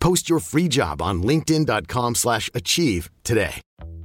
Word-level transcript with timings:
Post 0.00 0.30
your 0.30 0.40
free 0.40 0.68
job 0.68 1.00
on 1.02 1.22
linkedin.com/achieve 1.22 2.16
slash 2.16 2.50
achieve 2.54 3.10
today. 3.24 3.60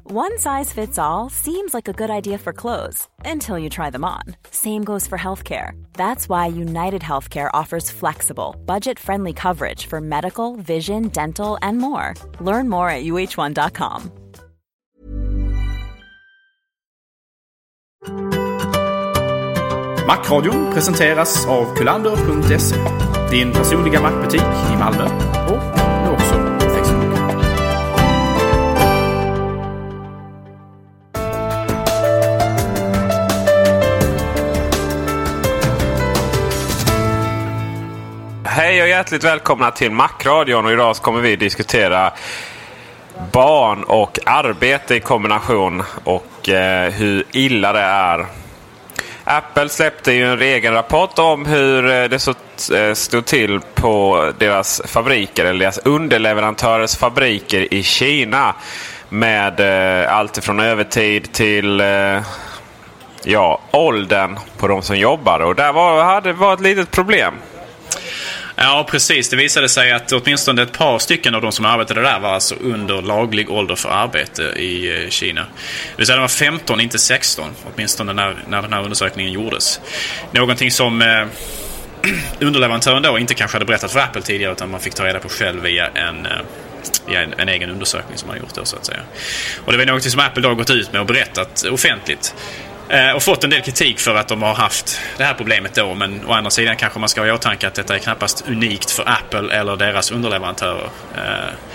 One 0.05 0.37
size 0.37 0.73
fits 0.73 0.99
all 0.99 1.29
seems 1.29 1.73
like 1.73 1.87
a 1.87 1.93
good 1.93 2.09
idea 2.09 2.37
for 2.37 2.53
clothes 2.53 3.07
until 3.23 3.57
you 3.57 3.69
try 3.69 3.89
them 3.89 4.03
on. 4.03 4.21
Same 4.51 4.83
goes 4.83 5.07
for 5.07 5.17
healthcare. 5.17 5.71
That's 5.93 6.27
why 6.27 6.47
United 6.47 7.01
Healthcare 7.01 7.49
offers 7.53 7.89
flexible, 7.89 8.55
budget-friendly 8.65 9.33
coverage 9.33 9.87
for 9.87 10.01
medical, 10.01 10.57
vision, 10.57 11.07
dental, 11.07 11.57
and 11.61 11.77
more. 11.77 12.13
Learn 12.41 12.69
more 12.69 12.89
at 12.89 13.03
uh1.com. 13.05 14.11
Macradion 20.07 20.73
presenteras 20.73 21.45
av 21.45 21.75
kulander.se. 21.75 22.75
Din 23.31 23.51
personliga 23.51 24.01
mackbutik 24.01 24.41
i 24.73 24.77
Malmö 24.77 25.07
hjärtligt 38.93 39.23
välkomna 39.23 39.71
till 39.71 39.91
Macradion. 39.91 40.65
Och 40.65 40.71
idag 40.71 40.95
så 40.95 41.03
kommer 41.03 41.21
vi 41.21 41.35
diskutera 41.35 42.11
barn 43.31 43.83
och 43.83 44.19
arbete 44.25 44.95
i 44.95 44.99
kombination 44.99 45.83
och 46.03 46.49
eh, 46.49 46.91
hur 46.91 47.23
illa 47.31 47.73
det 47.73 47.79
är. 47.79 48.25
Apple 49.23 49.69
släppte 49.69 50.11
ju 50.13 50.33
en 50.33 50.41
egen 50.41 50.73
rapport 50.73 51.19
om 51.19 51.45
hur 51.45 51.85
eh, 51.85 52.03
det 52.03 52.27
eh, 52.75 52.93
stod 52.93 53.25
till 53.25 53.59
på 53.73 54.31
deras 54.39 54.81
fabriker, 54.85 55.45
eller 55.45 55.59
deras 55.59 55.77
underleverantörers 55.77 56.95
fabriker 56.95 57.73
i 57.73 57.83
Kina. 57.83 58.55
Med 59.09 59.59
eh, 59.59 60.15
allt 60.15 60.37
ifrån 60.37 60.59
övertid 60.59 61.33
till 61.33 61.81
eh, 61.81 62.21
ja, 63.23 63.59
åldern 63.71 64.39
på 64.57 64.67
de 64.67 64.81
som 64.81 64.97
jobbar. 64.97 65.39
Och 65.39 65.55
där 65.55 65.73
var, 65.73 66.03
hade, 66.03 66.33
var 66.33 66.53
ett 66.53 66.61
litet 66.61 66.91
problem. 66.91 67.33
Ja, 68.55 68.87
precis. 68.89 69.29
Det 69.29 69.35
visade 69.35 69.69
sig 69.69 69.91
att 69.91 70.11
åtminstone 70.11 70.61
ett 70.61 70.71
par 70.71 70.99
stycken 70.99 71.35
av 71.35 71.41
de 71.41 71.51
som 71.51 71.65
arbetade 71.65 72.01
där 72.01 72.19
var 72.19 72.29
alltså 72.29 72.55
under 72.55 73.01
laglig 73.01 73.51
ålder 73.51 73.75
för 73.75 73.89
arbete 73.89 74.43
i 74.43 75.03
eh, 75.03 75.09
Kina. 75.09 75.41
Det 75.41 75.97
vill 75.97 76.05
säga 76.05 76.15
de 76.15 76.21
var 76.21 76.27
15, 76.27 76.79
inte 76.79 76.99
16. 76.99 77.49
Åtminstone 77.73 78.13
när, 78.13 78.37
när 78.47 78.61
den 78.61 78.73
här 78.73 78.83
undersökningen 78.83 79.31
gjordes. 79.31 79.81
Någonting 80.31 80.71
som 80.71 81.01
eh, 81.01 81.25
underleverantören 82.39 83.01
då 83.01 83.19
inte 83.19 83.33
kanske 83.33 83.55
hade 83.55 83.65
berättat 83.65 83.91
för 83.91 83.99
Apple 83.99 84.21
tidigare 84.21 84.51
utan 84.51 84.71
man 84.71 84.79
fick 84.79 84.93
ta 84.93 85.05
reda 85.05 85.19
på 85.19 85.29
själv 85.29 85.61
via 85.61 85.87
en, 85.87 86.25
eh, 86.25 86.31
i 87.07 87.15
en, 87.15 87.33
en 87.37 87.49
egen 87.49 87.69
undersökning 87.69 88.17
som 88.17 88.27
man 88.27 88.37
gjort 88.37 88.53
då 88.55 88.65
så 88.65 88.75
att 88.75 88.85
säga. 88.85 89.01
Och 89.65 89.71
det 89.71 89.77
var 89.77 89.85
något 89.85 90.03
som 90.03 90.19
Apple 90.19 90.41
då 90.41 90.49
har 90.49 90.55
gått 90.55 90.69
ut 90.69 90.91
med 90.91 91.01
och 91.01 91.07
berättat 91.07 91.63
offentligt. 91.71 92.35
Eh, 92.93 93.11
och 93.11 93.23
fått 93.23 93.43
en 93.43 93.49
del 93.49 93.61
kritik 93.61 93.99
för 93.99 94.15
att 94.15 94.27
de 94.27 94.41
har 94.41 94.53
haft 94.53 95.01
det 95.17 95.23
här 95.23 95.33
problemet 95.33 95.75
då. 95.75 95.93
Men 95.93 96.25
å 96.27 96.33
andra 96.33 96.51
sidan 96.51 96.75
kanske 96.75 96.99
man 96.99 97.09
ska 97.09 97.21
ha 97.21 97.27
i 97.27 97.31
åtanke 97.31 97.67
att 97.67 97.73
detta 97.73 97.95
är 97.95 97.99
knappast 97.99 98.43
unikt 98.47 98.91
för 98.91 99.09
Apple 99.09 99.55
eller 99.55 99.75
deras 99.75 100.11
underleverantörer. 100.11 100.89
Eh, 101.15 101.21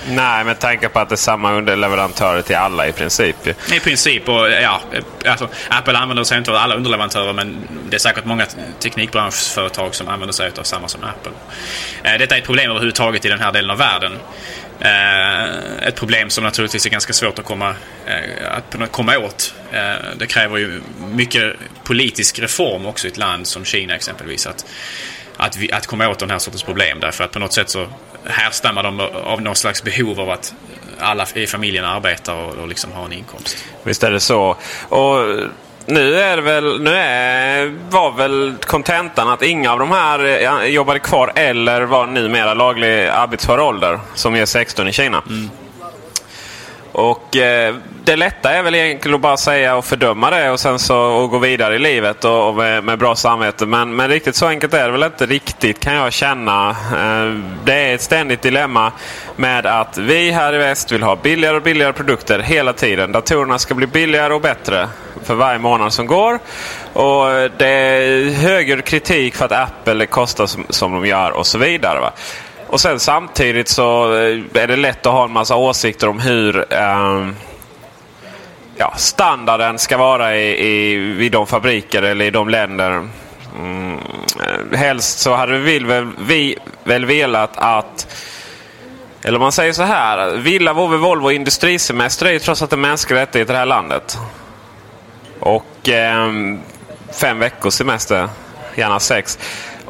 Nej, 0.09 0.45
med 0.45 0.59
tanke 0.59 0.89
på 0.89 0.99
att 0.99 1.09
det 1.09 1.15
är 1.15 1.17
samma 1.17 1.53
underleverantörer 1.53 2.43
till 2.43 2.57
alla 2.57 2.87
i 2.89 2.93
princip. 2.93 3.37
I 3.73 3.81
princip. 3.81 4.29
Och, 4.29 4.51
ja, 4.51 4.81
alltså, 5.27 5.49
Apple 5.69 5.99
använder 5.99 6.25
sig 6.25 6.39
inte 6.39 6.51
av 6.51 6.57
alla 6.57 6.75
underleverantörer 6.75 7.33
men 7.33 7.69
det 7.91 7.97
är 7.97 7.99
säkert 7.99 8.25
många 8.25 8.47
teknikbranschföretag 8.81 9.95
som 9.95 10.09
använder 10.09 10.33
sig 10.33 10.51
av 10.59 10.63
samma 10.63 10.89
som 10.89 11.05
Apple. 11.05 11.33
Eh, 12.03 12.19
Detta 12.19 12.35
är 12.35 12.39
ett 12.39 12.47
problem 12.47 12.71
överhuvudtaget 12.71 13.25
i 13.25 13.29
den 13.29 13.41
här 13.41 13.53
delen 13.53 13.71
av 13.71 13.79
världen. 13.79 14.13
Eh, 14.81 15.89
ett 15.89 15.97
problem 15.97 16.31
som 16.31 16.45
naturligtvis 16.45 16.87
är 16.87 16.91
ganska 16.91 17.13
svårt 17.13 17.39
att 17.39 17.45
komma, 17.45 17.75
eh, 18.07 18.57
att 18.57 18.93
komma 18.93 19.19
åt. 19.19 19.55
Eh, 19.73 19.95
det 20.17 20.27
kräver 20.27 20.57
ju 20.59 20.81
mycket 21.13 21.57
politisk 21.85 22.39
reform 22.39 22.87
också 22.87 23.07
i 23.07 23.11
ett 23.11 23.17
land 23.17 23.47
som 23.47 23.65
Kina 23.65 23.95
exempelvis. 23.95 24.47
Att, 24.47 24.67
att, 25.37 25.57
vi, 25.57 25.73
att 25.73 25.87
komma 25.87 26.09
åt 26.09 26.19
den 26.19 26.31
här 26.31 26.39
sortens 26.39 26.63
problem. 26.63 27.01
Därför 27.01 27.25
att 27.25 27.31
på 27.31 27.39
något 27.39 27.53
sätt 27.53 27.71
så 27.71 27.87
härstammar 28.25 28.83
de 28.83 29.01
av 29.01 29.43
något 29.43 29.57
slags 29.57 29.83
behov 29.83 30.21
av 30.21 30.31
att 30.31 30.55
alla 30.99 31.27
i 31.35 31.47
familjen 31.47 31.85
arbetar 31.85 32.35
och, 32.35 32.55
och 32.55 32.69
liksom 32.69 32.93
har 32.93 33.05
en 33.05 33.13
inkomst. 33.13 33.65
Visst 33.83 34.03
är 34.03 34.11
det 34.11 34.21
så. 34.21 34.57
Och 34.89 35.27
nu 35.89 36.21
är 36.21 36.37
det 36.37 36.43
väl, 36.43 36.81
nu 36.81 36.91
är, 36.91 37.75
var 37.91 38.13
väl 38.13 38.55
kontentan 38.61 39.29
att 39.29 39.43
inga 39.43 39.73
av 39.73 39.79
de 39.79 39.91
här 39.91 40.43
eh, 40.43 40.65
jobbade 40.65 40.99
kvar 40.99 41.33
eller 41.35 41.83
var 41.83 42.07
numera 42.07 42.55
laglig 42.55 43.07
arbetsför 43.07 43.61
ålder 43.61 44.01
som 44.15 44.35
är 44.35 44.47
16 44.47 44.89
i 44.89 44.93
Kina. 44.93 45.23
Mm. 45.27 45.51
Och 46.99 47.37
eh, 47.37 47.75
det 48.05 48.17
lätta 48.17 48.51
är 48.51 48.63
väl 48.63 48.75
egentligen 48.75 49.15
att 49.15 49.21
bara 49.21 49.37
säga 49.37 49.77
och 49.77 49.85
fördöma 49.85 50.31
det 50.31 50.51
och 50.51 50.61
sen 50.61 50.79
så 50.79 50.99
och 50.99 51.31
gå 51.31 51.39
vidare 51.39 51.75
i 51.75 51.79
livet 51.79 52.25
och, 52.25 52.49
och 52.49 52.55
med, 52.55 52.85
med 52.85 52.99
bra 52.99 53.15
samvete. 53.15 53.67
Men, 53.67 53.97
men 53.97 54.09
riktigt 54.09 54.37
så 54.37 54.47
enkelt 54.47 54.75
är 54.75 54.87
det 54.87 54.93
väl 54.93 55.03
inte 55.03 55.27
riktigt 55.27 55.81
kan 55.81 55.95
jag 55.95 56.13
känna. 56.13 56.71
Eh, 56.71 57.41
det 57.65 57.73
är 57.73 57.95
ett 57.95 58.03
ständigt 58.03 58.43
dilemma 58.43 58.93
med 59.37 59.67
att 59.67 59.99
vi 59.99 60.31
här 60.31 60.55
i 60.55 60.59
väst 60.59 60.93
vill 60.93 61.03
ha 61.03 61.17
billigare 61.17 61.57
och 61.57 61.63
billigare 61.63 61.93
produkter 61.93 62.39
hela 62.39 62.73
tiden. 62.73 63.13
Datorerna 63.13 63.59
ska 63.59 63.75
bli 63.75 63.87
billigare 63.87 64.35
och 64.35 64.41
bättre 64.41 64.89
för 65.25 65.35
varje 65.35 65.59
månad 65.59 65.93
som 65.93 66.07
går. 66.07 66.39
Och 66.93 67.27
det 67.59 67.69
är 67.69 68.31
högre 68.31 68.83
kritik 68.83 69.35
för 69.35 69.45
att 69.45 69.53
Apple 69.53 70.07
kostar 70.07 70.47
som, 70.47 70.67
som 70.69 70.93
de 70.93 71.07
gör 71.07 71.31
och 71.31 71.47
så 71.47 71.59
vidare. 71.59 72.01
Va? 72.01 72.13
Och 72.69 72.81
sen 72.81 73.01
samtidigt 73.01 73.69
så 73.69 74.15
eh, 74.15 74.63
är 74.63 74.67
det 74.67 74.77
lätt 74.77 75.07
att 75.07 75.13
ha 75.13 75.25
en 75.25 75.33
massa 75.33 75.57
åsikter 75.57 76.09
om 76.09 76.21
hur 76.21 76.73
eh, 76.73 77.29
ja, 78.77 78.95
standarden 78.97 79.79
ska 79.79 79.97
vara 79.97 80.37
i, 80.37 80.67
i, 80.67 80.97
vid 80.97 81.33
de 81.33 81.47
fabriker 81.47 82.03
eller 82.03 82.25
i 82.25 82.31
de 82.31 82.49
länder. 82.49 83.09
Mm, 83.59 83.99
eh, 84.41 84.79
helst 84.79 85.19
så 85.19 85.35
hade 85.35 85.59
vi 85.59 85.79
väl, 85.79 86.09
vi 86.19 86.57
väl 86.85 87.05
velat 87.05 87.57
att 87.57 88.07
eller 89.23 89.37
om 89.37 89.43
man 89.43 89.53
säger 89.53 89.73
så 89.73 89.83
här. 89.83 90.37
Villa, 90.37 90.73
Vovve, 90.73 90.97
Volvo 90.97 91.31
industrisemester 91.31 92.27
är 92.27 92.31
ju 92.31 92.39
trots 92.39 92.63
allt 92.63 92.73
en 92.73 92.81
mänsklig 92.81 93.17
rättighet 93.17 93.51
i 93.51 93.53
det 93.53 93.59
här 93.59 93.67
landet. 93.67 94.19
Och 95.41 95.89
eh, 95.89 96.33
fem 97.21 97.39
veckors 97.39 97.75
semester. 97.75 98.29
Gärna 98.75 99.01
sex. 99.01 99.39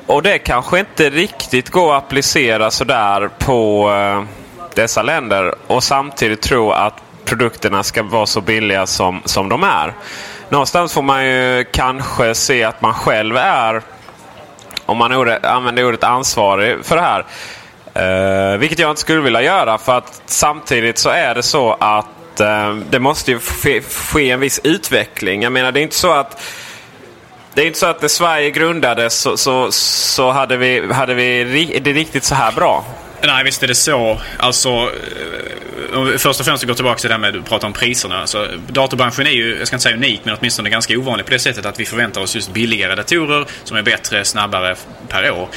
Och 0.08 0.22
det 0.22 0.38
kanske 0.38 0.78
inte 0.78 1.10
riktigt 1.10 1.70
går 1.70 1.96
att 1.96 2.04
applicera 2.04 2.70
sådär 2.70 3.30
på 3.38 3.90
eh, 3.90 4.24
dessa 4.74 5.02
länder. 5.02 5.54
Och 5.66 5.84
samtidigt 5.84 6.42
tro 6.42 6.70
att 6.70 6.94
produkterna 7.24 7.82
ska 7.82 8.02
vara 8.02 8.26
så 8.26 8.40
billiga 8.40 8.86
som, 8.86 9.22
som 9.24 9.48
de 9.48 9.62
är. 9.62 9.94
Någonstans 10.48 10.92
får 10.92 11.02
man 11.02 11.26
ju 11.26 11.64
kanske 11.72 12.34
se 12.34 12.64
att 12.64 12.82
man 12.82 12.94
själv 12.94 13.36
är, 13.36 13.82
om 14.86 14.96
man 14.96 15.12
ordet, 15.12 15.44
använder 15.44 15.84
ordet 15.84 16.04
ansvarig 16.04 16.84
för 16.84 16.96
det 16.96 17.02
här. 17.02 17.24
Eh, 17.94 18.58
vilket 18.58 18.78
jag 18.78 18.90
inte 18.90 19.00
skulle 19.00 19.20
vilja 19.20 19.42
göra 19.42 19.78
för 19.78 19.98
att 19.98 20.22
samtidigt 20.26 20.98
så 20.98 21.08
är 21.08 21.34
det 21.34 21.42
så 21.42 21.76
att 21.80 22.40
eh, 22.40 22.74
det 22.90 22.98
måste 22.98 23.30
ju 23.30 23.38
ske, 23.38 23.80
ske 23.80 24.30
en 24.30 24.40
viss 24.40 24.60
utveckling. 24.64 25.42
Jag 25.42 25.52
menar 25.52 25.72
det 25.72 25.80
är 25.80 25.82
inte 25.82 25.96
så 25.96 26.12
att 26.12 26.42
det 27.54 27.62
är 27.62 27.66
inte 27.66 27.78
så 27.78 27.86
att 27.86 28.00
när 28.00 28.08
Sverige 28.08 28.50
grundades 28.50 29.20
så, 29.20 29.36
så, 29.36 29.72
så 29.72 30.30
hade 30.30 30.56
vi, 30.56 30.92
hade 30.92 31.14
vi 31.14 31.44
det 31.82 31.92
riktigt 31.92 32.24
så 32.24 32.34
här 32.34 32.52
bra. 32.52 32.84
Nej, 33.22 33.44
visst 33.44 33.62
är 33.62 33.66
det 33.66 33.74
så. 33.74 34.20
Alltså, 34.36 34.68
eh, 34.68 36.18
först 36.18 36.40
och 36.40 36.46
främst 36.46 36.64
gå 36.64 36.74
tillbaka 36.74 36.98
till 36.98 37.08
det 37.08 37.14
här 37.14 37.20
med 37.20 37.36
att 37.36 37.44
prata 37.44 37.66
om 37.66 37.72
priserna. 37.72 38.20
Alltså, 38.20 38.48
datorbranschen 38.68 39.26
är 39.26 39.30
ju, 39.30 39.58
jag 39.58 39.66
ska 39.66 39.76
inte 39.76 39.82
säga 39.82 39.96
unik, 39.96 40.20
men 40.24 40.36
åtminstone 40.38 40.70
ganska 40.70 40.98
ovanlig 40.98 41.26
på 41.26 41.32
det 41.32 41.38
sättet 41.38 41.66
att 41.66 41.80
vi 41.80 41.84
förväntar 41.84 42.20
oss 42.20 42.34
just 42.34 42.52
billigare 42.52 42.94
datorer 42.94 43.46
som 43.64 43.76
är 43.76 43.82
bättre, 43.82 44.24
snabbare 44.24 44.76
per 45.08 45.30
år. 45.30 45.48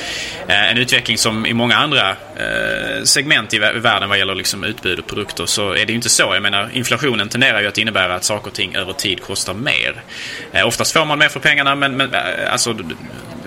Eh, 0.47 0.71
en 0.71 0.77
utveckling 0.77 1.17
som 1.17 1.45
i 1.45 1.53
många 1.53 1.75
andra 1.75 2.09
eh, 2.09 3.03
segment 3.03 3.53
i 3.53 3.59
världen 3.59 4.09
vad 4.09 4.17
gäller 4.17 4.35
liksom 4.35 4.63
utbud 4.63 4.99
och 4.99 5.07
produkter 5.07 5.45
så 5.45 5.71
är 5.71 5.85
det 5.85 5.91
ju 5.91 5.95
inte 5.95 6.09
så. 6.09 6.23
Jag 6.33 6.43
menar, 6.43 6.69
inflationen 6.73 7.29
tenderar 7.29 7.61
ju 7.61 7.67
att 7.67 7.77
innebära 7.77 8.15
att 8.15 8.23
saker 8.23 8.47
och 8.47 8.53
ting 8.53 8.75
över 8.75 8.93
tid 8.93 9.21
kostar 9.21 9.53
mer. 9.53 10.03
Eh, 10.51 10.67
oftast 10.67 10.93
får 10.93 11.05
man 11.05 11.19
mer 11.19 11.29
för 11.29 11.39
pengarna, 11.39 11.75
men, 11.75 11.97
men 11.97 12.13
eh, 12.13 12.51
alltså, 12.51 12.75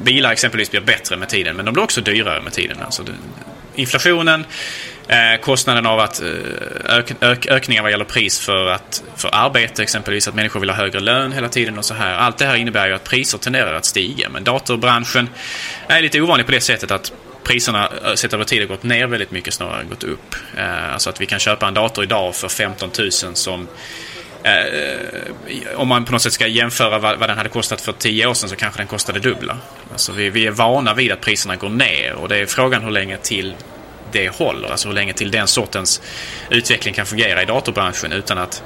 bilar 0.03 0.33
exempelvis 0.33 0.71
blir 0.71 0.81
bättre 0.81 1.17
med 1.17 1.29
tiden, 1.29 1.57
men 1.57 1.65
de 1.65 1.75
blir 1.75 1.85
också 1.85 2.01
dyrare 2.01 2.43
med 2.43 2.53
tiden. 2.53 2.77
Alltså, 2.85 3.05
inflationen 3.75 4.45
Eh, 5.09 5.41
kostnaden 5.41 5.87
av 5.87 5.99
att 6.01 6.23
eh, 6.23 6.97
ök, 6.97 7.13
ök, 7.21 7.47
ökningar 7.47 7.83
vad 7.83 7.91
gäller 7.91 8.05
pris 8.05 8.41
för, 8.41 8.67
att, 8.67 9.03
för 9.17 9.29
arbete 9.33 9.83
exempelvis, 9.83 10.29
att 10.29 10.35
människor 10.35 10.61
vill 10.61 10.71
ha 10.71 10.77
högre 10.77 11.01
lön 11.01 11.33
hela 11.33 11.49
tiden 11.49 11.79
och 11.79 11.85
så 11.85 11.95
här. 11.95 12.15
Allt 12.15 12.39
det 12.39 12.47
här 12.47 12.57
innebär 12.57 12.89
ju 12.89 12.95
att 12.95 13.05
priser 13.05 13.39
tenderar 13.39 13.75
att 13.75 13.85
stiga. 13.85 14.29
Men 14.29 14.45
datorbranschen 14.45 15.29
är 15.87 16.03
lite 16.03 16.21
ovanlig 16.21 16.47
på 16.47 16.53
det 16.53 16.61
sättet 16.61 16.91
att 16.91 17.13
priserna 17.43 17.91
eh, 18.05 18.15
sett 18.15 18.35
över 18.35 18.45
tid 18.45 18.61
har 18.61 18.69
gått 18.69 18.83
ner 18.83 19.07
väldigt 19.07 19.31
mycket 19.31 19.55
snarare 19.55 19.81
än 19.81 19.89
gått 19.89 20.05
upp. 20.05 20.35
Eh, 20.57 20.93
alltså 20.93 21.11
att 21.11 21.21
vi 21.21 21.27
kan 21.27 21.39
köpa 21.39 21.69
en 21.69 21.75
dator 21.75 22.05
idag 22.05 22.35
för 22.35 22.49
15 22.49 22.91
000 22.99 23.11
som 23.13 23.69
Eh, 24.45 25.75
om 25.77 25.89
man 25.89 26.05
på 26.05 26.13
något 26.13 26.23
sätt 26.23 26.33
ska 26.33 26.47
jämföra 26.47 26.99
vad, 26.99 27.19
vad, 27.19 27.29
den 27.29 27.37
hade 27.37 27.49
kostat 27.49 27.81
för 27.81 27.93
tio 27.93 28.27
år 28.27 28.35
sedan 28.35 28.49
så 28.49 28.57
kanske 28.57 28.81
den 28.81 28.87
kostade 28.87 29.21
dubbla. 29.21 29.57
Alltså 29.93 30.13
vi, 30.13 30.31
vi 30.31 30.47
är 30.47 30.51
vana 30.51 30.95
vid 30.95 31.13
att 31.13 31.21
priserna 31.21 31.57
går 31.57 31.69
ner 31.69 32.13
och 32.13 32.29
det 32.29 32.37
är 32.37 32.47
frågan 32.47 32.83
hur 32.83 32.91
länge 32.91 33.17
till 33.17 33.55
det 34.13 34.29
håller. 34.29 34.69
Alltså 34.69 34.89
hur 34.89 34.95
länge 34.95 35.13
till 35.13 35.31
den 35.31 35.47
sortens 35.47 36.03
utveckling 36.51 36.95
kan 36.95 37.07
fungera 37.07 37.43
i 37.43 37.45
datorbranschen 37.45 38.13
utan 38.13 38.39
att 38.39 38.63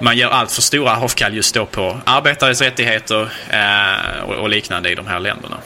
man 0.00 0.16
gör 0.16 0.30
allt 0.30 0.52
för 0.52 0.62
stora 0.62 0.96
avkall 0.96 1.34
just 1.34 1.54
då 1.54 1.66
på 1.66 2.00
arbetares 2.06 2.60
rättigheter 2.60 3.32
eh, 3.50 4.24
och, 4.24 4.34
och, 4.34 4.48
liknande 4.48 4.90
i 4.90 4.94
de 4.94 5.06
här 5.06 5.20
länderna. 5.20 5.56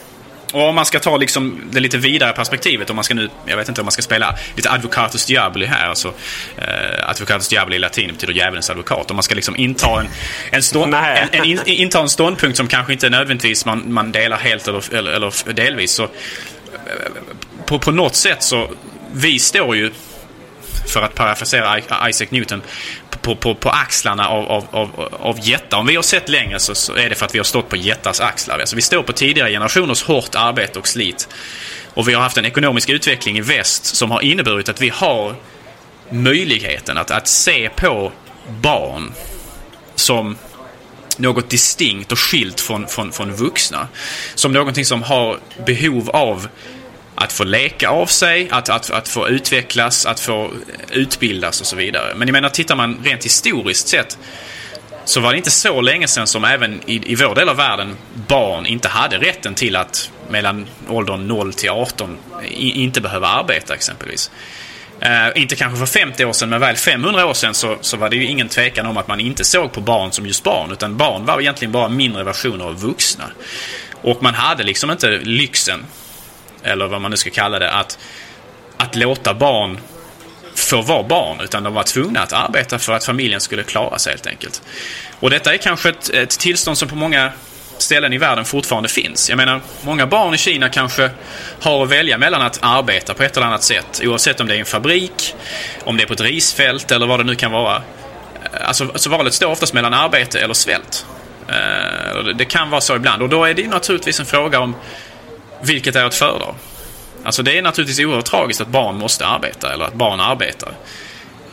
Och 0.53 0.67
om 0.67 0.75
man 0.75 0.85
ska 0.85 0.99
ta 0.99 1.17
liksom 1.17 1.61
det 1.71 1.79
lite 1.79 1.97
vidare 1.97 2.33
perspektivet, 2.33 2.89
om 2.89 2.95
man 2.95 3.05
ska 3.05 3.13
nu, 3.13 3.29
jag 3.45 3.57
vet 3.57 3.69
inte 3.69 3.81
om 3.81 3.85
man 3.85 3.91
ska 3.91 4.01
spela 4.01 4.35
lite 4.55 4.71
advocatus 4.71 5.25
diaboli 5.25 5.65
här, 5.65 5.89
alltså 5.89 6.13
eh, 6.57 7.09
advocatus 7.09 7.47
diaboli 7.47 7.75
i 7.75 7.79
latin 7.79 8.13
betyder 8.13 8.33
djävulens 8.33 8.69
advokat. 8.69 9.11
Om 9.11 9.15
man 9.15 9.23
ska 9.23 9.35
liksom 9.35 9.55
inta 9.55 9.99
en, 9.99 10.07
en, 10.51 10.63
stånd, 10.63 10.93
en, 10.93 11.29
en, 11.31 11.45
in, 11.45 11.59
inta 11.65 11.99
en 11.99 12.09
ståndpunkt 12.09 12.57
som 12.57 12.67
kanske 12.67 12.93
inte 12.93 13.09
nödvändigtvis 13.09 13.65
man, 13.65 13.93
man 13.93 14.11
delar 14.11 14.37
helt 14.37 14.67
eller, 14.67 14.95
eller, 14.95 15.11
eller 15.11 15.53
delvis, 15.53 15.91
så 15.91 16.03
eh, 16.03 16.09
på, 17.65 17.79
på 17.79 17.91
något 17.91 18.15
sätt 18.15 18.43
så, 18.43 18.71
vi 19.13 19.39
står 19.39 19.75
ju, 19.75 19.91
för 20.89 21.01
att 21.01 21.15
parafrasera 21.15 21.79
Isaac 22.09 22.27
Newton, 22.29 22.61
på, 23.21 23.35
på, 23.35 23.55
på 23.55 23.69
axlarna 23.69 24.27
av, 24.27 24.45
av, 24.45 24.65
av, 24.71 25.09
av 25.19 25.39
jättar. 25.41 25.77
Om 25.77 25.87
vi 25.87 25.95
har 25.95 26.03
sett 26.03 26.29
längre 26.29 26.59
så, 26.59 26.75
så, 26.75 26.95
är 26.95 27.09
det 27.09 27.15
för 27.15 27.25
att 27.25 27.35
vi 27.35 27.39
har 27.39 27.43
stått 27.43 27.69
på 27.69 27.75
jättars 27.75 28.19
axlar. 28.19 28.59
Alltså 28.59 28.75
vi 28.75 28.81
står 28.81 29.03
på 29.03 29.13
tidigare 29.13 29.51
generationers 29.51 30.03
hårt 30.03 30.35
arbete 30.35 30.79
och 30.79 30.87
slit. 30.87 31.29
Och 31.93 32.07
vi 32.07 32.13
har 32.13 32.21
haft 32.21 32.37
en 32.37 32.45
ekonomisk 32.45 32.89
utveckling 32.89 33.37
i 33.37 33.41
väst 33.41 33.85
som 33.85 34.11
har 34.11 34.21
inneburit 34.21 34.69
att 34.69 34.81
vi 34.81 34.89
har 34.89 35.35
möjligheten 36.09 36.97
att, 36.97 37.11
att 37.11 37.27
se 37.27 37.69
på 37.69 38.11
barn 38.61 39.13
som 39.95 40.37
något 41.17 41.49
distinkt 41.49 42.11
och 42.11 42.19
skilt 42.19 42.61
från, 42.61 42.87
från, 42.87 43.11
från 43.11 43.33
vuxna. 43.33 43.87
Som 44.35 44.51
någonting 44.51 44.85
som 44.85 45.03
har 45.03 45.39
behov 45.65 46.09
av 46.09 46.47
att 47.19 47.33
få 47.33 47.43
leka 47.43 47.89
av 47.89 48.05
sig, 48.05 48.47
att, 48.51 48.69
att, 48.69 48.91
att 48.91 49.07
få 49.07 49.29
utvecklas, 49.29 50.05
att 50.05 50.19
få 50.19 50.51
utbildas 50.91 51.61
och 51.61 51.67
så 51.67 51.75
vidare. 51.75 52.13
Men 52.15 52.27
jag 52.27 52.33
menar, 52.33 52.49
tittar 52.49 52.75
man 52.75 52.99
rent 53.03 53.25
historiskt 53.25 53.87
sett 53.87 54.17
så 55.05 55.19
var 55.19 55.31
det 55.31 55.37
inte 55.37 55.51
så 55.51 55.81
länge 55.81 56.07
sedan 56.07 56.27
som 56.27 56.45
även 56.45 56.81
i, 56.85 57.11
i 57.11 57.15
vår 57.15 57.35
del 57.35 57.49
av 57.49 57.55
världen 57.55 57.97
barn 58.27 58.65
inte 58.65 58.87
hade 58.87 59.17
rätten 59.17 59.55
till 59.55 59.75
att 59.75 60.11
mellan 60.29 60.67
åldern 60.87 61.27
0 61.27 61.53
till 61.53 61.69
18 61.69 62.17
i, 62.47 62.83
inte 62.83 63.01
behöva 63.01 63.27
arbeta 63.27 63.73
exempelvis. 63.73 64.31
Uh, 65.03 65.41
inte 65.41 65.55
kanske 65.55 65.79
för 65.79 65.99
50 65.99 66.25
år 66.25 66.33
sedan, 66.33 66.49
men 66.49 66.59
väl 66.59 66.75
500 66.75 67.25
år 67.25 67.33
sedan 67.33 67.53
så, 67.53 67.77
så 67.81 67.97
var 67.97 68.09
det 68.09 68.15
ju 68.15 68.25
ingen 68.25 68.47
tvekan 68.47 68.85
om 68.85 68.97
att 68.97 69.07
man 69.07 69.19
inte 69.19 69.43
såg 69.43 69.71
på 69.71 69.81
barn 69.81 70.11
som 70.11 70.25
just 70.25 70.43
barn, 70.43 70.71
utan 70.71 70.97
barn 70.97 71.25
var 71.25 71.41
egentligen 71.41 71.71
bara 71.71 71.89
mindre 71.89 72.23
versioner 72.23 72.65
av 72.65 72.79
vuxna. 72.81 73.25
Och 74.01 74.23
man 74.23 74.33
hade 74.33 74.63
liksom 74.63 74.91
inte 74.91 75.07
lyxen 75.17 75.85
eller 76.63 76.87
vad 76.87 77.01
man 77.01 77.11
nu 77.11 77.17
ska 77.17 77.29
kalla 77.29 77.59
det, 77.59 77.71
att, 77.71 77.99
att 78.77 78.95
låta 78.95 79.33
barn 79.33 79.79
få 80.55 80.81
vara 80.81 81.03
barn, 81.03 81.41
utan 81.41 81.63
de 81.63 81.73
var 81.73 81.83
tvungna 81.83 82.19
att 82.19 82.33
arbeta 82.33 82.79
för 82.79 82.93
att 82.93 83.05
familjen 83.05 83.41
skulle 83.41 83.63
klara 83.63 83.99
sig 83.99 84.11
helt 84.11 84.27
enkelt. 84.27 84.61
Och 85.19 85.29
detta 85.29 85.53
är 85.53 85.57
kanske 85.57 85.89
ett, 85.89 86.09
ett 86.09 86.29
tillstånd 86.29 86.77
som 86.77 86.87
på 86.87 86.95
många 86.95 87.31
ställen 87.77 88.13
i 88.13 88.17
världen 88.17 88.45
fortfarande 88.45 88.89
finns. 88.89 89.29
Jag 89.29 89.37
menar, 89.37 89.61
många 89.81 90.07
barn 90.07 90.33
i 90.33 90.37
Kina 90.37 90.69
kanske 90.69 91.09
har 91.61 91.83
att 91.83 91.89
välja 91.89 92.17
mellan 92.17 92.41
att 92.41 92.59
arbeta 92.61 93.13
på 93.13 93.23
ett 93.23 93.37
eller 93.37 93.47
annat 93.47 93.63
sätt, 93.63 94.01
oavsett 94.03 94.39
om 94.39 94.47
det 94.47 94.53
är 94.53 94.55
i 94.55 94.59
en 94.59 94.65
fabrik, 94.65 95.35
om 95.83 95.97
det 95.97 96.03
är 96.03 96.07
på 96.07 96.13
ett 96.13 96.21
risfält 96.21 96.91
eller 96.91 97.07
vad 97.07 97.19
det 97.19 97.23
nu 97.23 97.35
kan 97.35 97.51
vara. 97.51 97.75
Eh, 97.75 98.67
alltså, 98.67 98.83
alltså 98.83 99.09
valet 99.09 99.33
står 99.33 99.47
oftast 99.47 99.73
mellan 99.73 99.93
arbete 99.93 100.39
eller 100.39 100.53
svält. 100.53 101.05
Eh, 101.47 102.23
det 102.35 102.45
kan 102.45 102.69
vara 102.69 102.81
så 102.81 102.95
ibland 102.95 103.21
och 103.21 103.29
då 103.29 103.45
är 103.45 103.53
det 103.53 103.67
naturligtvis 103.67 104.19
en 104.19 104.25
fråga 104.25 104.59
om 104.59 104.75
vilket 105.61 105.95
är 105.95 106.03
att 106.03 106.15
föredra? 106.15 106.55
Alltså 107.23 107.43
det 107.43 107.57
är 107.57 107.61
naturligtvis 107.61 107.99
oerhört 107.99 108.25
tragiskt 108.25 108.61
att 108.61 108.67
barn 108.67 108.97
måste 108.97 109.25
arbeta 109.25 109.73
eller 109.73 109.85
att 109.85 109.93
barn 109.93 110.19
arbetar. 110.19 110.73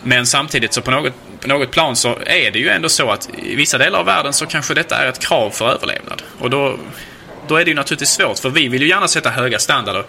Men 0.03 0.27
samtidigt 0.27 0.73
så 0.73 0.83
på 0.83 0.91
något, 0.91 1.13
på 1.41 1.49
något 1.49 1.71
plan 1.71 1.97
så 1.97 2.19
är 2.27 2.51
det 2.51 2.59
ju 2.59 2.69
ändå 2.69 2.89
så 2.89 3.11
att 3.11 3.29
i 3.39 3.55
vissa 3.57 3.79
delar 3.79 3.99
av 3.99 4.07
världen 4.07 4.33
så 4.33 4.47
kanske 4.47 4.75
detta 4.75 4.97
är 4.97 5.09
ett 5.09 5.19
krav 5.19 5.51
för 5.51 5.69
överlevnad. 5.69 6.23
Och 6.39 6.51
då, 6.51 6.79
då 7.49 7.57
är 7.57 7.65
det 7.65 7.71
ju 7.71 7.75
naturligtvis 7.75 8.11
svårt 8.11 8.39
för 8.39 8.51
vi 8.51 8.69
vill 8.69 8.83
ju 8.83 8.89
gärna 8.89 9.09
sätta 9.09 9.31
höga 9.31 9.59
standarder 9.59 10.05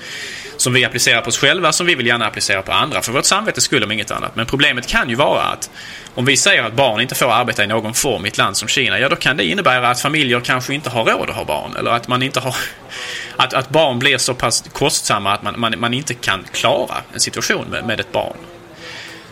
som 0.68 0.74
vi 0.74 0.86
applicerar 0.86 1.22
på 1.22 1.28
oss 1.28 1.38
själva, 1.38 1.72
som 1.72 1.86
vi 1.86 1.96
vill 1.96 2.08
gärna 2.08 2.26
applicera 2.28 2.62
på 2.62 2.72
andra. 2.72 3.02
För 3.02 3.12
vårt 3.12 3.26
samvete 3.26 3.62
skulle 3.62 3.86
om 3.86 3.92
inget 3.92 4.12
annat. 4.12 4.36
Men 4.36 4.46
problemet 4.46 4.88
kan 4.88 5.10
ju 5.10 5.16
vara 5.16 5.42
att 5.42 5.70
om 6.16 6.26
vi 6.26 6.38
säger 6.38 6.64
att 6.64 6.74
barn 6.74 7.02
inte 7.02 7.16
får 7.16 7.32
arbeta 7.32 7.64
i 7.64 7.68
någon 7.68 7.94
form 7.94 8.26
i 8.26 8.28
ett 8.28 8.38
land 8.38 8.58
som 8.58 8.68
Kina, 8.68 9.00
ja 9.00 9.10
då 9.10 9.16
kan 9.16 9.38
det 9.38 9.46
innebära 9.46 9.90
att 9.90 10.02
familjer 10.02 10.40
kanske 10.40 10.74
inte 10.74 10.90
har 10.90 11.06
råd 11.06 11.30
att 11.30 11.36
ha 11.36 11.46
barn. 11.46 11.76
Eller 11.80 11.92
att 11.92 12.08
man 12.08 12.24
inte 12.24 12.40
har... 12.40 12.56
Att, 13.40 13.54
att 13.54 13.70
barn 13.70 14.00
blir 14.00 14.18
så 14.18 14.34
pass 14.34 14.64
kostsamma 14.74 15.34
att 15.34 15.44
man, 15.44 15.60
man, 15.60 15.80
man 15.80 15.94
inte 15.94 16.14
kan 16.14 16.46
klara 16.52 16.96
en 17.14 17.20
situation 17.20 17.66
med, 17.70 17.86
med 17.86 18.00
ett 18.00 18.12
barn. 18.12 18.38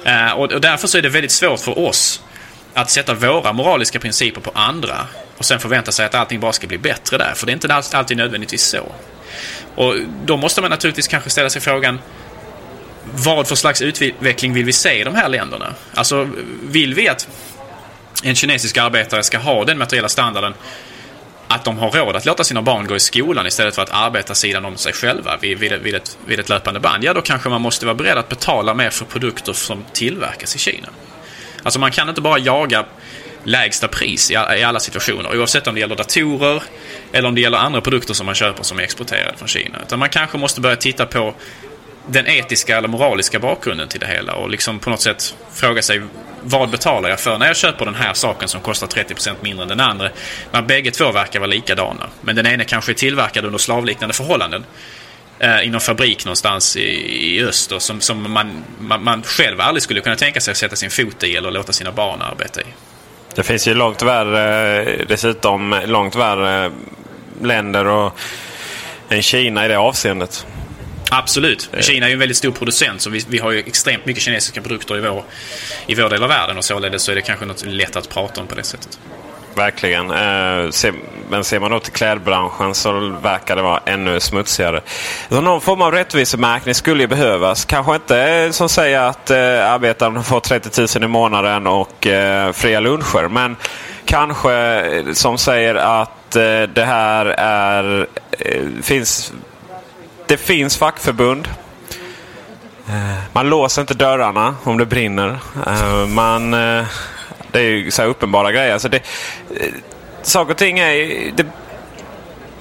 Eh, 0.05 0.31
och, 0.31 0.51
och 0.51 0.61
därför 0.61 0.87
så 0.87 0.97
är 0.97 1.01
det 1.01 1.09
väldigt 1.09 1.31
svårt 1.31 1.59
för 1.59 1.79
oss 1.79 2.23
att 2.73 2.89
sätta 2.89 3.13
våra 3.13 3.53
moraliska 3.53 3.99
principer 3.99 4.41
på 4.41 4.51
andra 4.53 5.07
och 5.37 5.45
sen 5.45 5.59
förvänta 5.59 5.91
sig 5.91 6.05
att 6.05 6.15
allting 6.15 6.39
bara 6.39 6.53
ska 6.53 6.67
bli 6.67 6.77
bättre 6.77 7.17
där. 7.17 7.33
För 7.35 7.45
det 7.45 7.51
är 7.51 7.53
inte 7.53 7.97
alltid 7.97 8.17
nödvändigtvis 8.17 8.63
så. 8.63 8.91
Och 9.75 9.95
då 10.25 10.37
måste 10.37 10.61
man 10.61 10.69
naturligtvis 10.69 11.07
kanske 11.07 11.29
ställa 11.29 11.49
sig 11.49 11.61
frågan 11.61 11.99
vad 13.13 13.47
för 13.47 13.55
slags 13.55 13.81
utveckling 13.81 14.53
vill 14.53 14.65
vi 14.65 14.73
se 14.73 14.99
i 14.99 15.03
de 15.03 15.15
här 15.15 15.29
länderna? 15.29 15.73
Alltså, 15.93 16.29
vill 16.63 16.93
vi 16.93 17.09
att 17.09 17.27
en 18.23 18.35
kinesisk 18.35 18.77
arbetare 18.77 19.23
ska 19.23 19.37
ha 19.37 19.65
den 19.65 19.77
materiella 19.77 20.09
standarden 20.09 20.53
att 21.47 21.63
de 21.63 21.77
har 21.77 21.91
råd 21.91 22.15
att 22.15 22.25
låta 22.25 22.43
sina 22.43 22.61
barn 22.61 22.87
gå 22.87 22.95
i 22.95 22.99
skolan 22.99 23.47
istället 23.47 23.75
för 23.75 23.81
att 23.81 23.89
arbeta 23.89 24.35
sidan 24.35 24.65
om 24.65 24.77
sig 24.77 24.93
själva 24.93 25.37
vid, 25.37 25.59
vid, 25.59 25.73
vid, 25.73 25.95
ett, 25.95 26.17
vid 26.25 26.39
ett 26.39 26.49
löpande 26.49 26.79
band. 26.79 27.03
Ja, 27.03 27.13
då 27.13 27.21
kanske 27.21 27.49
man 27.49 27.61
måste 27.61 27.85
vara 27.85 27.95
beredd 27.95 28.17
att 28.17 28.29
betala 28.29 28.73
mer 28.73 28.89
för 28.89 29.05
produkter 29.05 29.53
som 29.53 29.85
tillverkas 29.93 30.55
i 30.55 30.59
Kina. 30.59 30.87
Alltså 31.63 31.79
man 31.79 31.91
kan 31.91 32.09
inte 32.09 32.21
bara 32.21 32.39
jaga 32.39 32.85
lägsta 33.45 33.87
pris 33.87 34.31
i, 34.31 34.35
alla 34.35 34.79
situationer. 34.79 35.37
Oavsett 35.37 35.67
om 35.67 35.75
det 35.75 35.79
gäller 35.79 35.95
datorer 35.95 36.63
eller 37.11 37.27
om 37.27 37.35
det 37.35 37.41
gäller 37.41 37.57
andra 37.57 37.81
produkter 37.81 38.13
som 38.13 38.25
man 38.25 38.35
köper 38.35 38.63
som 38.63 38.79
är 38.79 38.83
exporterade 38.83 39.37
från 39.37 39.47
Kina. 39.47 39.81
Utan 39.81 39.99
man 39.99 40.09
kanske 40.09 40.37
måste 40.37 40.61
börja 40.61 40.75
titta 40.75 41.05
på 41.05 41.35
den 42.07 42.27
etiska 42.27 42.77
eller 42.77 42.87
moraliska 42.87 43.39
bakgrunden 43.39 43.87
till 43.87 43.99
det 43.99 44.07
hela 44.07 44.33
och 44.33 44.49
liksom 44.49 44.79
på 44.79 44.89
något 44.89 45.01
sätt 45.01 45.35
fråga 45.53 45.81
sig 45.81 46.01
vad 46.41 46.69
betalar 46.69 47.09
jag 47.09 47.19
för 47.19 47.37
när 47.37 47.47
jag 47.47 47.55
köper 47.55 47.85
den 47.85 47.95
här 47.95 48.13
saken 48.13 48.47
som 48.47 48.61
kostar 48.61 48.87
30% 48.87 49.35
mindre 49.41 49.63
än 49.63 49.69
den 49.69 49.79
andra. 49.79 50.09
När 50.51 50.61
bägge 50.61 50.91
två 50.91 51.11
verkar 51.11 51.39
vara 51.39 51.49
likadana. 51.49 52.09
Men 52.21 52.35
den 52.35 52.47
ena 52.47 52.63
kanske 52.63 52.91
är 52.91 52.93
tillverkad 52.93 53.45
under 53.45 53.57
slavliknande 53.57 54.13
förhållanden. 54.13 54.65
Eh, 55.39 55.61
i 55.61 55.69
någon 55.69 55.81
fabrik 55.81 56.25
någonstans 56.25 56.77
i, 56.77 56.81
i 56.81 57.43
öster 57.43 57.79
som, 57.79 58.01
som 58.01 58.31
man, 58.31 58.63
man, 58.79 59.03
man 59.03 59.23
själv 59.23 59.61
aldrig 59.61 59.83
skulle 59.83 60.01
kunna 60.01 60.15
tänka 60.15 60.41
sig 60.41 60.51
att 60.51 60.57
sätta 60.57 60.75
sin 60.75 60.89
fot 60.89 61.23
i 61.23 61.35
eller 61.35 61.51
låta 61.51 61.73
sina 61.73 61.91
barn 61.91 62.21
arbeta 62.21 62.61
i. 62.61 62.65
Det 63.35 63.43
finns 63.43 63.67
ju 63.67 63.73
långt 63.73 64.01
värre, 64.01 65.05
dessutom 65.07 65.81
långt 65.85 66.15
värre 66.15 66.71
länder 67.41 67.85
och, 67.85 68.19
än 69.09 69.21
Kina 69.21 69.65
i 69.65 69.67
det 69.67 69.77
avseendet. 69.77 70.45
Absolut. 71.11 71.69
Kina 71.79 72.05
är 72.05 72.09
ju 72.09 72.13
en 72.13 72.19
väldigt 72.19 72.37
stor 72.37 72.51
producent 72.51 73.01
så 73.01 73.09
vi, 73.09 73.25
vi 73.27 73.37
har 73.37 73.51
ju 73.51 73.59
extremt 73.59 74.05
mycket 74.05 74.23
kinesiska 74.23 74.61
produkter 74.61 74.97
i 74.97 75.01
vår, 75.01 75.23
i 75.87 75.95
vår 75.95 76.09
del 76.09 76.23
av 76.23 76.29
världen 76.29 76.57
och 76.57 76.65
således 76.65 77.03
så 77.03 77.11
är 77.11 77.15
det 77.15 77.21
kanske 77.21 77.45
något 77.45 77.65
lätt 77.65 77.95
att 77.95 78.09
prata 78.09 78.41
om 78.41 78.47
på 78.47 78.55
det 78.55 78.63
sättet 78.63 78.99
verkligen. 79.57 80.11
Eh, 80.11 80.69
se, 80.69 80.91
men 81.29 81.43
ser 81.43 81.59
man 81.59 81.71
då 81.71 81.79
till 81.79 81.93
klädbranschen 81.93 82.75
så 82.75 83.15
verkar 83.21 83.55
det 83.55 83.61
vara 83.61 83.79
ännu 83.85 84.19
smutsigare. 84.19 84.81
Så 85.29 85.41
någon 85.41 85.61
form 85.61 85.81
av 85.81 85.91
rättvisemärkning 85.91 86.75
skulle 86.75 87.03
ju 87.03 87.07
behövas. 87.07 87.65
Kanske 87.65 87.95
inte 87.95 88.19
eh, 88.19 88.51
som 88.51 88.69
säger 88.69 88.99
att 88.99 89.31
eh, 89.31 89.71
arbetaren 89.71 90.23
får 90.23 90.39
30 90.39 90.99
000 90.99 91.03
i 91.03 91.07
månaden 91.07 91.67
och 91.67 92.07
eh, 92.07 92.51
fria 92.51 92.79
luncher. 92.79 93.27
Men 93.27 93.55
kanske 94.05 94.53
eh, 94.53 95.13
som 95.13 95.37
säger 95.37 95.75
att 95.75 96.35
eh, 96.35 96.61
det 96.73 96.85
här 96.85 97.25
är... 97.25 98.07
Eh, 98.31 98.61
finns, 98.81 99.33
det 100.27 100.37
finns 100.37 100.77
fackförbund. 100.77 101.47
Eh, 102.87 103.17
man 103.33 103.49
låser 103.49 103.81
inte 103.81 103.93
dörrarna 103.93 104.55
om 104.63 104.77
det 104.77 104.85
brinner. 104.85 105.39
Man, 106.07 106.53
eh, 106.53 106.85
det 107.55 107.61
är 107.61 107.69
ju 107.69 107.91
så 107.91 108.03
uppenbara 108.03 108.51
grejer. 108.51 108.73
Alltså 108.73 108.89
det, 108.89 108.97
eh, 108.97 109.73
saker 110.21 110.51
och 110.51 110.57
ting 110.57 110.79
är... 110.79 111.31
Det, 111.31 111.45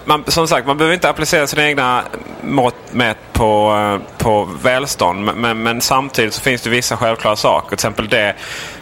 man, 0.04 0.24
som 0.26 0.48
sagt, 0.48 0.66
man 0.66 0.78
behöver 0.78 0.94
inte 0.94 1.08
applicera 1.08 1.46
sina 1.46 1.66
egna 1.66 2.02
mått 2.42 2.92
mätt 2.92 3.18
på, 3.32 3.74
eh, 3.76 4.18
på 4.18 4.48
välstånd. 4.62 5.24
Men, 5.36 5.62
men, 5.62 5.80
samtidigt 5.80 6.34
så 6.34 6.40
finns 6.40 6.62
det 6.62 6.70
vissa 6.70 6.96
självklara 6.96 7.36
saker. 7.36 7.68
Till 7.68 7.74
exempel 7.74 8.08
det... 8.08 8.34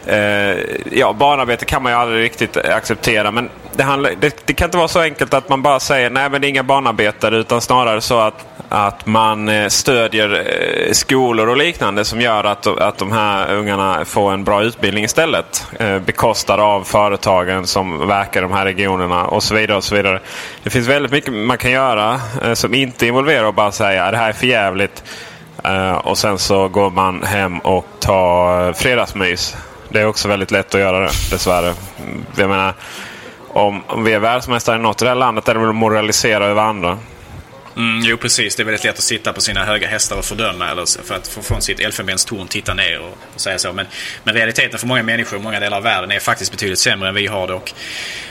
Eh, 0.05 0.57
ja, 0.91 1.13
barnarbete 1.13 1.65
kan 1.65 1.83
man 1.83 1.91
ju 1.91 1.97
aldrig 1.97 2.23
riktigt 2.23 2.57
acceptera. 2.57 3.31
Men 3.31 3.49
det, 3.75 3.83
handlar, 3.83 4.11
det, 4.19 4.47
det, 4.47 4.53
kan 4.53 4.65
inte 4.65 4.77
vara 4.77 4.87
så 4.87 4.99
enkelt 4.99 5.33
att 5.33 5.49
man 5.49 5.61
bara 5.61 5.79
säger 5.79 6.09
nej 6.09 6.29
men 6.29 6.41
det 6.41 6.47
är 6.47 6.49
inga 6.49 6.63
barnarbetare. 6.63 7.37
Utan 7.37 7.61
snarare 7.61 8.01
så 8.01 8.19
att, 8.19 8.45
att 8.73 9.05
man 9.05 9.49
eh, 9.49 9.67
stödjer 9.67 10.45
eh, 10.87 10.91
skolor 10.91 11.49
och 11.49 11.57
liknande 11.57 12.05
som 12.05 12.21
gör 12.21 12.43
att, 12.43 12.67
att 12.67 12.97
de 12.97 13.11
här 13.11 13.55
ungarna 13.55 14.05
får 14.05 14.33
en 14.33 14.43
bra 14.43 14.63
utbildning 14.63 15.03
istället. 15.03 15.67
Eh, 15.79 15.99
bekostad 15.99 16.61
av 16.61 16.83
företagen 16.83 17.67
som 17.67 18.07
verkar 18.07 18.39
i 18.39 18.41
de 18.41 18.51
här 18.51 18.65
regionerna 18.65 19.25
och 19.25 19.43
så 19.43 19.55
vidare. 19.55 19.77
och 19.77 19.83
så 19.83 19.95
vidare. 19.95 20.19
Det 20.63 20.69
finns 20.69 20.87
väldigt 20.87 21.11
mycket 21.11 21.33
man 21.33 21.57
kan 21.57 21.71
göra 21.71 22.19
som 22.53 22.73
inte 22.73 23.07
involverar 23.07 23.49
att 23.49 23.55
bara 23.55 23.71
säga 23.71 24.03
att 24.03 24.11
det 24.11 24.17
här 24.17 24.29
är 24.29 24.33
för 24.33 24.47
jävligt. 24.47 25.03
och 26.03 26.17
sen 26.17 26.39
så 26.39 26.67
går 26.67 26.89
man 26.89 27.23
hem 27.23 27.59
och 27.59 27.85
tar 27.99 28.73
fredagsmys. 28.73 29.55
Det 29.89 30.01
är 30.01 30.05
också 30.05 30.27
väldigt 30.27 30.51
lätt 30.51 30.75
att 30.75 30.81
göra 30.81 30.99
det 30.99 31.11
dessvärre. 31.31 31.73
Jag 32.35 32.49
menar, 32.49 32.73
om, 33.47 33.83
om 33.87 34.03
vi 34.03 34.13
är 34.13 34.19
världsmästare 34.19 34.75
i 34.75 34.79
något 34.79 35.01
i 35.01 35.05
det 35.05 35.09
här 35.09 35.15
landet 35.15 35.47
är 35.47 35.53
det 35.53 35.59
väl 35.59 35.69
att 35.69 35.75
moralisera 35.75 36.45
över 36.45 36.61
andra. 36.61 36.97
Mm, 37.75 38.01
jo, 38.05 38.17
precis. 38.17 38.55
Det 38.55 38.63
är 38.63 38.65
väldigt 38.65 38.83
lätt 38.83 38.97
att 38.97 39.03
sitta 39.03 39.33
på 39.33 39.41
sina 39.41 39.65
höga 39.65 39.87
hästar 39.87 40.17
och 40.17 40.25
fördöma 40.25 40.71
eller 40.71 41.03
för 41.03 41.15
att 41.15 41.27
från 41.27 41.61
sitt 41.61 41.79
elfenbenstorn 41.79 42.47
titta 42.47 42.73
ner 42.73 42.99
och, 42.99 43.17
och, 43.33 43.41
säga 43.41 43.59
så. 43.59 43.73
Men, 43.73 43.85
men 44.23 44.33
realiteten 44.33 44.79
för 44.79 44.87
många 44.87 45.03
människor 45.03 45.39
i 45.39 45.41
många 45.41 45.59
delar 45.59 45.77
av 45.77 45.83
världen 45.83 46.11
är 46.11 46.19
faktiskt 46.19 46.51
betydligt 46.51 46.79
sämre 46.79 47.09
än 47.09 47.15
vi 47.15 47.27
har 47.27 47.47
det. 47.47 47.53
Och 47.53 47.73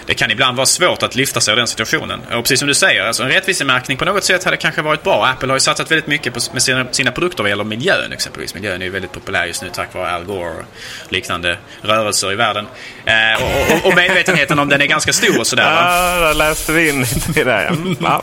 det 0.06 0.14
kan 0.14 0.30
ibland 0.30 0.56
vara 0.56 0.66
svårt 0.66 1.02
att 1.02 1.14
lyfta 1.14 1.40
sig 1.40 1.52
ur 1.52 1.56
den 1.56 1.66
situationen. 1.66 2.20
Och 2.20 2.44
precis 2.44 2.58
som 2.58 2.68
du 2.68 2.75
säger, 2.75 3.04
alltså 3.04 3.22
en 3.22 3.28
rättvisemärkning 3.28 3.99
på 3.99 4.04
något 4.04 4.25
sätt 4.25 4.44
hade 4.44 4.56
kanske 4.56 4.82
varit 4.82 5.02
bra. 5.02 5.26
Apple 5.26 5.49
har 5.49 5.56
ju 5.56 5.61
satsat 5.61 5.90
väldigt 5.90 6.06
mycket 6.06 6.34
på, 6.34 6.40
med 6.52 6.62
sina, 6.62 6.87
sina 6.92 7.12
produkter 7.12 7.42
vad 7.42 7.50
gäller 7.50 7.64
miljön 7.64 8.12
exempelvis. 8.12 8.54
Miljön 8.54 8.82
är 8.82 8.87
ju 8.87 8.90
väldigt 8.90 9.12
populär 9.12 9.46
just 9.46 9.62
nu 9.62 9.68
tack 9.72 9.94
vare 9.94 10.11
Al 10.11 10.25
Gore 10.25 10.50
och 10.50 10.64
liknande 11.12 11.58
rörelser 11.82 12.32
i 12.32 12.34
världen. 12.34 12.66
Eh, 13.04 13.42
och, 13.42 13.76
och, 13.76 13.87
och, 13.87 13.96
medvetenheten 13.96 14.58
om 14.58 14.68
den 14.68 14.80
är 14.80 14.87
ganska 14.87 15.12
stor 15.12 15.40
och 15.40 15.46
sådär. 15.46 15.72
Ja, 15.72 16.20
där 16.20 16.34
läste 16.34 16.72
vi 16.72 16.88
in 16.88 17.00
lite 17.00 17.40
i 17.40 17.44
det. 17.44 17.76
Ja, 18.00 18.22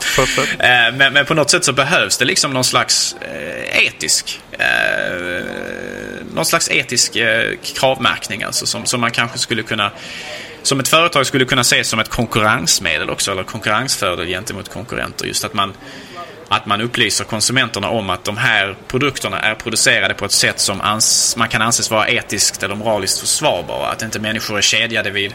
eh, 0.58 1.09
men, 1.10 1.14
men, 1.14 1.26
på 1.26 1.34
något 1.34 1.50
sätt 1.50 1.64
så 1.64 1.72
behövs 1.72 2.18
det 2.18 2.24
liksom 2.24 2.52
någon 2.52 2.64
slags 2.64 3.16
eh, 3.20 3.86
etisk 3.86 4.40
eh, 4.52 5.44
någon 6.34 6.44
slags 6.44 6.70
etisk 6.70 7.16
eh, 7.16 7.56
kravmärkning 7.62 8.42
alltså 8.42 8.66
som, 8.66 8.86
som 8.86 9.00
man 9.00 9.10
kanske 9.10 9.38
skulle 9.38 9.62
kunna 9.62 9.90
som 10.62 10.80
ett 10.80 10.88
företag 10.88 11.26
skulle 11.26 11.44
kunna 11.44 11.60
ses 11.60 11.88
som 11.88 12.00
ett 12.00 12.08
konkurrensmedel 12.08 13.10
också, 13.10 13.32
eller 13.32 13.42
konkurrensfördel 13.42 14.26
gentemot 14.26 14.68
konkurrenter. 14.68 15.26
Just 15.26 15.44
att 15.44 15.54
man, 15.54 15.74
att 16.52 16.66
man 16.66 16.80
upplyser 16.80 17.24
konsumenterna 17.24 17.88
om 17.88 18.10
att 18.10 18.24
de 18.24 18.36
här 18.36 18.76
produkterna 18.88 19.40
är 19.40 19.54
producerade 19.54 20.14
på 20.14 20.24
ett 20.24 20.32
sätt 20.32 20.60
som 20.60 20.80
ans 20.80 21.36
man 21.36 21.48
kan 21.48 21.62
anses 21.62 21.90
vara 21.90 22.08
etiskt 22.08 22.62
eller 22.62 22.74
moraliskt 22.74 23.20
försvarbara. 23.20 23.86
Att 23.86 24.02
inte 24.02 24.20
människor 24.20 24.58
är 24.58 24.62
kedjade 24.62 25.10
vid, 25.10 25.34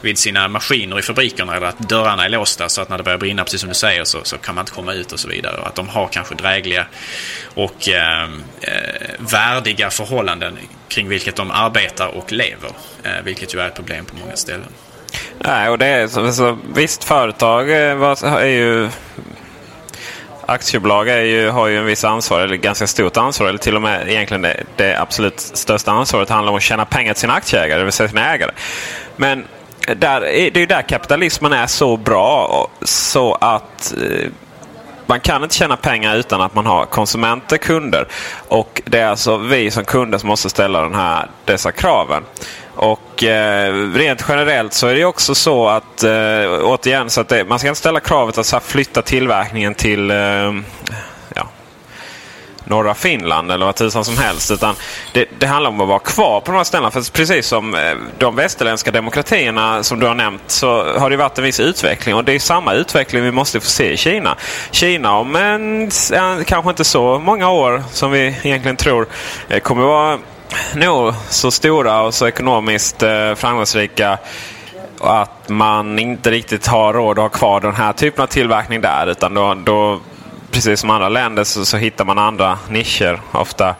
vid 0.00 0.18
sina 0.18 0.48
maskiner 0.48 0.98
i 0.98 1.02
fabrikerna 1.02 1.56
eller 1.56 1.66
att 1.66 1.78
dörrarna 1.78 2.24
är 2.24 2.28
låsta 2.28 2.68
så 2.68 2.82
att 2.82 2.88
när 2.88 2.98
det 2.98 3.04
börjar 3.04 3.18
brinna, 3.18 3.44
precis 3.44 3.60
som 3.60 3.68
du 3.68 3.74
säger, 3.74 4.04
så, 4.04 4.20
så 4.22 4.38
kan 4.38 4.54
man 4.54 4.62
inte 4.62 4.72
komma 4.72 4.92
ut 4.92 5.12
och 5.12 5.20
så 5.20 5.28
vidare. 5.28 5.56
Och 5.56 5.66
att 5.66 5.74
de 5.74 5.88
har 5.88 6.08
kanske 6.08 6.34
drägliga 6.34 6.86
och 7.54 7.88
eh, 7.88 8.22
eh, 8.60 9.10
värdiga 9.18 9.90
förhållanden 9.90 10.58
kring 10.88 11.08
vilket 11.08 11.36
de 11.36 11.50
arbetar 11.50 12.06
och 12.06 12.32
lever. 12.32 12.70
Eh, 13.02 13.10
vilket 13.24 13.54
ju 13.54 13.60
är 13.60 13.66
ett 13.66 13.74
problem 13.74 14.04
på 14.04 14.16
många 14.16 14.36
ställen. 14.36 14.68
Nej, 15.38 15.68
och 15.68 15.78
det 15.78 15.86
är 15.86 16.08
så, 16.08 16.32
så, 16.32 16.58
visst 16.74 17.04
företag 17.04 17.70
eh, 17.70 18.02
är 18.22 18.44
ju 18.44 18.88
aktiebolag 20.50 21.08
är 21.08 21.22
ju, 21.22 21.48
har 21.50 21.66
ju 21.66 21.78
en 21.78 21.84
viss 21.84 22.04
ansvar, 22.04 22.40
eller 22.40 22.56
ganska 22.56 22.86
stort 22.86 23.16
ansvar. 23.16 23.48
Eller 23.48 23.58
till 23.58 23.76
och 23.76 23.82
med 23.82 24.08
egentligen 24.08 24.42
det, 24.42 24.64
det 24.76 25.00
absolut 25.00 25.40
största 25.40 25.92
ansvaret 25.92 26.28
handlar 26.28 26.50
om 26.50 26.56
att 26.56 26.62
tjäna 26.62 26.84
pengar 26.84 27.14
till 27.14 27.20
sina 27.20 27.32
aktieägare, 27.32 27.78
det 27.78 27.84
vill 27.84 27.92
säga 27.92 28.08
sina 28.08 28.34
ägare. 28.34 28.50
Men 29.16 29.44
där, 29.86 30.20
det 30.20 30.56
är 30.56 30.58
ju 30.58 30.66
där 30.66 30.82
kapitalismen 30.82 31.52
är 31.52 31.66
så 31.66 31.96
bra 31.96 32.68
så 32.82 33.34
att 33.34 33.94
eh, 33.96 34.28
man 35.06 35.20
kan 35.20 35.42
inte 35.42 35.54
tjäna 35.54 35.76
pengar 35.76 36.16
utan 36.16 36.40
att 36.40 36.54
man 36.54 36.66
har 36.66 36.86
konsumenter, 36.86 37.56
kunder. 37.56 38.08
Och 38.48 38.82
det 38.84 38.98
är 38.98 39.06
alltså 39.06 39.36
vi 39.36 39.70
som 39.70 39.84
kunder 39.84 40.18
som 40.18 40.28
måste 40.28 40.50
ställa 40.50 40.80
den 40.80 40.94
här, 40.94 41.30
dessa 41.44 41.72
kraven. 41.72 42.22
Och 42.82 43.24
eh, 43.24 43.92
rent 43.94 44.24
generellt 44.28 44.72
så 44.72 44.86
är 44.86 44.94
det 44.94 45.04
också 45.04 45.34
så 45.34 45.68
att 45.68 46.02
eh, 46.02 46.10
återigen 46.62 47.10
så 47.10 47.20
att 47.20 47.28
det, 47.28 47.44
man 47.44 47.58
ska 47.58 47.68
inte 47.68 47.78
ställa 47.78 48.00
kravet 48.00 48.38
att 48.38 48.64
flytta 48.64 49.02
tillverkningen 49.02 49.74
till 49.74 50.10
eh, 50.10 50.52
norra 52.70 52.94
Finland 52.94 53.52
eller 53.52 53.66
vad 53.66 53.74
tusan 53.74 54.04
som 54.04 54.18
helst. 54.18 54.50
Utan 54.50 54.74
det, 55.12 55.28
det, 55.38 55.46
handlar 55.46 55.70
om 55.70 55.80
att 55.80 55.88
vara 55.88 55.98
kvar 55.98 56.40
på 56.40 56.52
de 56.52 56.56
här 56.56 56.64
ställena. 56.64 56.90
För 56.90 57.12
precis 57.12 57.46
som 57.46 57.74
eh, 57.74 57.80
de 58.18 58.36
västerländska 58.36 58.90
demokratierna 58.90 59.82
som 59.82 60.00
du 60.00 60.06
har 60.06 60.14
nämnt 60.14 60.42
så 60.46 60.98
har 60.98 61.10
det 61.10 61.16
varit 61.16 61.38
en 61.38 61.44
viss 61.44 61.60
utveckling. 61.60 62.14
Och 62.14 62.24
det 62.24 62.32
är 62.32 62.38
samma 62.38 62.74
utveckling 62.74 63.22
vi 63.22 63.30
måste 63.30 63.60
få 63.60 63.66
se 63.66 63.92
i 63.92 63.96
Kina. 63.96 64.36
Kina 64.70 65.16
om 65.18 65.36
en, 65.36 65.90
kanske 66.44 66.70
inte 66.70 66.84
så 66.84 67.18
många 67.18 67.50
år 67.50 67.82
som 67.92 68.10
vi 68.10 68.36
egentligen 68.42 68.76
tror 68.76 69.06
eh, 69.48 69.60
kommer 69.60 69.82
vara 69.82 70.18
nog 70.74 71.14
så 71.28 71.50
stora 71.50 72.02
och 72.02 72.14
så 72.14 72.26
ekonomiskt 72.26 73.02
eh, 73.02 73.34
framgångsrika 73.34 74.18
att 75.00 75.48
man 75.48 75.98
inte 75.98 76.30
riktigt 76.30 76.66
har 76.66 76.92
råd 76.92 77.18
att 77.18 77.22
ha 77.22 77.28
kvar 77.28 77.60
den 77.60 77.74
här 77.74 77.92
typen 77.92 78.22
av 78.22 78.26
tillverkning 78.26 78.80
där. 78.80 79.06
Utan 79.06 79.34
då, 79.34 79.54
då 79.54 80.00
precis 80.50 80.80
som 80.80 80.90
andra 80.90 81.08
länder 81.08 81.44
så, 81.44 81.64
så 81.64 81.76
hittar 81.76 82.04
man 82.04 82.18
andra 82.18 82.58
nischer 82.68 83.20
ofta. 83.32 83.74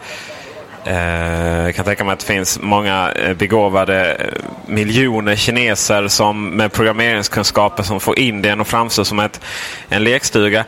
Eh, 0.85 1.65
jag 1.65 1.75
kan 1.75 1.85
tänka 1.85 2.03
mig 2.03 2.13
att 2.13 2.19
det 2.19 2.25
finns 2.25 2.59
många 2.61 3.11
eh, 3.11 3.33
begåvade 3.33 4.13
eh, 4.13 4.25
miljoner 4.65 5.35
kineser 5.35 6.07
som 6.07 6.49
med 6.49 6.73
programmeringskunskaper 6.73 7.83
som 7.83 7.99
får 7.99 8.19
Indien 8.19 8.61
att 8.61 8.67
framstå 8.67 9.05
som 9.05 9.19
ett, 9.19 9.41
en 9.89 10.03
lekstuga. 10.03 10.65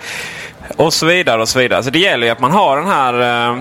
Och 0.78 0.94
så 0.94 1.06
vidare 1.06 1.42
och 1.42 1.50
så 1.50 1.60
vidare. 1.60 1.84
Så 1.84 1.90
det 1.90 2.00
gäller 2.00 2.28
ju 2.28 2.32
att 2.34 2.40
man 2.40 2.52
har 2.52 2.78
den 2.78 2.88
här... 2.88 3.50
Eh, 3.52 3.60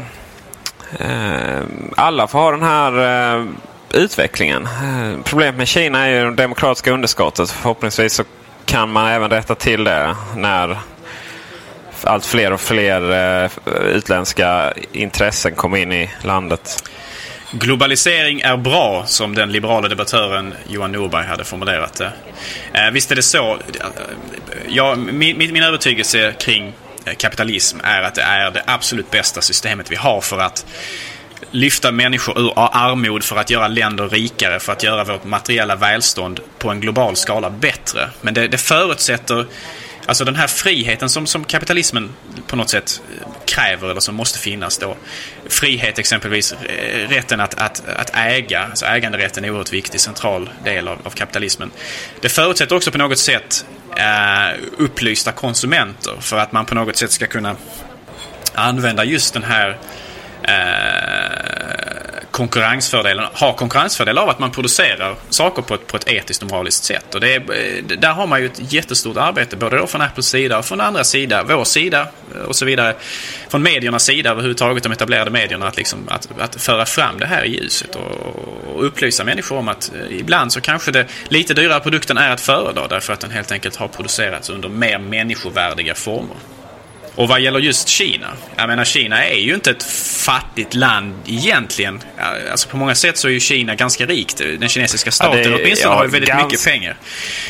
Eh, 1.01 1.63
alla 1.97 2.27
får 2.27 2.39
ha 2.39 2.51
den 2.51 2.63
här 2.63 3.37
eh, 3.39 3.45
utvecklingen. 3.93 4.63
Eh, 4.67 5.23
Problemet 5.25 5.55
med 5.55 5.69
Kina 5.69 6.07
är 6.07 6.11
ju 6.11 6.31
det 6.31 6.43
demokratiska 6.43 6.91
underskottet. 6.91 7.51
Förhoppningsvis 7.51 8.15
så 8.15 8.25
kan 8.65 8.93
man 8.93 9.07
även 9.07 9.31
rätta 9.31 9.55
till 9.55 9.85
det 9.85 10.17
när 10.37 10.79
allt 12.05 12.27
fler 12.27 12.53
och 12.53 12.61
fler 12.61 13.13
eh, 13.45 13.51
utländska 13.85 14.73
intressen 14.93 15.55
kommer 15.55 15.79
in 15.79 15.93
i 15.93 16.11
landet. 16.23 16.85
Globalisering 17.51 18.41
är 18.41 18.57
bra, 18.57 19.03
som 19.07 19.35
den 19.35 19.53
liberala 19.53 19.89
debattören 19.89 20.55
Johan 20.69 20.93
Norberg 20.93 21.27
hade 21.27 21.45
formulerat 21.45 21.95
det. 21.95 22.13
Eh, 22.73 22.91
visst 22.93 23.11
är 23.11 23.17
det 23.17 23.23
så. 23.23 23.59
Ja, 24.69 24.95
min, 24.95 25.39
min 25.39 25.63
övertygelse 25.63 26.35
kring 26.41 26.73
Eh, 27.05 27.15
kapitalism 27.15 27.79
är 27.83 28.03
att 28.03 28.15
det 28.15 28.23
är 28.23 28.51
det 28.51 28.63
absolut 28.67 29.11
bästa 29.11 29.41
systemet 29.41 29.91
vi 29.91 29.97
har 29.97 30.21
för 30.21 30.39
att 30.39 30.67
lyfta 31.51 31.93
människor 31.93 32.41
ur 32.41 32.53
armod, 32.57 33.25
för 33.25 33.37
att 33.37 33.51
göra 33.51 33.69
länder 33.69 34.09
rikare, 34.09 34.61
för 34.61 34.73
att 34.73 34.83
göra 34.83 35.05
vårt 35.05 35.25
materiella 35.25 35.77
välstånd 35.77 36.41
på 36.59 36.71
en 36.71 36.81
global 36.81 37.17
skala 37.17 37.51
bättre. 37.51 38.11
Men 38.21 38.35
det, 38.35 38.49
det 38.49 38.59
förutsätter 38.59 39.47
Alltså 40.07 40.25
den 40.25 40.37
här 40.37 40.47
friheten 40.47 41.09
som, 41.09 41.27
som 41.27 41.45
kapitalismen 41.45 42.11
på 42.47 42.57
något 42.57 42.71
sätt 42.71 43.03
eh, 43.21 43.27
kräver 43.45 43.89
eller 43.91 44.01
som 44.01 44.15
måste 44.15 44.39
finnas 44.39 44.79
då. 44.79 44.97
Frihet 45.49 45.99
exempelvis, 45.99 46.53
eh, 46.53 47.09
rätten 47.09 47.41
att, 47.41 47.55
att, 47.55 47.89
att 47.89 48.17
äga, 48.17 48.63
alltså 48.63 48.87
äganderätten 48.87 49.45
är 49.45 49.49
en 49.49 49.55
oerhört 49.55 49.73
viktig, 49.73 50.01
central 50.01 50.51
del 50.65 50.89
av, 50.89 50.99
av 51.05 51.11
kapitalismen. 51.11 51.71
Det 52.21 52.29
förutsätter 52.29 52.77
också 52.77 52.91
på 52.91 52.99
något 52.99 53.19
sätt 53.19 53.67
eh, 53.97 54.61
upplysta 54.79 55.33
konsumenter 55.33 56.17
för 56.21 56.39
att 56.39 56.53
man 56.53 56.67
på 56.67 56.75
något 56.75 56.97
sätt 56.97 57.13
ska 57.13 57.27
kunna 57.27 57.57
använda 58.55 59.05
just 59.05 59.35
den 59.35 59.43
här 59.43 59.79
eh, 60.43 61.52
konkurrensfördelen, 62.33 63.27
har 63.33 63.53
konkurrensfördel 63.53 64.19
av 64.19 64.29
att 64.29 64.39
man 64.39 64.51
producerar 64.51 65.17
saker 65.29 65.63
på 65.63 65.75
ett, 65.75 65.87
på 65.87 65.97
ett 65.97 66.09
etiskt 66.09 66.43
och 66.43 66.51
moraliskt 66.51 66.85
sätt. 66.85 67.15
Och 67.15 67.21
det 67.21 67.35
är, 67.35 67.41
eh, 67.41 67.99
där 67.99 68.13
har 68.13 68.27
man 68.27 68.41
ju 68.41 68.47
ett 68.47 68.73
jättestort 68.73 69.17
arbete, 69.17 69.57
både 69.57 69.77
då 69.77 69.87
från 69.87 70.01
Apples 70.01 70.27
sida 70.27 70.59
och 70.59 70.65
från 70.65 70.81
andra 70.81 71.05
sida, 71.05 71.43
vår 71.43 71.65
sida 71.65 72.09
eh, 72.35 72.41
och 72.41 72.57
så 72.57 72.65
vidare. 72.65 72.95
Från 73.49 73.63
mediernas 73.63 74.05
sida 74.05 74.31
överhuvudtaget, 74.31 74.83
de 74.83 74.93
etablerade 74.93 75.31
medierna, 75.31 75.69
att, 75.69 75.77
liksom, 75.77 75.99
att, 76.09 76.29
att 76.41 76.63
föra 76.63 76.87
fram 76.87 77.19
det 77.19 77.27
här 77.27 77.45
i 77.45 77.61
ljuset 77.61 77.95
och, 77.95 78.75
och 78.75 78.87
upplysa 78.87 79.25
människor 79.25 79.59
om 79.59 79.69
att 79.69 79.93
eh, 79.95 80.19
ibland 80.19 80.53
så 80.53 80.61
kanske 80.61 80.91
det 80.91 81.07
lite 81.29 81.55
dyrare 81.55 81.81
produkten 81.81 82.19
är 82.19 82.31
att 82.31 82.41
föredra 82.41 82.89
därför 82.89 83.13
att 83.13 83.21
den 83.21 83.31
helt 83.31 83.53
enkelt 83.53 83.77
har 83.77 83.89
producerats 83.89 84.51
under 84.51 84.69
mer 84.69 84.99
människovärdiga 84.99 85.95
former. 85.95 86.37
Och 87.15 87.29
vad 87.29 87.41
gäller 87.41 87.61
just 87.61 87.89
Kina. 87.89 88.27
Jag 88.57 88.69
menar 88.69 88.85
Kina 88.85 89.27
är 89.27 89.39
ju 89.39 89.55
inte 89.55 89.71
ett 89.71 89.83
fattigt 90.23 90.75
land 90.75 91.15
egentligen. 91.27 92.01
Alltså 92.51 92.69
på 92.69 92.77
många 92.77 92.95
sätt 92.95 93.19
så 93.19 93.29
är 93.29 93.33
ju 93.33 93.41
Kina 93.41 93.75
ganska 93.75 94.07
rikt. 94.07 94.39
Den 94.39 94.69
kinesiska 94.69 95.11
staten 95.11 95.43
ja, 95.43 95.49
det, 95.49 95.55
åtminstone 95.55 95.95
ja, 95.95 95.99
har 95.99 96.05
ju 96.05 96.11
väldigt 96.11 96.31
gans, 96.31 96.45
mycket 96.45 96.65
pengar. 96.65 96.97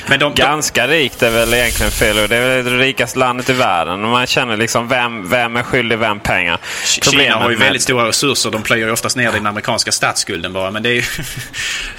Men 0.08 0.18
de, 0.18 0.34
ganska 0.34 0.86
de, 0.86 0.92
rikt 0.92 1.22
är 1.22 1.30
väl 1.30 1.54
egentligen 1.54 1.92
fel. 1.92 2.16
Det 2.16 2.36
är 2.36 2.62
väl 2.62 2.64
det 2.64 2.84
rikaste 2.84 3.18
landet 3.18 3.50
i 3.50 3.52
världen. 3.52 4.00
Man 4.00 4.26
känner 4.26 4.56
liksom 4.56 4.88
vem, 4.88 5.30
vem 5.30 5.56
är 5.56 5.62
skyldig 5.62 5.98
vem 5.98 6.20
pengar. 6.20 6.58
Problemet 7.02 7.26
Kina 7.26 7.36
har 7.36 7.50
ju 7.50 7.56
med... 7.56 7.64
väldigt 7.64 7.82
stora 7.82 8.08
resurser. 8.08 8.50
De 8.50 8.62
plöjer 8.62 8.86
ju 8.86 8.92
oftast 8.92 9.16
ner 9.16 9.32
den 9.32 9.46
amerikanska 9.46 9.92
statsskulden 9.92 10.52
bara. 10.52 10.70
Men 10.70 10.82
det 10.82 10.88
är 10.88 10.94
ju 10.94 11.02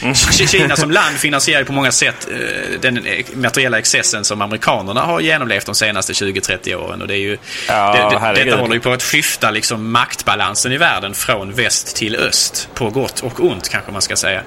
mm. 0.02 0.16
Kina 0.48 0.76
som 0.76 0.92
land 0.92 1.18
finansierar 1.18 1.60
ju 1.60 1.66
på 1.66 1.74
många 1.74 1.92
sätt 1.92 2.28
eh, 2.32 2.80
den 2.82 3.08
materiella 3.34 3.80
excessen 3.80 4.26
som 4.26 4.42
amerikanerna 4.42 5.02
har 5.02 5.20
genomlevt 5.20 5.66
de 5.66 5.76
senaste 5.76 6.14
20-30 6.14 6.76
åren. 6.76 7.02
Och 7.02 7.08
det 7.08 7.16
är 7.16 7.20
ju 7.20 7.38
Ja, 7.68 8.10
det, 8.36 8.44
detta 8.44 8.58
håller 8.58 8.74
ju 8.74 8.80
på 8.80 8.92
att 8.92 9.04
skifta 9.04 9.52
liksom 9.52 9.92
maktbalansen 9.92 10.72
i 10.72 10.78
världen 10.78 11.14
från 11.14 11.54
väst 11.54 11.96
till 11.96 12.16
öst. 12.16 12.70
På 12.74 12.90
gott 12.90 13.20
och 13.20 13.40
ont 13.40 13.70
kanske 13.70 13.92
man 13.92 14.02
ska 14.02 14.16
säga. 14.16 14.40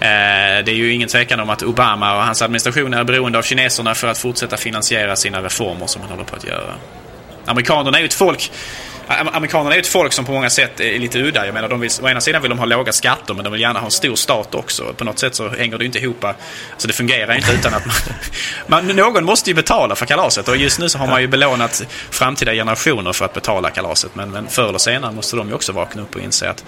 Eh, 0.00 0.64
det 0.64 0.70
är 0.70 0.76
ju 0.76 0.92
ingen 0.92 1.08
tvekan 1.08 1.40
om 1.40 1.50
att 1.50 1.62
Obama 1.62 2.16
och 2.16 2.22
hans 2.22 2.42
administration 2.42 2.94
är 2.94 3.04
beroende 3.04 3.38
av 3.38 3.42
kineserna 3.42 3.94
för 3.94 4.08
att 4.08 4.18
fortsätta 4.18 4.56
finansiera 4.56 5.16
sina 5.16 5.42
reformer 5.42 5.86
som 5.86 6.02
han 6.02 6.10
håller 6.10 6.24
på 6.24 6.36
att 6.36 6.44
göra. 6.44 6.74
Amerikanerna 7.46 7.96
är 7.98 8.02
ju 8.02 8.06
ett 8.06 8.14
folk 8.14 8.52
Amerikanerna 9.08 9.74
är 9.74 9.80
ett 9.80 9.86
folk 9.86 10.12
som 10.12 10.24
på 10.24 10.32
många 10.32 10.50
sätt 10.50 10.80
är 10.80 10.98
lite 10.98 11.18
udda. 11.18 11.46
Jag 11.46 11.54
menar, 11.54 11.68
de 11.68 11.80
vill, 11.80 11.90
å 12.02 12.08
ena 12.08 12.20
sidan 12.20 12.42
vill 12.42 12.48
de 12.48 12.58
ha 12.58 12.66
låga 12.66 12.92
skatter 12.92 13.34
men 13.34 13.44
de 13.44 13.52
vill 13.52 13.60
gärna 13.60 13.78
ha 13.78 13.86
en 13.86 13.90
stor 13.90 14.16
stat 14.16 14.54
också. 14.54 14.94
På 14.96 15.04
något 15.04 15.18
sätt 15.18 15.34
så 15.34 15.48
hänger 15.48 15.78
det 15.78 15.84
inte 15.84 15.98
ihop. 15.98 16.24
Alltså 16.24 16.88
det 16.88 16.92
fungerar 16.92 17.34
inte 17.34 17.52
utan 17.52 17.74
att 17.74 17.86
man, 17.86 17.96
man, 18.86 18.96
Någon 18.96 19.24
måste 19.24 19.50
ju 19.50 19.54
betala 19.54 19.94
för 19.94 20.06
kalaset 20.06 20.48
och 20.48 20.56
just 20.56 20.78
nu 20.78 20.88
så 20.88 20.98
har 20.98 21.06
man 21.06 21.20
ju 21.20 21.26
belånat 21.26 21.82
framtida 22.10 22.52
generationer 22.52 23.12
för 23.12 23.24
att 23.24 23.34
betala 23.34 23.70
kalaset. 23.70 24.14
Men, 24.14 24.30
men 24.30 24.48
förr 24.48 24.68
eller 24.68 24.78
senare 24.78 25.12
måste 25.12 25.36
de 25.36 25.48
ju 25.48 25.54
också 25.54 25.72
vakna 25.72 26.02
upp 26.02 26.14
och 26.14 26.20
inse 26.20 26.50
att 26.50 26.64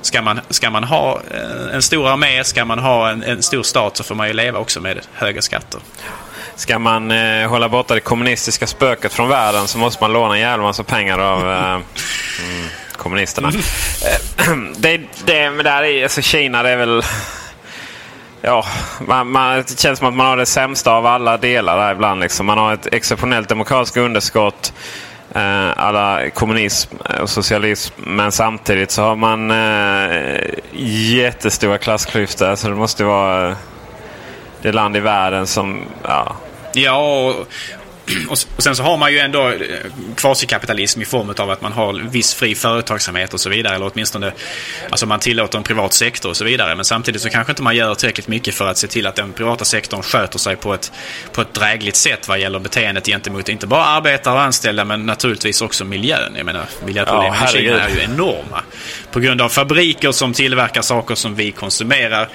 ska 0.00 0.22
man, 0.22 0.40
ska 0.50 0.70
man 0.70 0.84
ha 0.84 1.20
eh, 1.30 1.74
en 1.74 1.82
stor 1.82 2.08
armé, 2.08 2.44
ska 2.44 2.64
man 2.64 2.78
ha 2.78 3.10
en, 3.10 3.22
en 3.22 3.42
stor 3.42 3.62
stat 3.62 3.96
så 3.96 4.04
får 4.04 4.14
man 4.14 4.28
ju 4.28 4.32
leva 4.32 4.58
också 4.58 4.80
med 4.80 5.00
höga 5.12 5.42
skatter. 5.42 5.80
Ska 6.56 6.78
man 6.78 7.10
eh, 7.10 7.48
hålla 7.48 7.68
borta 7.68 7.94
det 7.94 8.00
kommunistiska 8.00 8.66
spöket 8.66 9.12
från 9.12 9.28
världen 9.28 9.68
så 9.68 9.78
måste 9.78 10.02
man 10.02 10.12
låna 10.12 10.34
en 10.34 10.40
jävla 10.40 10.62
massa 10.62 10.84
pengar 10.84 11.18
av 11.18 11.50
eh, 11.50 11.72
mm, 11.74 12.66
kommunisterna. 12.96 13.50
Mm. 14.46 14.74
det, 14.78 15.00
det, 15.24 15.50
men 15.50 15.64
där 15.64 15.82
är, 15.82 16.02
alltså 16.02 16.22
Kina 16.22 16.62
det 16.62 16.70
är 16.70 16.76
väl... 16.76 17.02
Ja, 18.42 18.64
man, 19.06 19.30
man, 19.30 19.56
det 19.56 19.80
känns 19.80 19.98
som 19.98 20.08
att 20.08 20.14
man 20.14 20.26
har 20.26 20.36
det 20.36 20.46
sämsta 20.46 20.92
av 20.92 21.06
alla 21.06 21.36
delar 21.36 21.78
där 21.78 21.92
ibland. 21.92 22.20
Liksom. 22.20 22.46
Man 22.46 22.58
har 22.58 22.74
ett 22.74 22.86
exceptionellt 22.92 23.48
demokratiskt 23.48 23.96
underskott. 23.96 24.72
Eh, 25.34 25.70
alla 25.76 26.30
kommunism 26.30 26.96
och 27.20 27.30
socialism. 27.30 27.94
Men 27.96 28.32
samtidigt 28.32 28.90
så 28.90 29.02
har 29.02 29.16
man 29.16 29.50
eh, 29.50 30.40
jättestora 31.16 31.78
klassklyftor. 31.78 32.54
Så 32.54 32.68
det 32.68 32.74
måste 32.74 33.04
vara 33.04 33.56
det 34.62 34.72
land 34.72 34.96
i 34.96 35.00
världen 35.00 35.46
som... 35.46 35.80
Ja, 36.02 36.36
ja 36.76 37.26
och, 37.28 37.48
och, 38.28 38.62
sen 38.62 38.76
så 38.76 38.82
har 38.82 38.96
man 38.96 39.12
ju 39.12 39.18
ändå 39.18 39.48
eh, 39.48 39.56
kvasikapitalism 40.16 41.02
i 41.02 41.04
form 41.04 41.34
av 41.38 41.50
att 41.50 41.62
man 41.62 41.72
har 41.72 41.92
viss 41.92 42.34
fri 42.34 42.54
företagsamhet 42.54 43.34
och 43.34 43.40
så 43.40 43.50
vidare. 43.50 43.74
Eller 43.74 43.90
åtminstone 43.92 44.32
alltså 44.90 45.06
man 45.06 45.20
tillåter 45.20 45.58
en 45.58 45.64
privat 45.64 45.92
sektor 45.92 46.28
och 46.28 46.36
så 46.36 46.44
vidare. 46.44 46.74
Men 46.74 46.84
samtidigt 46.84 47.22
så 47.22 47.30
kanske 47.30 47.52
inte 47.52 47.62
man 47.62 47.76
gör 47.76 47.94
tillräckligt 47.94 48.28
mycket 48.28 48.54
för 48.54 48.68
att 48.68 48.78
se 48.78 48.86
till 48.86 49.06
att 49.06 49.14
den 49.14 49.32
privata 49.32 49.64
sektorn 49.64 50.02
sköter 50.02 50.38
sig 50.38 50.56
på 50.56 50.74
ett, 50.74 50.92
på 51.32 51.40
ett 51.40 51.54
drägligt 51.54 51.96
sätt 51.96 52.28
vad 52.28 52.38
gäller 52.38 52.58
beteendet 52.58 53.06
gentemot 53.06 53.48
inte 53.48 53.66
bara 53.66 53.84
arbetare 53.84 54.34
och 54.34 54.40
anställda 54.40 54.84
men 54.84 55.06
naturligtvis 55.06 55.62
också 55.62 55.84
miljön. 55.84 56.34
Jag 56.36 56.46
menar, 56.46 56.66
miljöproblemen 56.86 57.38
ja, 57.40 57.48
i 57.48 57.52
Kina 57.52 57.80
är 57.80 57.88
ju 57.88 58.00
enorma. 58.00 58.62
På 59.12 59.20
grund 59.20 59.40
av 59.40 59.48
fabriker 59.48 60.12
som 60.12 60.32
tillverkar 60.32 60.82
saker 60.82 61.14
som 61.14 61.34
vi 61.34 61.50
konsumerar 61.50 62.28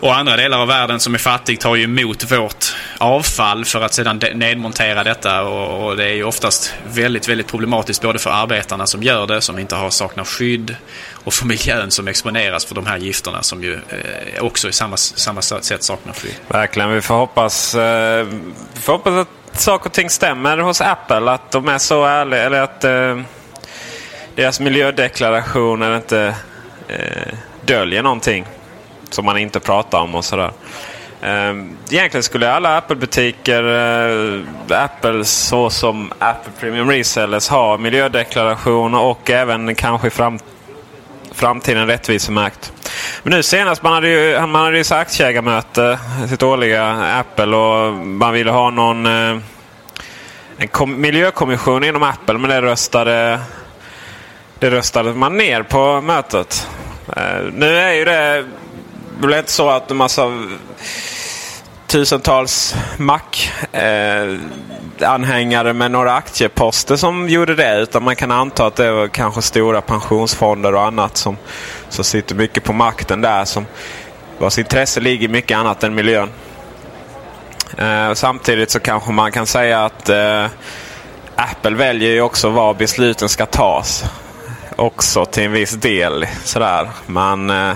och 0.00 0.16
andra 0.16 0.36
delar 0.36 0.58
av 0.58 0.68
världen 0.68 1.00
som 1.00 1.14
är 1.14 1.18
fattig 1.18 1.60
tar 1.60 1.76
ju 1.76 1.84
emot 1.84 2.32
vårt 2.32 2.76
avfall 2.98 3.64
för 3.64 3.80
att 3.80 3.94
sedan 3.94 4.20
nedmontera 4.34 5.04
detta. 5.04 5.42
Och, 5.42 5.86
och, 5.86 5.96
det 5.96 6.04
är 6.04 6.14
ju 6.14 6.24
oftast 6.24 6.74
väldigt, 6.92 7.28
väldigt 7.28 7.46
problematiskt 7.46 8.02
både 8.02 8.18
för 8.18 8.30
arbetarna 8.30 8.86
som 8.86 9.02
gör 9.02 9.26
det, 9.26 9.40
som 9.40 9.58
inte 9.58 9.74
har 9.74 9.90
saknar 9.90 10.24
skydd. 10.24 10.76
Och 11.24 11.34
för 11.34 11.46
miljön 11.46 11.90
som 11.90 12.08
exponeras 12.08 12.64
för 12.64 12.74
de 12.74 12.86
här 12.86 12.98
gifterna 12.98 13.42
som 13.42 13.62
ju 13.62 13.74
eh, 13.74 14.42
också 14.42 14.68
i 14.68 14.72
samma, 14.72 14.96
samma 14.96 15.42
sätt 15.42 15.82
saknar 15.82 16.12
skydd. 16.12 16.34
Verkligen. 16.48 16.90
Vi 16.90 17.00
får 17.00 17.14
hoppas, 17.14 17.74
eh, 17.74 18.26
vi 18.74 18.80
får 18.80 18.92
hoppas 18.92 19.12
att 19.12 19.60
saker 19.60 19.86
och 19.86 19.92
ting 19.92 20.10
stämmer 20.10 20.58
hos 20.58 20.80
Apple. 20.80 21.30
Att 21.30 21.50
de 21.50 21.68
är 21.68 21.78
så 21.78 22.04
ärliga. 22.04 22.42
Eller 22.42 22.60
att 22.60 22.84
eh, 22.84 23.20
deras 24.34 24.60
miljödeklarationer 24.60 25.96
inte 25.96 26.34
eh, 26.88 27.34
döljer 27.64 28.02
någonting 28.02 28.46
som 29.10 29.24
man 29.24 29.38
inte 29.38 29.60
pratar 29.60 30.00
om 30.00 30.14
och 30.14 30.24
sådär. 30.24 30.52
Ehm, 31.22 31.76
egentligen 31.90 32.22
skulle 32.22 32.52
alla 32.52 32.76
Apple-butiker, 32.76 33.64
eh, 33.64 34.84
Apple 34.84 35.24
så 35.24 35.70
som 35.70 36.12
Apple 36.18 36.52
Premium 36.60 36.90
Resellers 36.90 37.48
ha 37.48 37.76
miljödeklaration 37.76 38.94
och 38.94 39.30
även 39.30 39.74
kanske 39.74 40.06
i 40.06 40.10
fram 40.10 40.38
framtiden 41.32 41.86
rättvisemärkt. 41.86 42.72
Men 43.22 43.30
nu 43.30 43.42
senast, 43.42 43.82
man 43.82 43.92
hade 43.92 44.08
ju, 44.08 44.46
man 44.46 44.64
hade 44.64 44.76
ju 44.76 44.84
så 44.84 44.94
aktieägarmöte, 44.94 45.98
sitt 46.28 46.42
årliga 46.42 46.84
Apple 47.20 47.56
och 47.56 47.92
man 47.94 48.32
ville 48.32 48.50
ha 48.50 48.70
någon 48.70 49.06
eh, 49.06 49.38
en 50.56 50.68
kom, 50.68 51.00
miljökommission 51.00 51.84
inom 51.84 52.02
Apple 52.02 52.38
men 52.38 52.50
det 52.50 52.62
röstade, 52.62 53.40
det 54.58 54.70
röstade 54.70 55.14
man 55.14 55.36
ner 55.36 55.62
på 55.62 56.00
mötet. 56.00 56.68
Eh, 57.16 57.42
nu 57.52 57.76
är 57.76 57.92
ju 57.92 58.04
det 58.04 58.44
det 59.20 59.26
blev 59.26 59.38
inte 59.38 59.52
så 59.52 59.70
att 59.70 59.90
en 59.90 59.96
massa 59.96 60.46
tusentals 61.86 62.74
Mac-anhängare 62.96 65.68
eh, 65.68 65.74
med 65.74 65.90
några 65.90 66.14
aktieposter 66.14 66.96
som 66.96 67.28
gjorde 67.28 67.54
det. 67.54 67.78
Utan 67.78 68.02
man 68.02 68.16
kan 68.16 68.30
anta 68.30 68.66
att 68.66 68.76
det 68.76 68.92
var 68.92 69.08
kanske 69.08 69.42
stora 69.42 69.80
pensionsfonder 69.80 70.74
och 70.74 70.82
annat 70.82 71.16
som, 71.16 71.36
som 71.88 72.04
sitter 72.04 72.34
mycket 72.34 72.64
på 72.64 72.72
makten 72.72 73.20
där. 73.20 73.44
Som, 73.44 73.66
vars 74.38 74.58
intresse 74.58 75.00
ligger 75.00 75.28
mycket 75.28 75.58
annat 75.58 75.84
än 75.84 75.94
miljön. 75.94 76.30
Eh, 77.78 78.12
samtidigt 78.14 78.70
så 78.70 78.80
kanske 78.80 79.12
man 79.12 79.32
kan 79.32 79.46
säga 79.46 79.84
att 79.84 80.08
eh, 80.08 80.46
Apple 81.36 81.76
väljer 81.76 82.10
ju 82.10 82.20
också 82.20 82.48
var 82.48 82.74
besluten 82.74 83.28
ska 83.28 83.46
tas. 83.46 84.04
Också 84.76 85.24
till 85.24 85.42
en 85.42 85.52
viss 85.52 85.72
del. 85.72 86.26
Sådär. 86.44 86.90
Man... 87.06 87.50
Eh, 87.50 87.74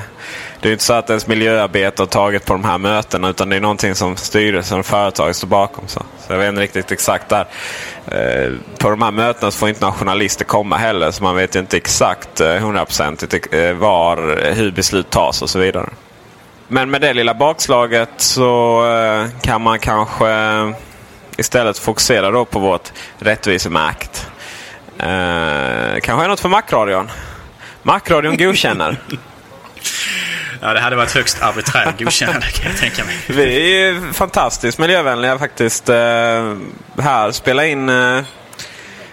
det 0.64 0.70
är 0.70 0.72
inte 0.72 0.84
så 0.84 0.92
att 0.92 1.10
ens 1.10 1.26
miljöarbete 1.26 2.02
har 2.02 2.06
tagit 2.06 2.44
på 2.44 2.52
de 2.52 2.64
här 2.64 2.78
mötena 2.78 3.28
utan 3.28 3.48
det 3.48 3.56
är 3.56 3.60
någonting 3.60 3.94
som 3.94 4.16
styrelsen 4.16 4.78
och 4.78 4.86
företaget 4.86 5.36
står 5.36 5.48
bakom. 5.48 5.88
Så, 5.88 6.02
så 6.26 6.32
jag 6.32 6.38
vet 6.38 6.48
inte 6.48 6.60
riktigt 6.60 6.92
exakt 6.92 7.28
där. 7.28 7.46
Eh, 8.06 8.52
på 8.78 8.90
de 8.90 9.02
här 9.02 9.10
mötena 9.10 9.50
så 9.50 9.58
får 9.58 9.68
inte 9.68 9.80
några 9.80 9.94
journalister 9.94 10.44
komma 10.44 10.76
heller 10.76 11.10
så 11.10 11.22
man 11.22 11.36
vet 11.36 11.54
inte 11.54 11.76
exakt 11.76 12.40
eh, 12.40 12.54
hundraprocentigt 12.54 13.54
eh, 13.54 13.72
var, 13.72 14.46
eh, 14.46 14.54
hur 14.54 14.72
beslut 14.72 15.10
tas 15.10 15.42
och 15.42 15.50
så 15.50 15.58
vidare. 15.58 15.90
Men 16.68 16.90
med 16.90 17.00
det 17.00 17.14
lilla 17.14 17.34
bakslaget 17.34 18.10
så 18.16 18.86
eh, 18.92 19.26
kan 19.42 19.62
man 19.62 19.78
kanske 19.78 20.26
istället 21.36 21.78
fokusera 21.78 22.30
då 22.30 22.44
på 22.44 22.58
vårt 22.58 22.92
rättvisemärkt. 23.18 24.26
Eh, 24.98 26.00
kanske 26.02 26.24
är 26.24 26.28
något 26.28 26.40
för 26.40 26.48
Macradion. 26.48 27.10
Macradion 27.82 28.36
godkänner. 28.36 28.96
Ja, 30.64 30.74
det 30.74 30.80
hade 30.80 30.96
varit 30.96 31.12
högst 31.12 31.42
arbiträrt 31.42 31.98
godkännande 31.98 32.46
kan 32.46 32.70
jag 32.70 32.80
tänka 32.80 33.04
mig. 33.04 33.14
Vi 33.26 33.82
är 33.82 34.12
fantastiskt 34.12 34.78
miljövänliga 34.78 35.38
faktiskt. 35.38 35.88
Eh, 35.88 35.96
här, 36.98 37.32
spela 37.32 37.66
in 37.66 37.88
eh, 37.88 38.22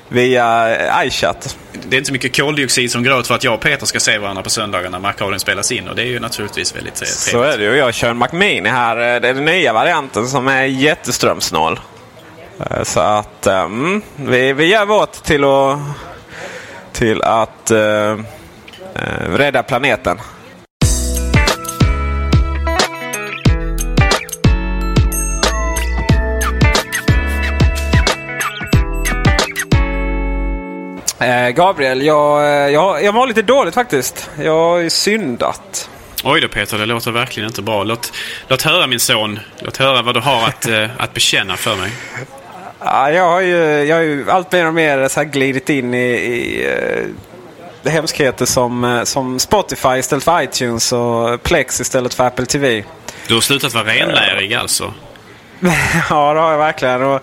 via 0.08 0.78
iChat. 1.06 1.58
Det 1.72 1.96
är 1.96 1.98
inte 1.98 2.08
så 2.08 2.14
mycket 2.14 2.38
koldioxid 2.38 2.92
som 2.92 3.04
går 3.04 3.18
åt 3.20 3.28
för 3.28 3.36
att 3.36 3.44
jag 3.44 3.54
och 3.54 3.62
Peter 3.62 3.86
ska 3.86 4.00
se 4.00 4.18
varandra 4.18 4.44
på 4.44 4.50
söndagarna 4.50 4.90
när 4.90 5.00
Macradion 5.00 5.40
spelas 5.40 5.72
in. 5.72 5.88
Och 5.88 5.96
det 5.96 6.02
är 6.02 6.06
ju 6.06 6.20
naturligtvis 6.20 6.76
väldigt 6.76 6.96
trevligt. 6.96 7.18
Så 7.18 7.42
är 7.42 7.58
det 7.58 7.64
ju. 7.64 7.76
Jag 7.76 7.94
kör 7.94 8.10
en 8.10 8.18
Mac 8.18 8.30
Mini 8.32 8.70
här. 8.70 8.96
Det 8.96 9.30
är 9.30 9.34
den 9.34 9.46
nya 9.46 9.74
varianten 9.74 10.28
som 10.28 10.48
är 10.48 10.64
jätteströmsnål. 10.64 11.80
Eh, 12.60 12.84
så 12.84 13.00
att 13.00 13.48
um, 13.48 14.02
vi, 14.16 14.54
vi 14.54 14.66
gör 14.66 14.86
vårt 14.86 15.14
till 15.24 15.44
att, 15.44 15.80
till 16.94 17.22
att 17.22 17.72
uh, 17.72 18.24
rädda 19.30 19.64
planeten. 19.64 20.18
Gabriel, 31.52 32.02
jag, 32.02 32.44
eh, 32.44 32.74
jag, 32.74 33.04
jag 33.04 33.12
var 33.12 33.28
lite 33.28 33.42
dåligt 33.42 33.74
faktiskt. 33.74 34.30
Jag 34.40 34.60
har 34.60 34.78
ju 34.78 34.90
syndat. 34.90 35.90
Oj 36.24 36.42
då 36.42 36.48
Peter, 36.48 36.78
det 36.78 36.86
låter 36.86 37.12
verkligen 37.12 37.50
inte 37.50 37.62
bra. 37.62 37.84
Låt, 37.84 38.14
låt 38.48 38.62
höra 38.62 38.88
min 38.88 39.00
son. 39.00 39.40
Låt 39.60 39.78
höra 39.78 40.02
vad 40.02 40.16
du 40.16 40.20
har 40.20 40.48
att, 40.48 40.68
eh, 40.68 40.90
att 40.98 41.14
bekänna 41.14 41.58
för 41.58 41.76
mig. 41.76 41.92
Ja, 42.80 43.12
jag 43.12 43.30
har 43.30 43.42
ju, 43.42 43.58
jag 43.84 43.96
har 43.96 44.04
ju 44.04 44.32
allt 44.32 44.52
mer 44.52 44.68
och 44.68 44.74
mer 44.74 45.08
så 45.08 45.20
här 45.20 45.28
glidit 45.28 45.70
in 45.70 45.94
i, 45.94 46.08
i 46.08 46.68
uh, 47.86 47.92
hemskheter 47.92 48.46
som, 48.46 49.02
som 49.04 49.40
Spotify 49.40 49.98
istället 49.98 50.24
för 50.24 50.42
iTunes 50.42 50.92
och 50.92 51.44
Plex 51.44 51.82
istället 51.82 52.14
för 52.14 52.24
Apple 52.24 52.46
TV. 52.46 52.84
Du 53.28 53.34
har 53.34 53.42
slutat 53.42 53.74
vara 53.74 53.86
renlärig 53.86 54.54
alltså? 54.54 54.94
ja, 56.10 56.34
det 56.34 56.40
har 56.40 56.52
jag 56.52 56.58
verkligen. 56.58 57.04
Och, 57.04 57.22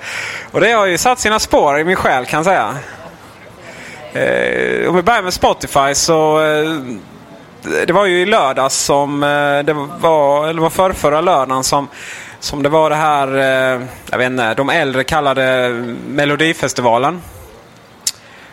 och 0.51 0.61
det 0.61 0.73
har 0.73 0.87
ju 0.87 0.99
satt 0.99 1.21
sina 1.21 1.39
spår 1.39 1.79
i 1.79 1.85
min 1.85 1.97
själ 1.97 2.27
kan 2.27 2.39
jag 2.39 2.45
säga. 2.45 2.77
Eh, 4.13 4.89
om 4.89 4.97
vi 4.97 5.03
börjar 5.03 5.23
med 5.23 5.35
Spotify 5.35 5.95
så 5.95 6.41
eh, 6.41 6.97
det 7.87 7.93
var 7.93 8.07
ju 8.07 8.21
i 8.21 8.27
lördags 8.27 8.77
som 8.77 9.23
eh, 9.23 9.59
det 9.65 9.73
var, 10.01 10.49
eller 10.49 10.63
var 10.63 10.71
för 10.71 10.93
förra 10.93 11.21
lördagen 11.21 11.65
som 11.65 11.89
som 12.41 12.63
det 12.63 12.69
var 12.69 12.91
det 12.91 12.97
här, 12.97 13.37
eh, 13.37 13.83
jag 14.11 14.19
vet 14.19 14.27
inte, 14.27 14.55
de 14.55 14.71
äldre 14.71 15.05
kallade 15.05 15.71
Melodifestivalen. 16.09 17.23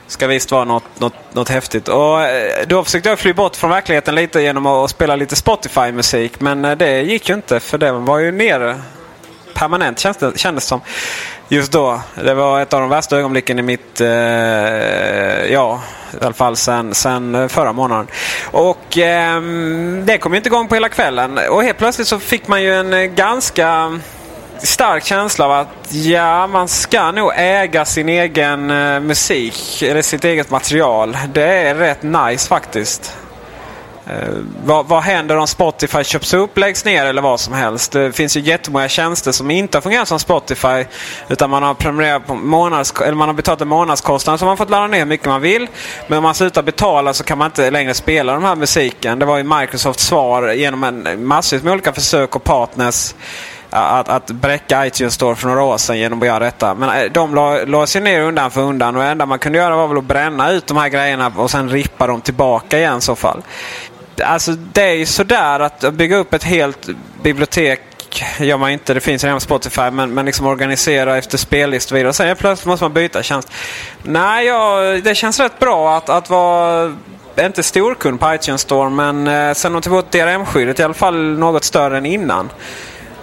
Ska 0.08 0.28
visst 0.28 0.52
vara 0.52 0.66
något, 0.66 1.00
något, 1.00 1.14
något 1.34 1.50
häftigt. 1.50 1.88
Och 1.88 2.22
eh, 2.22 2.68
då 2.68 2.84
försökte 2.84 3.10
jag 3.10 3.20
fly 3.20 3.34
bort 3.34 3.56
från 3.56 3.70
verkligheten 3.70 4.16
lite 4.16 4.42
genom 4.42 4.66
att 4.66 4.90
spela 4.90 5.16
lite 5.16 5.36
Spotify-musik. 5.36 6.40
Men 6.40 6.62
det 6.62 7.02
gick 7.02 7.30
ju 7.30 7.36
inte 7.36 7.60
för 7.60 7.78
det 7.78 7.92
var 7.92 8.20
ju 8.20 8.32
nere 8.32 8.82
permanent 9.56 10.00
kändes 10.00 10.42
det 10.42 10.62
som. 10.62 10.82
Just 11.48 11.72
då. 11.72 12.02
Det 12.16 12.34
var 12.34 12.62
ett 12.62 12.74
av 12.74 12.82
de 12.82 12.90
värsta 12.90 13.18
ögonblicken 13.18 13.60
i 13.60 13.62
mitt, 13.62 14.02
eh, 14.02 14.08
ja, 15.54 15.82
i 16.22 16.26
alla 16.26 16.34
fall 16.34 16.56
sen, 16.56 16.96
sen 16.96 17.36
eh, 17.36 17.48
förra 17.48 17.74
månaden. 17.74 18.08
Och 18.52 18.98
eh, 18.98 19.42
det 20.04 20.18
kom 20.18 20.34
ju 20.34 20.38
inte 20.38 20.50
igång 20.50 20.68
på 20.68 20.76
hela 20.76 20.90
kvällen. 20.90 21.40
Och 21.50 21.64
helt 21.64 21.78
plötsligt 21.78 22.08
så 22.08 22.20
fick 22.20 22.48
man 22.48 22.64
ju 22.64 22.76
en 22.76 22.94
eh, 22.94 23.04
ganska 23.04 24.00
stark 24.58 25.06
känsla 25.06 25.46
av 25.46 25.52
att 25.52 25.94
ja, 25.94 26.48
man 26.48 26.68
ska 26.68 27.12
nog 27.12 27.32
äga 27.36 27.86
sin 27.86 28.10
egen 28.10 28.72
eh, 28.72 29.00
musik 29.00 29.82
eller 29.82 30.02
sitt 30.02 30.26
eget 30.26 30.50
material. 30.50 31.18
Det 31.34 31.44
är 31.44 31.76
rätt 31.76 32.04
nice 32.04 32.48
faktiskt. 32.48 33.18
Eh, 34.08 34.30
vad, 34.66 34.88
vad, 34.88 35.04
händer 35.04 35.38
om 35.38 35.48
Spotify 35.48 36.04
köps 36.04 36.34
upp, 36.34 36.58
läggs 36.58 36.86
ner 36.86 37.06
eller 37.06 37.22
vad 37.22 37.40
som 37.40 37.54
helst? 37.54 37.92
Det 37.92 38.12
finns 38.12 38.38
ju 38.38 38.42
jättemånga 38.42 38.88
tjänster 38.88 39.32
som 39.32 39.52
inte 39.52 39.78
har 39.78 39.82
fungerat 39.82 40.08
som 40.08 40.20
Spotify. 40.20 40.86
Utan 41.30 41.50
man 41.50 41.64
har 41.64 41.74
prenumererat 41.74 42.28
på 42.28 42.36
månads, 42.36 42.94
eller 43.02 43.14
man 43.14 43.30
har 43.30 43.34
betalat 43.34 43.62
en 43.62 43.68
månadskostnad 43.68 44.40
så 44.40 44.46
man 44.46 44.50
har 44.50 44.58
fått 44.58 44.70
ladda 44.70 44.88
ner 44.88 45.00
hur 45.00 45.06
mycket 45.06 45.28
man 45.28 45.42
vill. 45.42 45.68
Men 46.08 46.18
om 46.18 46.24
man 46.24 46.36
slutar 46.36 46.64
betala 46.64 47.14
så 47.14 47.24
kan 47.24 47.38
man 47.38 47.46
inte 47.46 47.72
längre 47.72 47.94
spela 47.94 48.34
den 48.34 48.44
här 48.44 48.56
musiken. 48.56 49.20
Det 49.20 49.26
var 49.26 49.38
ju 49.38 49.44
Microsofts 49.44 50.04
svar 50.04 50.52
genom 50.52 50.84
en 50.84 51.26
massvis 51.26 51.64
med 51.64 51.74
olika 51.74 51.94
försök 51.94 52.36
och 52.36 52.44
partners 52.44 53.14
att, 53.70 54.10
att 54.10 54.32
bräcka 54.32 54.88
iTunes 54.88 55.14
Store 55.14 55.36
för 55.36 55.48
några 55.48 55.64
år 55.64 55.78
sedan 55.78 56.00
genom 56.00 56.22
att 56.22 56.28
göra 56.28 56.40
detta. 56.40 56.76
Men 56.76 56.90
eh, 56.90 57.12
de 57.12 57.36
lades 57.68 57.96
ju 57.96 58.00
ner 58.00 58.22
undan 58.22 58.52
för 58.52 58.62
undan 58.62 58.96
och 58.96 59.02
det 59.02 59.08
enda 59.08 59.26
man 59.26 59.40
kunde 59.40 59.58
göra 59.58 59.76
var 59.76 59.88
väl 59.88 59.98
att 59.98 60.04
bränna 60.04 60.52
ut 60.52 60.68
de 60.68 60.78
här 60.78 60.90
grejerna 60.90 61.32
och 61.38 61.52
sen 61.52 61.70
rippa 61.70 62.08
dem 62.08 62.22
tillbaka 62.22 62.78
igen 62.78 62.98
i 62.98 63.02
så 63.02 63.16
fall 63.16 63.42
alltså 64.24 64.52
det 64.52 64.84
är 64.84 64.94
ju 64.94 65.06
sådär 65.06 65.60
att 65.60 65.94
bygga 65.94 66.18
upp 66.18 66.34
ett 66.34 66.44
helt 66.44 66.90
bibliotek 67.24 67.82
gör 68.40 68.58
man 68.58 68.72
inte. 68.72 68.94
Det 68.94 69.00
finns 69.00 69.24
redan 69.24 69.38
på 69.38 69.42
Spotify. 69.42 69.92
Men, 69.92 70.14
men 70.14 70.26
liksom 70.26 70.46
organisera 70.46 71.18
efter 71.18 71.38
spellist 71.38 71.92
och 71.92 71.98
vidare. 71.98 72.14
Sen 72.14 72.36
plötsligt 72.36 72.66
måste 72.66 72.84
man 72.86 72.94
byta 72.94 73.24
tjänst. 73.24 73.52
Nej, 74.04 74.46
ja, 74.46 74.82
det 75.04 75.16
känns 75.16 75.40
rätt 75.40 75.60
bra 75.60 75.98
att, 75.98 76.10
att 76.10 76.30
vara 76.30 76.96
inte 77.40 77.64
storkund 77.64 78.20
på 78.20 78.34
iTunes 78.34 78.62
Store. 78.62 78.90
Men 78.90 79.28
eh, 79.28 79.54
sen 79.54 79.74
de 79.74 79.82
tog 79.82 79.84
typ 79.84 79.92
bort 79.92 80.12
DRM-skyddet 80.12 80.80
i 80.80 80.84
alla 80.84 80.94
fall 80.94 81.38
något 81.38 81.64
större 81.64 81.98
än 81.98 82.06
innan. 82.06 82.50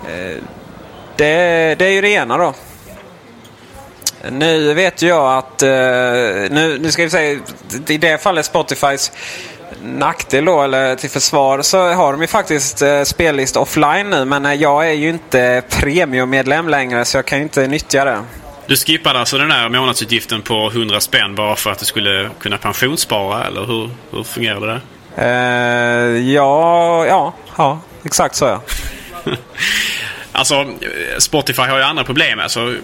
Eh, 0.09 0.37
det, 1.17 1.75
det 1.79 1.85
är 1.85 1.93
ju 1.93 2.01
det 2.01 2.09
ena 2.09 2.37
då. 2.39 2.55
Nu 4.31 4.75
vet 4.75 5.03
jag 5.03 5.39
att, 5.39 5.63
eh, 5.63 5.69
nu, 5.69 6.79
nu 6.81 6.91
ska 6.91 7.03
vi 7.03 7.11
säga, 7.11 7.41
i 7.89 7.99
det 7.99 8.23
fallet 8.23 8.47
Spotifys 8.47 9.13
nackdel 9.85 10.45
då, 10.45 10.63
eller 10.63 10.97
till 10.97 11.11
försvar, 11.11 11.63
så 11.63 11.93
har 11.93 12.13
de 12.13 12.21
ju 12.21 12.27
faktiskt 12.27 12.83
eh, 12.83 13.03
spellist 13.03 13.57
offline 13.57 14.11
nu. 14.11 14.25
Men 14.25 14.47
eh, 14.47 14.55
jag 14.55 14.89
är 14.89 14.93
ju 14.93 15.09
inte 15.09 15.63
premiummedlem 15.69 16.69
längre 16.69 17.05
så 17.05 17.19
jag 17.19 17.27
kan 17.27 17.39
ju 17.39 17.43
inte 17.43 17.67
nyttja 17.67 18.05
det. 18.05 18.25
Du 18.67 18.77
skippade 18.77 19.19
alltså 19.19 19.39
den 19.39 19.49
där 19.49 19.69
månadsutgiften 19.69 20.43
på 20.43 20.71
100 20.71 21.01
spänn 21.01 21.35
bara 21.35 21.57
för 21.57 21.71
att 21.71 21.79
du 21.79 21.85
skulle 21.85 22.31
kunna 22.41 22.59
pensionsspara 22.59 23.45
eller 23.45 23.65
hur, 23.65 23.91
hur 24.11 24.23
fungerade 24.23 24.67
det? 24.67 24.81
Uh, 25.19 26.31
ja, 26.33 27.07
ja, 27.07 27.35
ja, 27.57 27.81
exakt 28.05 28.35
så 28.35 28.45
ja. 28.45 28.63
alltså 30.33 30.67
Spotify 31.19 31.63
har 31.63 31.79
ju 31.79 31.85
andra 31.85 32.05
problem. 32.05 32.41
Alltså, 32.41 32.75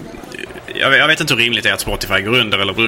jag, 0.74 0.96
jag 0.96 1.06
vet 1.06 1.20
inte 1.20 1.34
hur 1.34 1.40
rimligt 1.40 1.64
det 1.64 1.70
är 1.70 1.74
att 1.74 1.80
Spotify 1.80 2.20
går 2.20 2.38
under 2.38 2.58
eller 2.58 2.87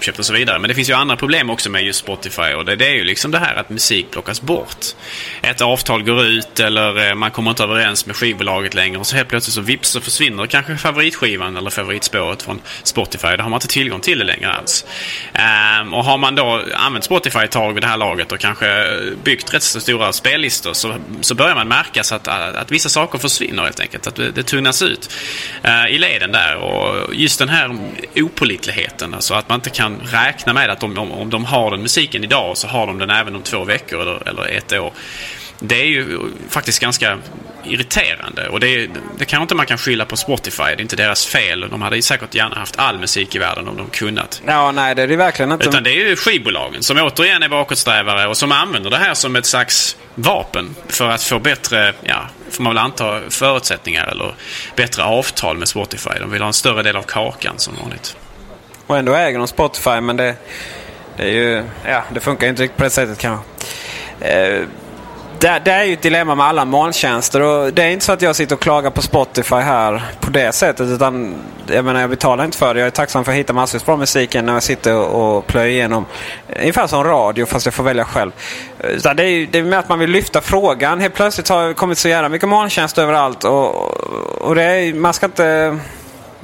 uppköpt 0.00 0.18
och 0.18 0.26
så 0.26 0.32
vidare. 0.32 0.58
Men 0.58 0.68
det 0.68 0.74
finns 0.74 0.90
ju 0.90 0.94
andra 0.94 1.16
problem 1.16 1.50
också 1.50 1.70
med 1.70 1.82
just 1.82 1.98
Spotify 1.98 2.54
och 2.56 2.64
det, 2.64 2.76
det, 2.76 2.86
är 2.86 2.94
ju 2.94 3.04
liksom 3.04 3.30
det 3.30 3.38
här 3.38 3.54
att 3.54 3.70
musik 3.70 4.10
plockas 4.10 4.42
bort. 4.42 4.86
Ett 5.42 5.60
avtal 5.60 6.02
går 6.02 6.24
ut 6.24 6.60
eller 6.60 7.08
eh, 7.08 7.14
man 7.14 7.30
kommer 7.30 7.50
inte 7.50 7.62
överens 7.62 8.06
med 8.06 8.16
skivbolaget 8.16 8.74
längre 8.74 8.98
och 8.98 9.06
så 9.06 9.16
helt 9.16 9.28
plötsligt 9.28 9.54
så 9.54 9.60
vips 9.60 9.88
så 9.88 10.00
försvinner 10.00 10.46
kanske 10.46 10.76
favoritskivan 10.76 11.56
eller 11.56 11.70
favoritspåret 11.70 12.42
från 12.42 12.60
Spotify. 12.82 13.28
Då 13.36 13.42
har 13.42 13.50
man 13.50 13.56
inte 13.56 13.68
tillgång 13.68 14.00
till 14.00 14.18
det 14.18 14.24
längre 14.24 14.52
alls. 14.52 14.86
Um, 15.34 15.94
och 15.94 16.04
har 16.04 16.18
man 16.18 16.34
då 16.34 16.62
använt 16.74 17.04
Spotify 17.04 17.38
ett 17.38 17.50
tag 17.50 17.72
vid 17.72 17.82
det 17.82 17.86
här 17.86 17.96
laget 17.96 18.32
och 18.32 18.38
kanske 18.38 18.68
eh, 18.68 19.16
byggt 19.24 19.54
rätt 19.54 19.62
så 19.62 19.80
stora 19.80 20.12
spellistor 20.12 20.72
så, 20.72 20.94
så 21.20 21.34
börjar 21.34 21.54
man 21.54 21.68
märka 21.68 22.02
så 22.02 22.14
att, 22.14 22.28
att, 22.28 22.54
att 22.54 22.70
vissa 22.70 22.88
saker 22.88 23.18
försvinner 23.18 23.62
helt 23.62 23.80
enkelt. 23.80 24.06
Att 24.06 24.16
det, 24.16 24.30
det 24.30 24.42
tunnas 24.42 24.82
ut 24.82 25.16
uh, 25.64 25.94
i 25.94 25.98
leden 25.98 26.32
där 26.32 26.56
och 26.56 27.14
just 27.14 27.38
den 27.38 27.48
här 27.48 27.78
opolitligheten, 28.16 29.14
alltså 29.14 29.34
att 29.34 29.48
man 29.48 29.58
inte 29.58 29.70
kan 29.70 29.89
kan 29.98 30.06
räkna 30.06 30.52
med 30.52 30.70
att 30.70 30.82
om, 30.82 30.98
om, 30.98 31.12
om 31.12 31.30
de 31.30 31.44
har 31.44 31.70
den 31.70 31.82
musiken 31.82 32.24
idag 32.24 32.56
så 32.56 32.68
har 32.68 32.86
de 32.86 32.98
den 32.98 33.10
även 33.10 33.36
om 33.36 33.42
två 33.42 33.64
veckor 33.64 34.00
eller, 34.00 34.28
eller 34.28 34.48
ett 34.48 34.72
år. 34.72 34.92
Det 35.58 35.80
är 35.80 35.86
ju 35.86 36.18
faktiskt 36.48 36.80
ganska 36.80 37.18
irriterande 37.64 38.48
och 38.48 38.60
det, 38.60 38.86
det 39.18 39.24
kanske 39.24 39.42
inte 39.42 39.54
man 39.54 39.66
kan 39.66 39.78
skylla 39.78 40.04
på 40.04 40.16
Spotify. 40.16 40.62
Det 40.62 40.70
är 40.70 40.80
inte 40.80 40.96
deras 40.96 41.26
fel. 41.26 41.66
De 41.70 41.82
hade 41.82 42.02
säkert 42.02 42.34
gärna 42.34 42.56
haft 42.56 42.78
all 42.78 42.98
musik 42.98 43.34
i 43.34 43.38
världen 43.38 43.68
om 43.68 43.76
de 43.76 43.90
kunnat. 43.90 44.42
Ja, 44.46 44.72
nej 44.72 44.94
det 44.94 45.02
är 45.02 45.08
det 45.08 45.16
verkligen 45.16 45.52
inte. 45.52 45.68
Utan 45.68 45.82
det 45.82 45.90
är 45.90 46.08
ju 46.08 46.16
skivbolagen 46.16 46.82
som 46.82 46.98
återigen 46.98 47.42
är 47.42 47.48
bakåtsträvare 47.48 48.26
och 48.26 48.36
som 48.36 48.52
använder 48.52 48.90
det 48.90 48.96
här 48.96 49.14
som 49.14 49.36
ett 49.36 49.46
slags 49.46 49.96
vapen 50.14 50.74
för 50.88 51.10
att 51.10 51.22
få 51.22 51.38
bättre, 51.38 51.94
ja, 52.02 52.28
får 52.50 52.62
man 52.62 52.74
väl 52.74 52.84
anta, 52.84 53.20
förutsättningar 53.28 54.06
eller 54.06 54.34
bättre 54.76 55.02
avtal 55.04 55.58
med 55.58 55.68
Spotify. 55.68 56.10
De 56.20 56.30
vill 56.30 56.42
ha 56.42 56.46
en 56.46 56.52
större 56.52 56.82
del 56.82 56.96
av 56.96 57.02
kakan 57.02 57.54
som 57.58 57.74
vanligt. 57.76 58.16
Och 58.90 58.98
ändå 58.98 59.14
äger 59.14 59.38
de 59.38 59.48
Spotify 59.48 60.00
men 60.00 60.16
det, 60.16 60.34
det 61.16 61.22
är 61.22 61.28
ju, 61.28 61.62
ja, 61.86 62.02
det 62.14 62.20
funkar 62.20 62.48
inte 62.48 62.62
riktigt 62.62 62.76
på 62.76 62.84
det 62.84 62.90
sättet 62.90 63.18
kanske. 63.18 63.46
Eh, 64.20 64.62
det, 65.38 65.62
det, 65.64 65.70
är 65.70 65.84
ju 65.84 65.92
ett 65.92 66.02
dilemma 66.02 66.34
med 66.34 66.46
alla 66.46 66.64
molntjänster. 66.64 67.40
Och 67.40 67.72
det 67.72 67.82
är 67.82 67.90
inte 67.90 68.04
så 68.04 68.12
att 68.12 68.22
jag 68.22 68.36
sitter 68.36 68.54
och 68.54 68.60
klagar 68.60 68.90
på 68.90 69.02
Spotify 69.02 69.56
här 69.56 70.02
på 70.20 70.30
det 70.30 70.52
sättet. 70.52 70.88
Utan 70.88 71.34
jag 71.66 71.84
menar, 71.84 72.00
jag 72.00 72.10
betalar 72.10 72.44
inte 72.44 72.58
för 72.58 72.74
det. 72.74 72.80
Jag 72.80 72.86
är 72.86 72.90
tacksam 72.90 73.24
för 73.24 73.32
att 73.32 73.38
hitta 73.38 73.52
massvis 73.52 73.86
bra 73.86 73.96
musik 73.96 74.34
när 74.34 74.52
jag 74.52 74.62
sitter 74.62 74.96
och 74.96 75.46
plöjer 75.46 75.68
igenom. 75.68 76.06
Eh, 76.48 76.60
ungefär 76.60 76.86
som 76.86 77.04
radio 77.04 77.46
fast 77.46 77.66
jag 77.66 77.74
får 77.74 77.84
välja 77.84 78.04
själv. 78.04 78.32
Eh, 78.78 78.90
utan 78.90 79.16
det 79.16 79.22
är 79.22 79.28
ju 79.28 79.46
det 79.46 79.58
är 79.58 79.62
med 79.62 79.78
att 79.78 79.88
man 79.88 79.98
vill 79.98 80.10
lyfta 80.10 80.40
frågan. 80.40 81.00
Helt 81.00 81.14
plötsligt 81.14 81.48
har 81.48 81.68
det 81.68 81.74
kommit 81.74 81.98
så 81.98 82.08
jävla 82.08 82.28
mycket 82.28 82.48
molntjänster 82.48 83.02
överallt. 83.02 83.44
Och, 83.44 83.90
och 84.40 84.54
det 84.54 84.62
är, 84.62 84.94
man 84.94 85.14
ska 85.14 85.26
inte 85.26 85.78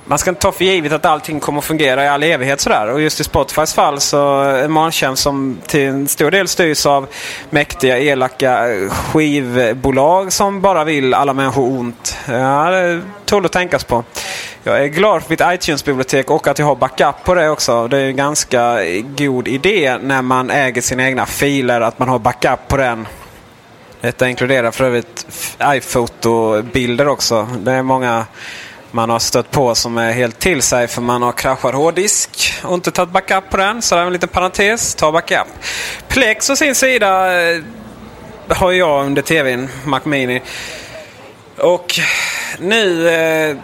man 0.06 0.18
ska 0.18 0.30
inte 0.30 0.42
ta 0.42 0.52
för 0.52 0.64
givet 0.64 0.92
att 0.92 1.06
allting 1.06 1.40
kommer 1.40 1.58
att 1.58 1.64
fungera 1.64 2.04
i 2.04 2.08
all 2.08 2.22
evighet 2.22 2.60
sådär. 2.60 2.86
Och 2.86 3.00
just 3.00 3.20
i 3.20 3.24
Spotifys 3.24 3.74
fall 3.74 4.00
så 4.00 4.42
är 4.42 4.64
en 4.64 4.72
molntjänst 4.72 5.22
som 5.22 5.58
till 5.66 5.88
en 5.88 6.08
stor 6.08 6.30
del 6.30 6.48
styrs 6.48 6.86
av 6.86 7.06
mäktiga, 7.50 7.98
elaka 7.98 8.74
eh, 8.74 8.90
skivbolag 8.90 10.32
som 10.32 10.60
bara 10.60 10.84
vill 10.84 11.14
alla 11.14 11.32
människor 11.32 11.78
ont. 11.78 12.16
Ja, 12.28 12.70
det 12.70 13.02
tål 13.24 13.44
att 13.44 13.52
tänkas 13.52 13.84
på. 13.84 14.04
Jag 14.62 14.84
är 14.84 14.86
glad 14.86 15.22
för 15.22 15.30
mitt 15.30 15.40
iTunes-bibliotek 15.40 16.30
och 16.30 16.46
att 16.48 16.58
jag 16.58 16.66
har 16.66 16.76
backup 16.76 17.24
på 17.24 17.34
det 17.34 17.50
också. 17.50 17.88
Det 17.88 17.98
är 17.98 18.06
en 18.06 18.16
ganska 18.16 18.84
eh, 18.84 19.04
god 19.16 19.48
idé 19.48 19.98
när 20.02 20.22
man 20.22 20.50
äger 20.50 20.82
sina 20.82 21.06
egna 21.06 21.26
filer 21.26 21.80
att 21.80 21.98
man 21.98 22.08
har 22.08 22.18
backup 22.18 22.68
på 22.68 22.76
den. 22.76 23.06
Detta 24.00 24.28
inkluderar 24.28 24.70
för 24.70 24.84
övrigt 24.84 25.26
iPhoto-bilder 25.62 27.08
också. 27.08 27.48
Det 27.58 27.72
är 27.72 27.82
många 27.82 28.26
man 28.96 29.10
har 29.10 29.18
stött 29.18 29.50
på 29.50 29.74
som 29.74 29.98
är 29.98 30.12
helt 30.12 30.38
till 30.38 30.62
sig 30.62 30.88
för 30.88 31.02
man 31.02 31.22
har 31.22 31.32
kraschat 31.32 31.74
hårddisk 31.74 32.54
och 32.64 32.74
inte 32.74 32.90
tagit 32.90 33.12
backup 33.12 33.50
på 33.50 33.56
den. 33.56 33.82
Så 33.82 33.94
det 33.94 34.00
är 34.00 34.06
en 34.06 34.12
liten 34.12 34.28
parentes. 34.28 34.94
Ta 34.94 35.12
backup. 35.12 35.46
Plex 36.08 36.50
å 36.50 36.56
sin 36.56 36.74
sida 36.74 37.40
eh, 37.42 37.62
har 38.48 38.72
jag 38.72 39.06
under 39.06 39.22
tvn, 39.22 39.68
Mac 39.84 40.00
Mini. 40.04 40.42
Och 41.58 42.00
nu... 42.58 43.08
Eh, 43.08 43.56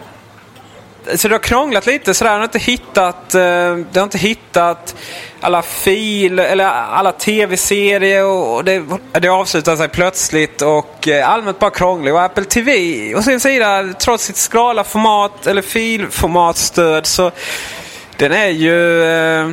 så 1.15 1.27
det 1.27 1.33
har 1.33 1.39
krånglat 1.39 1.85
lite 1.85 2.13
sådär. 2.13 2.31
Jag 2.31 2.37
har 2.37 2.43
inte 2.43 2.59
hittat... 2.59 3.35
Eh, 3.35 3.75
det 3.91 3.95
har 3.95 4.03
inte 4.03 4.17
hittat 4.17 4.95
alla 5.41 5.61
fil 5.61 6.39
eller 6.39 6.65
alla 6.65 7.11
tv-serier 7.11 8.25
och 8.25 8.63
det, 8.63 8.83
det 9.11 9.27
avslutar 9.27 9.75
sig 9.75 9.89
plötsligt 9.89 10.61
och 10.61 11.07
eh, 11.07 11.29
allmänt 11.29 11.59
bara 11.59 11.71
krångligt. 11.71 12.13
Och 12.13 12.21
Apple 12.21 12.45
TV 12.45 13.15
å 13.15 13.21
sin 13.21 13.39
sida, 13.39 13.93
trots 13.99 14.23
sitt 14.23 14.37
skrala 14.37 14.83
format 14.83 15.47
eller 15.47 15.61
filformatstöd 15.61 17.05
så 17.05 17.31
den 18.17 18.31
är 18.31 18.49
ju... 18.49 19.03
Eh, 19.03 19.49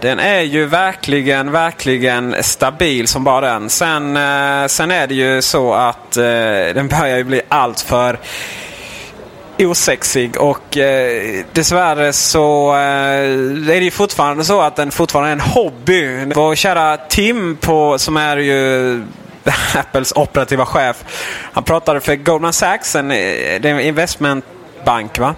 den 0.00 0.18
är 0.18 0.40
ju 0.40 0.66
verkligen, 0.66 1.52
verkligen 1.52 2.36
stabil 2.40 3.08
som 3.08 3.24
bara 3.24 3.52
den. 3.52 3.70
Sen, 3.70 4.18
sen 4.68 4.90
är 4.90 5.06
det 5.06 5.14
ju 5.14 5.42
så 5.42 5.74
att 5.74 6.12
den 6.74 6.88
börjar 6.88 7.16
ju 7.16 7.24
bli 7.24 7.40
allt 7.48 7.80
för 7.80 8.18
osexig 9.58 10.36
och 10.40 10.76
eh, 10.76 11.44
dessvärre 11.52 12.12
så 12.12 12.70
eh, 12.70 12.78
är 12.78 13.80
det 13.80 13.84
ju 13.84 13.90
fortfarande 13.90 14.44
så 14.44 14.60
att 14.60 14.76
den 14.76 14.90
fortfarande 14.90 15.30
är 15.30 15.32
en 15.32 15.40
hobby. 15.40 16.24
Vår 16.34 16.54
kära 16.54 16.96
Tim 16.96 17.56
på, 17.56 17.98
som 17.98 18.16
är 18.16 18.36
ju 18.36 19.02
Apples 19.74 20.12
operativa 20.12 20.66
chef. 20.66 21.04
Han 21.52 21.64
pratade 21.64 22.00
för 22.00 22.16
Goldman 22.16 22.52
Sachs, 22.52 22.96
en, 22.96 23.10
eh, 23.10 23.86
investment 23.86 24.44
bank. 24.88 25.18
Va? 25.18 25.34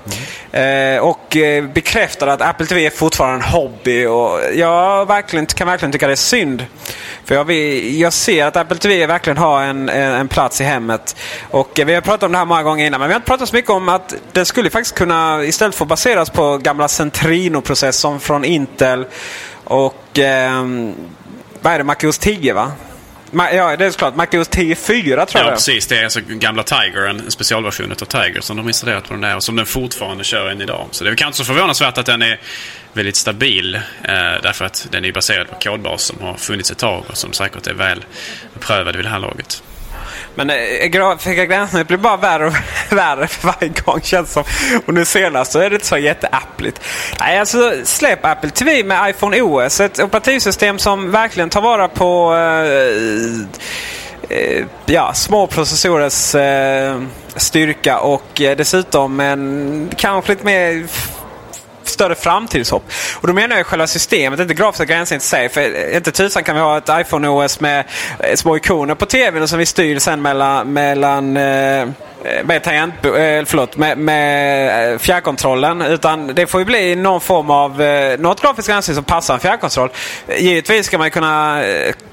Mm. 0.53 0.97
Eh, 0.97 1.03
och 1.03 1.37
eh, 1.37 1.65
bekräftade 1.65 2.33
att 2.33 2.43
Apple 2.43 2.67
TV 2.67 2.87
är 2.87 2.91
fortfarande 2.91 3.45
en 3.45 3.53
hobby. 3.53 4.07
Och 4.07 4.41
jag 4.55 5.07
verkligen, 5.07 5.47
kan 5.47 5.67
verkligen 5.67 5.93
tycka 5.93 6.07
det 6.07 6.13
är 6.13 6.17
synd. 6.17 6.67
För 7.25 7.35
jag, 7.35 7.45
vill, 7.45 8.01
jag 8.01 8.13
ser 8.13 8.47
att 8.47 8.57
Apple 8.57 8.77
TV 8.77 9.07
verkligen 9.07 9.37
har 9.37 9.63
en, 9.63 9.89
en, 9.89 10.13
en, 10.13 10.29
plats 10.29 10.61
i 10.61 10.65
hemmet. 10.65 11.17
Och 11.51 11.81
eh, 11.81 11.87
Vi 11.87 11.95
har 11.95 12.01
pratat 12.01 12.23
om 12.23 12.33
det 12.33 12.39
här 12.39 12.45
många 12.45 12.63
gånger 12.63 12.87
innan. 12.87 13.01
Men 13.01 13.09
vi 13.09 13.13
har 13.13 13.19
inte 13.19 13.27
pratat 13.27 13.49
så 13.49 13.57
mycket 13.57 13.71
om 13.71 13.89
att 13.89 14.15
den 14.33 14.47
skulle 14.47 14.71
faktiskt 14.71 14.95
kunna 14.95 15.45
istället 15.45 15.75
få 15.75 15.85
baseras 15.85 16.31
på 16.31 16.59
gamla 16.59 16.89
Centrino-processorn 16.89 18.21
från 18.21 18.45
Intel. 18.45 19.07
Och 19.65 20.19
eh, 20.19 20.65
vad 21.61 21.73
är 21.73 21.79
det? 21.79 21.85
MacOS 21.85 22.19
10 22.19 22.53
va? 22.55 22.73
Ja, 23.33 23.77
det 23.77 23.87
är 23.87 23.91
såklart. 23.91 24.17
MacOS 24.17 24.51
10.4 24.51 25.27
tror 25.27 25.45
jag. 25.45 25.51
Ja, 25.51 25.55
precis. 25.55 25.87
Det 25.87 25.99
är 25.99 26.05
alltså 26.05 26.21
gamla 26.27 26.63
Tiger, 26.63 27.07
en 27.07 27.31
specialversion 27.31 27.93
av 27.93 27.95
Tiger 27.95 28.41
som 28.41 28.57
de 28.57 28.69
installerat 28.69 29.09
på 29.09 29.13
den 29.15 29.21
där 29.21 29.37
och 29.37 29.43
som 29.43 29.57
den 29.57 29.67
fortfarande 29.67 30.25
kör 30.25 30.51
än 30.51 30.61
idag. 30.63 30.87
Så 30.91 31.05
det 31.05 31.11
är 31.11 31.15
kanske 31.15 31.45
så 31.45 31.55
förvånansvärt 31.55 31.99
att 31.99 32.07
den 32.07 32.23
är 32.23 32.41
väldigt 32.93 33.17
stabil. 33.17 33.75
Eh, 33.75 33.83
därför 34.43 34.65
att 34.65 34.89
den 34.91 35.05
är 35.05 35.13
baserad 35.13 35.49
på 35.49 35.55
kodbas 35.55 36.03
som 36.03 36.21
har 36.21 36.35
funnits 36.35 36.71
ett 36.71 36.79
tag 36.79 37.05
och 37.09 37.17
som 37.17 37.33
säkert 37.33 37.67
är 37.67 37.75
väl 37.75 38.05
prövad 38.61 38.97
vid 38.97 39.05
det 39.05 39.09
här 39.09 39.19
laget. 39.19 39.63
Men 40.35 40.51
eh, 40.51 40.57
äh, 40.57 40.87
gränssnitt 40.89 41.89
blir 41.89 41.99
bara 41.99 42.17
värre 42.17 42.47
och 42.47 42.53
värre 42.97 43.27
för 43.27 43.47
varje 43.47 43.73
gång 43.85 44.01
känns 44.03 44.33
som. 44.33 44.45
Och 44.87 44.95
nu 44.95 45.05
senast 45.05 45.53
så 45.53 45.59
är 45.59 45.71
det 45.71 45.75
inte 45.75 45.87
så 45.87 45.99
jätteappligt. 45.99 46.81
Nej, 47.21 47.39
alltså 47.39 47.73
släpp 47.85 48.25
Apple 48.25 48.51
TV 48.51 48.85
med 48.85 49.11
iPhone 49.11 49.41
OS. 49.41 49.81
Ett 49.81 50.01
operativsystem 50.01 50.79
som 50.79 51.11
verkligen 51.11 51.51
tar 51.51 51.61
vara 51.61 51.89
på 51.89 52.35
äh, 54.29 54.65
ja, 54.87 55.13
små 55.15 55.47
processorers 55.47 56.35
styrka 57.37 57.99
och 57.99 58.27
dessutom 58.35 59.21
en 59.21 59.91
kanske 59.97 60.33
lite 60.33 60.45
mer 60.45 60.87
större 61.91 62.15
framtidshopp. 62.15 62.91
Och 63.15 63.27
då 63.27 63.33
menar 63.33 63.57
jag 63.57 63.67
själva 63.67 63.87
systemet, 63.87 64.41
inte 64.41 64.55
grafiska 64.55 64.85
gränser 64.85 65.17
i 65.17 65.21
sig. 65.21 65.49
För 65.49 65.95
inte 65.97 66.13
tusan 66.13 66.45
kan 66.45 66.55
vi 66.55 66.61
ha 66.61 66.79
ett 66.79 66.91
iPhone 67.07 67.29
OS 67.29 67.61
med 67.61 67.85
eh, 68.19 68.35
små 68.35 68.57
ikoner 68.57 68.95
på 68.95 69.07
tvn 69.07 69.49
som 69.49 69.59
vi 69.59 69.67
styr 69.67 69.99
sen 69.99 70.23
mellan, 70.23 70.73
mellan 70.73 71.37
eh, 71.37 71.81
eh 71.81 71.89
med 72.45 72.63
tangent, 72.63 72.95
eh, 73.05 73.11
förlåt, 73.47 73.77
med, 73.77 73.99
med 73.99 74.93
eh, 74.93 74.99
fjärrkontrollen. 74.99 75.83
Utan 75.83 76.27
det 76.27 76.47
får 76.47 76.61
ju 76.61 76.65
bli 76.65 76.97
någon 76.97 77.21
form 77.21 77.51
av 77.51 77.83
något 78.19 78.43
grafiskt 78.43 78.69
gränssnitt 78.69 78.95
som 78.95 79.05
passar 79.05 79.35
en 79.35 79.41
fjärrkontroll. 79.41 79.91
Givetvis 80.39 80.87
ska 80.87 80.99
man 80.99 81.11
kunna, 81.11 81.63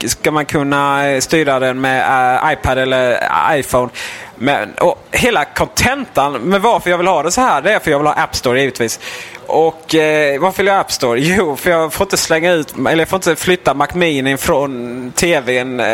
ska 0.05 0.31
man 0.31 0.45
kunna 0.45 1.03
styra 1.21 1.59
den 1.59 1.81
med 1.81 2.39
iPad 2.53 2.77
eller 2.77 3.29
iPhone. 3.51 3.89
Men, 4.39 4.73
och 4.73 5.07
hela 5.11 5.45
kontentan 5.45 6.33
med 6.33 6.61
varför 6.61 6.89
jag 6.89 6.97
vill 6.97 7.07
ha 7.07 7.23
det 7.23 7.31
så 7.31 7.41
här, 7.41 7.61
det 7.61 7.73
är 7.73 7.79
för 7.79 7.91
jag 7.91 7.99
vill 7.99 8.07
ha 8.07 8.13
App 8.13 8.35
Store 8.35 8.59
givetvis. 8.59 8.99
Och 9.47 9.95
eh, 9.95 10.41
varför 10.41 10.57
vill 10.57 10.67
jag 10.67 10.73
ha 10.73 10.81
App 10.81 10.91
Store? 10.91 11.19
Jo, 11.19 11.55
för 11.55 11.71
jag 11.71 11.93
får 11.93 12.05
inte 12.05 12.17
slänga 12.17 12.51
ut, 12.51 12.73
eller 12.77 12.97
jag 12.97 13.07
får 13.07 13.17
inte 13.17 13.35
flytta 13.35 13.73
Mac 13.73 13.87
Mini 13.93 14.37
från 14.37 15.11
TVn 15.11 15.79
eh, 15.79 15.85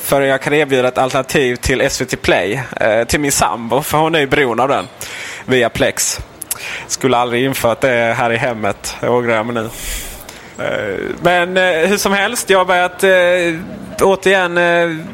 förrän 0.00 0.28
jag 0.28 0.42
kan 0.42 0.52
erbjuda 0.52 0.88
ett 0.88 0.98
alternativ 0.98 1.56
till 1.56 1.90
SVT 1.90 2.22
Play. 2.22 2.62
Eh, 2.80 3.04
till 3.04 3.20
min 3.20 3.32
sambo, 3.32 3.82
för 3.82 3.98
hon 3.98 4.14
är 4.14 4.20
ju 4.20 4.26
beroende 4.26 4.62
av 4.62 4.68
den. 4.68 4.88
Via 5.44 5.68
Plex. 5.68 6.20
Skulle 6.86 7.16
aldrig 7.16 7.44
infört 7.44 7.80
det 7.80 8.14
här 8.18 8.32
i 8.32 8.36
hemmet, 8.36 8.96
jag 9.00 9.14
ångrar 9.14 9.34
jag 9.34 9.46
mig 9.46 9.54
nu. 9.54 9.70
Eh, 10.64 10.98
men 11.22 11.56
eh, 11.56 11.88
hur 11.88 11.96
som 11.96 12.12
helst, 12.12 12.50
jag 12.50 12.58
har 12.58 12.64
börjat 12.64 13.04
eh, 13.04 14.06
återigen 14.06 14.58
eh, 14.58 15.06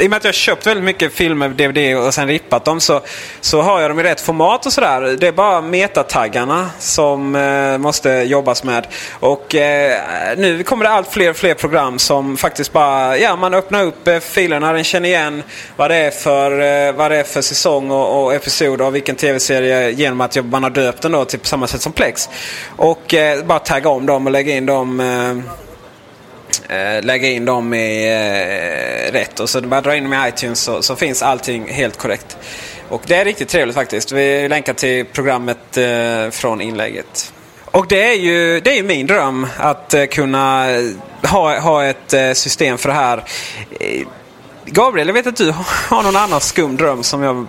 i 0.00 0.06
och 0.06 0.10
med 0.10 0.16
att 0.16 0.24
jag 0.24 0.28
har 0.28 0.32
köpt 0.32 0.66
väldigt 0.66 0.84
mycket 0.84 1.12
filmer, 1.12 1.48
DVD 1.48 1.96
och 1.96 2.14
sen 2.14 2.28
rippat 2.28 2.64
dem 2.64 2.80
så, 2.80 3.00
så 3.40 3.60
har 3.60 3.80
jag 3.80 3.90
dem 3.90 4.00
i 4.00 4.02
rätt 4.02 4.20
format 4.20 4.66
och 4.66 4.72
sådär. 4.72 5.16
Det 5.20 5.26
är 5.26 5.32
bara 5.32 5.60
metataggarna 5.60 6.70
som 6.78 7.34
eh, 7.34 7.78
måste 7.78 8.10
jobbas 8.10 8.64
med. 8.64 8.86
Och 9.12 9.54
eh, 9.54 9.98
nu 10.36 10.62
kommer 10.62 10.84
det 10.84 10.90
allt 10.90 11.12
fler 11.12 11.30
och 11.30 11.36
fler 11.36 11.54
program 11.54 11.98
som 11.98 12.36
faktiskt 12.36 12.72
bara, 12.72 13.18
ja 13.18 13.36
man 13.36 13.54
öppnar 13.54 13.84
upp 13.84 14.08
eh, 14.08 14.18
filerna, 14.18 14.72
den 14.72 14.84
känner 14.84 15.08
igen 15.08 15.42
vad 15.76 15.90
det 15.90 15.96
är 15.96 16.10
för, 16.10 16.50
eh, 16.50 16.92
vad 16.92 17.10
det 17.10 17.16
är 17.16 17.24
för 17.24 17.42
säsong 17.42 17.90
och, 17.90 18.24
och 18.24 18.34
episod 18.34 18.80
av 18.80 18.92
vilken 18.92 19.16
tv-serie 19.16 19.90
genom 19.90 20.20
att 20.20 20.44
man 20.44 20.62
har 20.62 20.70
döpt 20.70 21.02
den 21.02 21.12
då 21.12 21.24
till 21.24 21.38
på 21.38 21.46
samma 21.46 21.66
sätt 21.66 21.82
som 21.82 21.92
Plex. 21.92 22.28
Och 22.76 23.14
eh, 23.14 23.44
bara 23.44 23.58
tagga 23.58 23.90
om 23.90 24.06
dem 24.06 24.26
och 24.26 24.32
lägga 24.32 24.56
in 24.56 24.66
dem 24.66 25.00
eh, 25.00 25.65
Eh, 26.68 27.04
lägga 27.04 27.28
in 27.28 27.44
dem 27.44 27.74
i 27.74 28.06
eh, 28.06 29.12
rätt 29.12 29.40
och 29.40 29.50
så 29.50 29.60
bara 29.60 29.80
dra 29.80 29.96
in 29.96 30.04
dem 30.04 30.12
i 30.12 30.28
iTunes 30.28 30.60
så, 30.60 30.82
så, 30.82 30.96
finns 30.96 31.22
allting 31.22 31.68
helt 31.68 31.98
korrekt. 31.98 32.36
Och 32.88 33.02
det 33.06 33.14
är 33.14 33.24
riktigt 33.24 33.48
trevligt 33.48 33.74
faktiskt. 33.74 34.12
Vi 34.12 34.48
länkar 34.48 34.74
till 34.74 35.04
programmet 35.04 35.76
eh, 35.76 36.30
från 36.30 36.60
inlägget. 36.60 37.32
Och 37.64 37.86
det 37.88 38.02
är 38.02 38.14
ju, 38.14 38.60
det 38.60 38.78
är 38.78 38.82
min 38.82 39.06
dröm 39.06 39.46
att 39.56 39.94
eh, 39.94 40.04
kunna 40.04 40.66
ha, 41.22 41.60
ha 41.60 41.84
ett 41.84 42.12
eh, 42.12 42.32
system 42.32 42.78
för 42.78 42.88
det 42.88 42.94
här. 42.94 43.24
Eh, 43.80 44.06
Gabriel, 44.66 45.06
jag 45.08 45.14
vet 45.14 45.26
att 45.26 45.36
du 45.36 45.50
har 45.88 46.02
någon 46.02 46.16
annan 46.16 46.40
skum 46.40 46.76
dröm 46.76 47.02
som 47.02 47.22
jag 47.22 47.46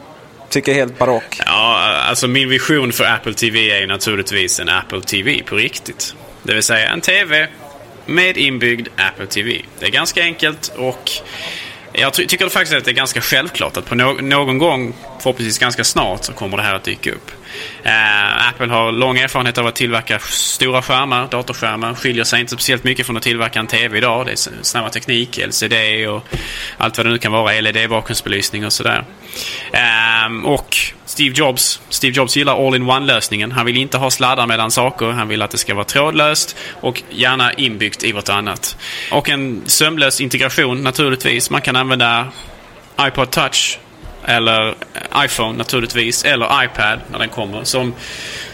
tycker 0.49 0.71
är 0.71 0.75
helt 0.75 0.99
barock. 0.99 1.39
Ja, 1.45 1.77
alltså 2.09 2.27
min 2.27 2.49
vision 2.49 2.91
för 2.91 3.03
Apple 3.03 3.33
TV 3.33 3.71
är 3.71 3.79
ju 3.79 3.87
naturligtvis 3.87 4.59
en 4.59 4.69
Apple 4.69 5.01
TV 5.01 5.43
på 5.43 5.55
riktigt. 5.55 6.15
Det 6.43 6.53
vill 6.53 6.63
säga 6.63 6.89
en 6.89 7.01
TV 7.01 7.47
med 8.07 8.37
inbyggd 8.37 8.87
Apple 8.97 9.27
TV. 9.27 9.61
Det 9.79 9.85
är 9.85 9.89
ganska 9.89 10.21
enkelt 10.21 10.73
och 10.77 11.11
Jag 11.93 12.13
ty 12.13 12.27
tycker 12.27 12.49
faktiskt 12.49 12.77
att 12.77 12.85
det 12.85 12.91
är 12.91 12.95
ganska 12.95 13.21
självklart 13.21 13.77
att 13.77 13.85
på 13.85 13.95
no 13.95 14.21
någon 14.21 14.57
gång, 14.57 14.93
förhoppningsvis 15.19 15.59
ganska 15.59 15.83
snart, 15.83 16.23
så 16.23 16.33
kommer 16.33 16.57
det 16.57 16.63
här 16.63 16.75
att 16.75 16.83
dyka 16.83 17.11
upp. 17.11 17.31
Eh, 17.83 18.47
Apple 18.49 18.67
har 18.67 18.91
lång 18.91 19.17
erfarenhet 19.17 19.57
av 19.57 19.67
att 19.67 19.75
tillverka 19.75 20.19
stora 20.19 20.81
skärmar, 20.81 21.27
datorskärmar. 21.31 21.93
Skiljer 21.93 22.23
sig 22.23 22.39
inte 22.39 22.53
speciellt 22.53 22.83
mycket 22.83 23.05
från 23.05 23.17
att 23.17 23.23
tillverka 23.23 23.59
en 23.59 23.67
TV 23.67 23.97
idag. 23.97 24.25
Det 24.25 24.31
är 24.31 24.35
snabba 24.61 24.89
teknik, 24.89 25.39
LCD 25.47 26.07
och 26.07 26.23
allt 26.77 26.97
vad 26.97 27.05
det 27.05 27.09
nu 27.09 27.17
kan 27.17 27.31
vara. 27.31 27.61
LED-bakgrundsbelysning 27.61 28.65
och 28.65 28.73
sådär. 28.73 29.03
Eh, 29.71 30.45
och 30.45 30.77
Steve 31.05 31.35
Jobs. 31.35 31.81
Steve 31.89 32.13
Jobs 32.15 32.37
gillar 32.37 32.67
all-in-one-lösningen. 32.67 33.51
Han 33.51 33.65
vill 33.65 33.77
inte 33.77 33.97
ha 33.97 34.11
sladdar 34.11 34.47
mellan 34.47 34.71
saker. 34.71 35.05
Han 35.05 35.27
vill 35.27 35.41
att 35.41 35.51
det 35.51 35.57
ska 35.57 35.73
vara 35.73 35.85
trådlöst 35.85 36.55
och 36.81 37.03
gärna 37.09 37.53
inbyggt 37.53 38.03
i 38.03 38.11
vartannat. 38.11 38.77
Och 39.11 39.29
en 39.29 39.61
sömlös 39.65 40.21
integration 40.21 40.83
naturligtvis. 40.83 41.49
Man 41.49 41.61
kan 41.61 41.75
använda 41.75 42.27
iPod 43.01 43.31
Touch 43.31 43.79
eller 44.27 44.75
iPhone 45.17 45.57
naturligtvis, 45.57 46.25
eller 46.25 46.63
iPad 46.63 46.99
när 47.11 47.19
den 47.19 47.29
kommer. 47.29 47.63
Som, 47.63 47.93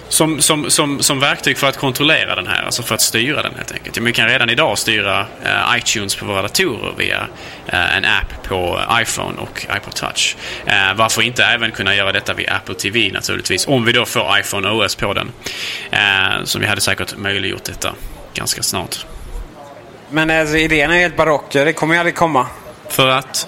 som, 0.10 0.42
som, 0.42 0.70
som, 0.70 1.04
som 1.04 1.20
verktyg 1.20 1.58
för 1.58 1.68
att 1.68 1.78
kontrollera 1.78 2.36
den 2.36 2.48
här, 2.48 2.64
alltså 2.64 2.84
för 2.84 2.96
att 2.96 3.02
styra 3.02 3.42
den 3.42 3.56
helt 3.56 3.72
enkelt. 3.72 3.98
Vi 3.98 4.14
kan 4.14 4.28
redan 4.28 4.50
idag 4.50 4.78
styra 4.78 5.22
uh, 5.22 5.78
iTunes 5.78 6.16
på 6.16 6.26
våra 6.26 6.42
datorer 6.42 6.94
via 6.98 7.22
uh, 7.74 7.98
en 7.98 8.06
app 8.06 8.44
på 8.44 8.80
iPhone 9.02 9.38
och 9.38 9.66
iPod 9.78 9.96
Touch. 9.96 10.36
Uh, 10.68 10.94
varför 10.96 11.22
inte 11.22 11.44
även 11.44 11.72
kunna 11.72 11.96
göra 11.96 12.12
detta 12.12 12.34
via 12.34 12.54
Apple 12.54 12.76
TV 12.76 13.12
naturligtvis, 13.14 13.68
om 13.68 13.86
vi 13.86 13.92
då 13.92 14.06
får 14.06 14.40
iPhone 14.40 14.70
OS 14.70 14.96
på 14.96 15.14
den. 15.14 15.32
så 16.44 16.60
vi 16.60 16.66
hade 16.66 16.82
säkert 16.82 17.18
möjliggjort 17.18 17.64
detta 17.64 17.96
ganska 18.34 18.64
snart. 18.64 19.06
Men 20.10 20.30
alltså, 20.30 20.58
idén 20.58 20.92
är 20.92 21.00
helt 21.00 21.18
barock. 21.18 21.52
Det 21.52 21.74
kommer 21.74 21.94
ju 21.94 22.00
aldrig 22.00 22.16
komma. 22.16 22.48
För 22.90 23.08
att? 23.08 23.48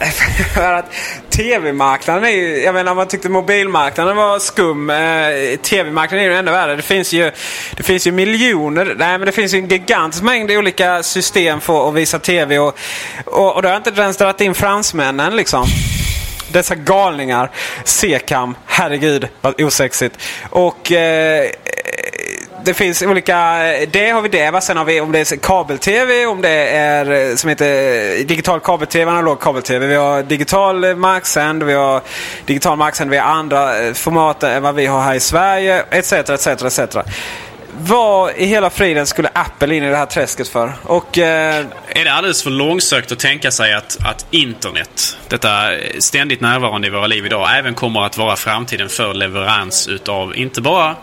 För 0.54 0.72
att 0.72 0.92
tv-marknaden 1.30 2.24
är 2.24 2.30
ju, 2.30 2.62
jag 2.62 2.74
menar 2.74 2.90
om 2.90 2.96
man 2.96 3.08
tyckte 3.08 3.28
mobilmarknaden 3.28 4.16
var 4.16 4.38
skum. 4.38 4.90
Eh, 4.90 5.56
tv-marknaden 5.62 6.26
är 6.26 6.30
ju 6.30 6.36
ännu 6.36 6.50
värre. 6.50 6.76
Det 6.76 6.82
finns 6.82 7.12
ju, 7.12 7.30
det 7.76 7.82
finns 7.82 8.06
ju 8.06 8.12
miljoner, 8.12 8.94
nej 8.98 9.18
men 9.18 9.26
det 9.26 9.32
finns 9.32 9.54
ju 9.54 9.58
en 9.58 9.68
gigantisk 9.68 10.22
mängd 10.22 10.50
olika 10.50 11.02
system 11.02 11.60
för 11.60 11.88
att 11.88 11.94
visa 11.94 12.18
tv. 12.18 12.58
Och, 12.58 12.78
och, 13.24 13.54
och 13.54 13.62
då 13.62 13.68
har 13.68 13.74
jag 13.74 13.88
inte 13.88 14.00
ens 14.02 14.16
dragit 14.16 14.40
in 14.40 14.54
fransmännen 14.54 15.36
liksom. 15.36 15.66
Dessa 16.52 16.74
galningar. 16.74 17.50
Sekam. 17.84 18.56
herregud 18.66 19.28
vad 19.40 19.60
osexigt. 19.60 20.18
Och 20.50 20.92
eh, 20.92 21.50
det 22.64 22.74
finns 22.74 23.02
olika, 23.02 23.36
det 23.92 24.10
har 24.10 24.22
vi 24.22 24.28
det. 24.28 24.60
Sen 24.60 24.76
har 24.76 24.84
vi 24.84 25.00
om 25.00 25.12
det 25.12 25.18
är 25.18 25.36
kabel-tv, 25.36 26.26
om 26.26 26.42
det 26.42 26.68
är 26.68 27.30
eh, 27.30 27.36
som 27.36 27.48
heter 27.48 28.18
eh, 28.18 28.26
digital 28.26 28.60
kabel-tv, 28.60 29.10
analog 29.10 29.40
kabel-tv. 29.40 29.86
Vi 29.86 29.94
har 29.94 30.22
digital 30.22 30.84
eh, 30.84 30.94
marksänd, 30.94 31.62
vi 31.62 31.72
har 31.72 32.00
digital 32.46 32.78
marksänd, 32.78 33.10
vi 33.10 33.16
har 33.16 33.26
andra 33.26 33.94
format 33.94 34.42
än 34.42 34.62
vad 34.62 34.74
vi 34.74 34.86
har 34.86 35.02
här 35.02 35.14
i 35.14 35.20
Sverige, 35.20 35.84
etc. 35.90 36.12
etc, 36.12 36.46
etc. 36.46 36.96
Vad 37.82 38.32
i 38.36 38.44
hela 38.44 38.70
friden 38.70 39.06
skulle 39.06 39.28
Apple 39.32 39.76
in 39.76 39.84
i 39.84 39.90
det 39.90 39.96
här 39.96 40.06
träsket 40.06 40.48
för? 40.48 40.72
Och, 40.82 41.18
eh... 41.18 41.66
Är 41.88 42.04
det 42.04 42.12
alldeles 42.12 42.42
för 42.42 42.50
långsökt 42.50 43.12
att 43.12 43.18
tänka 43.18 43.50
sig 43.50 43.74
att, 43.74 43.96
att 44.04 44.26
internet, 44.30 45.18
detta 45.28 45.70
ständigt 45.98 46.40
närvarande 46.40 46.86
i 46.86 46.90
våra 46.90 47.06
liv 47.06 47.26
idag, 47.26 47.58
även 47.58 47.74
kommer 47.74 48.06
att 48.06 48.18
vara 48.18 48.36
framtiden 48.36 48.88
för 48.88 49.14
leverans 49.14 49.88
utav 49.88 50.36
inte 50.36 50.60
bara 50.60 50.96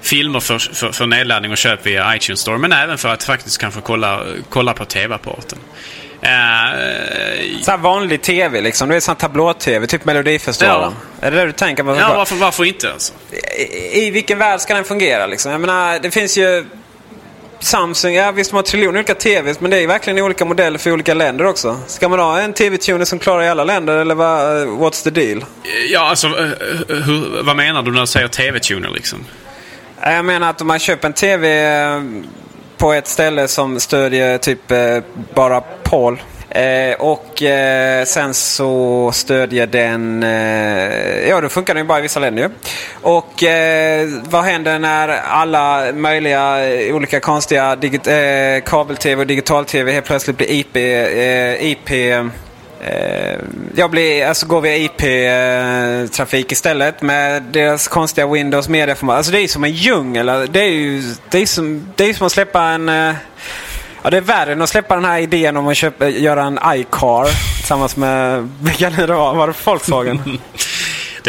filmer 0.00 0.40
för, 0.40 0.58
för, 0.58 0.92
för 0.92 1.06
nedladdning 1.06 1.52
och 1.52 1.58
köp 1.58 1.86
via 1.86 2.16
iTunes 2.16 2.40
Store. 2.40 2.58
Men 2.58 2.72
även 2.72 2.98
för 2.98 3.08
att 3.08 3.24
faktiskt 3.24 3.58
kanske 3.58 3.80
kolla, 3.80 4.22
kolla 4.48 4.74
på 4.74 4.84
TV-apparat. 4.84 5.54
Uh, 6.22 7.62
så 7.62 7.76
vanlig 7.76 8.22
TV 8.22 8.60
liksom. 8.60 8.88
Du 8.88 8.96
är 8.96 9.00
sån 9.00 9.16
tablå-TV, 9.16 9.86
typ 9.86 10.04
Melodifestivalen. 10.04 10.92
Ja. 11.20 11.26
Är 11.26 11.30
det 11.30 11.36
det 11.36 11.46
du 11.46 11.52
tänker 11.52 11.84
på? 11.84 11.96
Ja, 11.96 12.14
varför, 12.16 12.36
varför 12.36 12.64
inte 12.64 12.92
alltså? 12.92 13.12
I, 13.56 14.06
I 14.06 14.10
vilken 14.10 14.38
värld 14.38 14.60
ska 14.60 14.74
den 14.74 14.84
fungera 14.84 15.26
liksom? 15.26 15.52
Jag 15.52 15.60
menar, 15.60 15.98
det 15.98 16.10
finns 16.10 16.38
ju 16.38 16.64
Samsung, 17.60 18.14
ja 18.14 18.32
visst 18.32 18.50
de 18.50 18.56
har 18.56 18.62
triljoner 18.62 18.98
olika 18.98 19.14
TVs 19.14 19.60
men 19.60 19.70
det 19.70 19.82
är 19.82 19.86
verkligen 19.86 20.18
olika 20.18 20.44
modeller 20.44 20.78
för 20.78 20.92
olika 20.92 21.14
länder 21.14 21.44
också. 21.44 21.80
Ska 21.86 22.08
man 22.08 22.18
ha 22.18 22.40
en 22.40 22.52
TV-tuner 22.52 23.04
som 23.04 23.18
klarar 23.18 23.42
i 23.42 23.48
alla 23.48 23.64
länder 23.64 23.96
eller 23.96 24.14
vad, 24.14 24.66
what's 24.66 25.04
the 25.04 25.10
deal? 25.10 25.44
Ja, 25.88 26.00
alltså 26.00 26.26
eh, 26.26 26.34
hur, 26.88 27.42
vad 27.42 27.56
menar 27.56 27.82
du 27.82 27.92
när 27.92 28.00
du 28.00 28.06
säger 28.06 28.28
TV-tuner 28.28 28.90
liksom? 28.90 29.24
Jag 30.02 30.24
menar 30.24 30.50
att 30.50 30.60
om 30.60 30.66
man 30.66 30.78
köper 30.78 31.08
en 31.08 31.14
TV 31.14 31.66
eh, 31.66 32.02
på 32.76 32.92
ett 32.92 33.06
ställe 33.06 33.48
som 33.48 33.80
stödjer 33.80 34.38
typ 34.38 34.70
eh, 34.70 34.98
bara 35.34 35.60
Paul. 35.60 36.22
Eh, 36.50 36.94
och 36.98 37.42
eh, 37.42 38.04
sen 38.04 38.34
så 38.34 39.10
stödjer 39.12 39.66
den... 39.66 40.22
Eh, 40.22 41.28
ja, 41.28 41.40
då 41.40 41.48
funkar 41.48 41.74
den 41.74 41.84
ju 41.84 41.88
bara 41.88 41.98
i 41.98 42.02
vissa 42.02 42.20
länder 42.20 42.42
ju. 42.42 42.48
Och 43.02 43.42
eh, 43.42 44.08
vad 44.30 44.44
händer 44.44 44.78
när 44.78 45.08
alla 45.08 45.92
möjliga 45.92 46.58
olika 46.92 47.20
konstiga 47.20 47.76
kabel-tv 48.64 49.20
och 49.20 49.26
digital-tv 49.26 49.92
helt 49.92 50.06
plötsligt 50.06 50.36
blir 50.36 50.50
IP, 50.50 50.76
IP 51.60 51.90
Eh, 52.80 53.38
jag 53.74 53.90
blir, 53.90 54.26
alltså 54.26 54.46
går 54.46 54.60
via 54.60 54.76
IP-trafik 54.76 56.46
eh, 56.46 56.52
istället 56.52 57.02
med 57.02 57.42
deras 57.42 57.88
konstiga 57.88 58.26
Windows 58.26 58.68
Media-format. 58.68 59.16
Alltså 59.16 59.32
det 59.32 59.40
är 59.40 59.48
som 59.48 59.64
en 59.64 59.72
djungel. 59.72 60.28
Alltså, 60.28 60.52
det 60.52 60.60
är 60.60 60.70
ju 60.70 61.14
det 61.30 61.38
är 61.38 61.46
som, 61.46 61.88
det 61.96 62.04
är 62.04 62.14
som 62.14 62.26
att 62.26 62.32
släppa 62.32 62.62
en... 62.62 62.88
Eh, 62.88 63.14
ja, 64.02 64.10
det 64.10 64.16
är 64.16 64.20
värre 64.20 64.52
än 64.52 64.62
att 64.62 64.68
släppa 64.68 64.94
den 64.94 65.04
här 65.04 65.18
idén 65.18 65.56
om 65.56 65.68
att 65.68 65.76
köpa, 65.76 66.08
göra 66.08 66.42
en 66.42 66.58
iCar 66.74 67.56
tillsammans 67.56 67.96
med, 67.96 68.48
vilka 68.60 68.90
nu 68.90 69.06
det 69.06 69.14
var, 69.14 69.34
var 69.34 69.46
det 69.46 69.54
Volkswagen? 69.64 70.38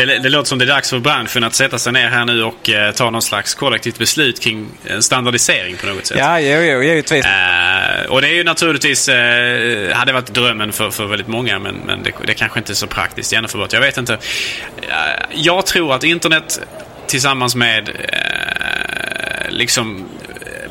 det, 0.05 0.19
det 0.19 0.29
låter 0.29 0.47
som 0.47 0.59
det 0.59 0.65
är 0.65 0.67
dags 0.67 0.89
för 0.89 0.99
branschen 0.99 1.43
att 1.43 1.53
sätta 1.53 1.79
sig 1.79 1.93
ner 1.93 2.07
här 2.07 2.25
nu 2.25 2.43
och 2.43 2.69
eh, 2.69 2.91
ta 2.91 3.09
någon 3.09 3.21
slags 3.21 3.55
kollektivt 3.55 3.97
beslut 3.97 4.39
kring 4.39 4.67
en 4.85 5.03
standardisering 5.03 5.77
på 5.77 5.87
något 5.87 6.05
sätt. 6.05 6.17
Ja, 6.17 6.39
jo, 6.39 6.59
jo, 6.61 6.83
givetvis. 6.83 7.25
Eh, 7.25 8.05
och 8.09 8.21
det 8.21 8.27
är 8.27 8.33
ju 8.33 8.43
naturligtvis, 8.43 9.09
eh, 9.09 9.95
hade 9.95 10.13
varit 10.13 10.33
drömmen 10.33 10.71
för, 10.71 10.89
för 10.89 11.05
väldigt 11.05 11.27
många 11.27 11.59
men, 11.59 11.75
men 11.75 12.03
det, 12.03 12.11
det 12.25 12.33
kanske 12.33 12.59
inte 12.59 12.71
är 12.71 12.75
så 12.75 12.87
praktiskt 12.87 13.31
genomförbart. 13.31 13.73
Jag 13.73 13.81
vet 13.81 13.97
inte. 13.97 14.13
Eh, 14.13 14.89
jag 15.33 15.65
tror 15.65 15.95
att 15.95 16.03
internet 16.03 16.59
tillsammans 17.07 17.55
med 17.55 17.89
eh, 17.89 19.49
liksom 19.49 20.05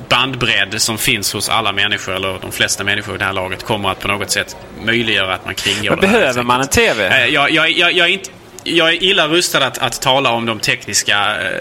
bandbredd 0.08 0.82
som 0.82 0.98
finns 0.98 1.32
hos 1.32 1.48
alla 1.48 1.72
människor, 1.72 2.14
eller 2.14 2.38
de 2.40 2.52
flesta 2.52 2.84
människor 2.84 3.14
i 3.14 3.18
det 3.18 3.24
här 3.24 3.32
laget, 3.32 3.64
kommer 3.64 3.90
att 3.90 4.00
på 4.00 4.08
något 4.08 4.30
sätt 4.30 4.56
möjliggöra 4.84 5.34
att 5.34 5.44
man 5.44 5.54
kringgår 5.54 5.90
Men 5.90 6.00
behöver 6.00 6.42
man 6.42 6.60
en 6.60 6.68
TV? 6.68 7.06
Eh, 7.06 7.26
jag, 7.26 7.50
jag, 7.50 7.70
jag, 7.70 7.92
jag, 7.92 8.08
är 8.08 8.12
inte, 8.12 8.30
jag 8.76 8.88
är 8.88 9.02
illa 9.02 9.28
rustad 9.28 9.66
att, 9.66 9.78
att 9.78 10.02
tala 10.02 10.30
om 10.30 10.46
de 10.46 10.60
tekniska 10.60 11.36
eh, 11.40 11.60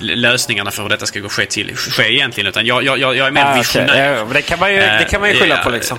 lösningarna 0.00 0.70
för 0.70 0.82
hur 0.82 0.88
detta 0.88 1.06
ska 1.06 1.20
gå 1.20 1.28
ske, 1.28 1.46
till, 1.46 1.76
ske 1.76 2.12
egentligen. 2.12 2.48
Utan 2.48 2.66
jag, 2.66 2.84
jag, 2.84 2.98
jag 2.98 3.26
är 3.26 3.30
mer 3.30 3.44
ah, 3.44 3.54
visionär. 3.54 3.84
Okay. 3.84 4.00
Ja, 4.00 4.26
det 4.32 4.42
kan 4.42 4.58
man 4.58 4.72
ju, 4.72 4.80
det 4.80 5.06
kan 5.10 5.20
man 5.20 5.30
ju 5.30 5.36
skylla 5.36 5.56
på 5.56 5.70
liksom. 5.70 5.98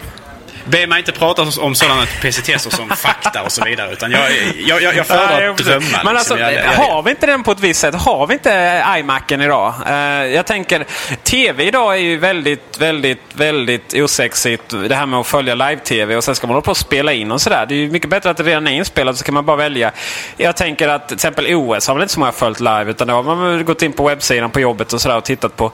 Be 0.65 0.87
mig 0.87 0.99
inte 0.99 1.11
prata 1.11 1.41
om 1.41 1.75
sådana 1.75 2.05
petitesser 2.21 2.69
som 2.69 2.89
fakta 2.97 3.43
och 3.43 3.51
så 3.51 3.63
vidare. 3.63 3.93
Utan 3.93 4.11
jag, 4.11 4.31
jag, 4.57 4.81
jag, 4.81 4.95
jag 4.95 5.07
föredrar 5.07 5.53
drömmar. 5.53 6.03
Men 6.03 6.17
alltså, 6.17 6.35
liksom. 6.35 6.53
jag, 6.53 6.71
har 6.71 7.03
vi 7.03 7.09
inte 7.09 7.25
den 7.25 7.43
på 7.43 7.51
ett 7.51 7.59
visst 7.59 7.79
sätt? 7.79 7.95
Har 7.95 8.27
vi 8.27 8.33
inte 8.33 8.83
iMacen 8.97 9.41
idag? 9.41 9.73
Uh, 9.87 9.93
jag 10.25 10.45
tänker, 10.45 10.85
TV 11.23 11.63
idag 11.63 11.93
är 11.93 11.99
ju 11.99 12.17
väldigt, 12.17 12.77
väldigt, 12.79 13.21
väldigt 13.33 13.93
osexigt. 13.93 14.69
Det 14.69 14.95
här 14.95 15.05
med 15.05 15.19
att 15.19 15.27
följa 15.27 15.55
live-TV 15.55 16.15
och 16.15 16.23
sen 16.23 16.35
ska 16.35 16.47
man 16.47 16.53
hålla 16.53 16.61
på 16.61 16.71
och 16.71 16.77
spela 16.77 17.13
in 17.13 17.31
och 17.31 17.41
sådär. 17.41 17.65
Det 17.65 17.73
är 17.75 17.77
ju 17.77 17.91
mycket 17.91 18.09
bättre 18.09 18.29
att 18.29 18.37
det 18.37 18.43
redan 18.43 18.67
är 18.67 18.71
inspelat 18.71 19.17
så 19.17 19.23
kan 19.23 19.33
man 19.33 19.45
bara 19.45 19.57
välja. 19.57 19.91
Jag 20.37 20.55
tänker 20.55 20.87
att 20.87 21.07
till 21.07 21.15
exempel 21.15 21.55
OS 21.55 21.87
har 21.87 21.95
väl 21.95 22.01
inte 22.01 22.13
så 22.13 22.19
många 22.19 22.31
följt 22.31 22.59
live 22.59 22.85
utan 22.89 23.07
då 23.07 23.13
har 23.13 23.23
man 23.23 23.65
gått 23.65 23.81
in 23.81 23.93
på 23.93 24.07
webbsidan 24.07 24.51
på 24.51 24.59
jobbet 24.59 24.93
och 24.93 25.01
sådär 25.01 25.17
och 25.17 25.23
tittat 25.23 25.55
på 25.55 25.71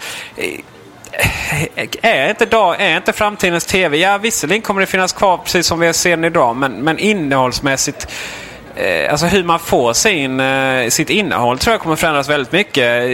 är 2.02 2.30
inte, 2.30 2.45
dag, 2.45 2.82
är 2.82 2.97
inte 2.97 3.13
framtidens 3.13 3.65
TV? 3.65 3.97
Ja, 3.97 4.17
visserligen 4.17 4.62
kommer 4.62 4.82
det 4.82 4.88
finnas 4.88 5.13
kvar 5.13 5.38
precis 5.38 5.67
som 5.67 5.80
vi 5.80 5.93
ser 5.93 6.10
den 6.10 6.26
idag. 6.26 6.56
Men, 6.56 6.74
men 6.74 7.00
innehållsmässigt 7.00 8.08
alltså 9.10 9.26
hur 9.26 9.44
man 9.44 9.60
får 9.60 9.94
sin, 9.94 10.39
eh, 10.39 10.89
sitt 10.89 11.10
innehåll 11.10 11.58
tror 11.58 11.74
jag 11.74 11.82
kommer 11.82 11.96
förändras 11.96 12.30
väldigt 12.30 12.52
mycket. 12.52 13.06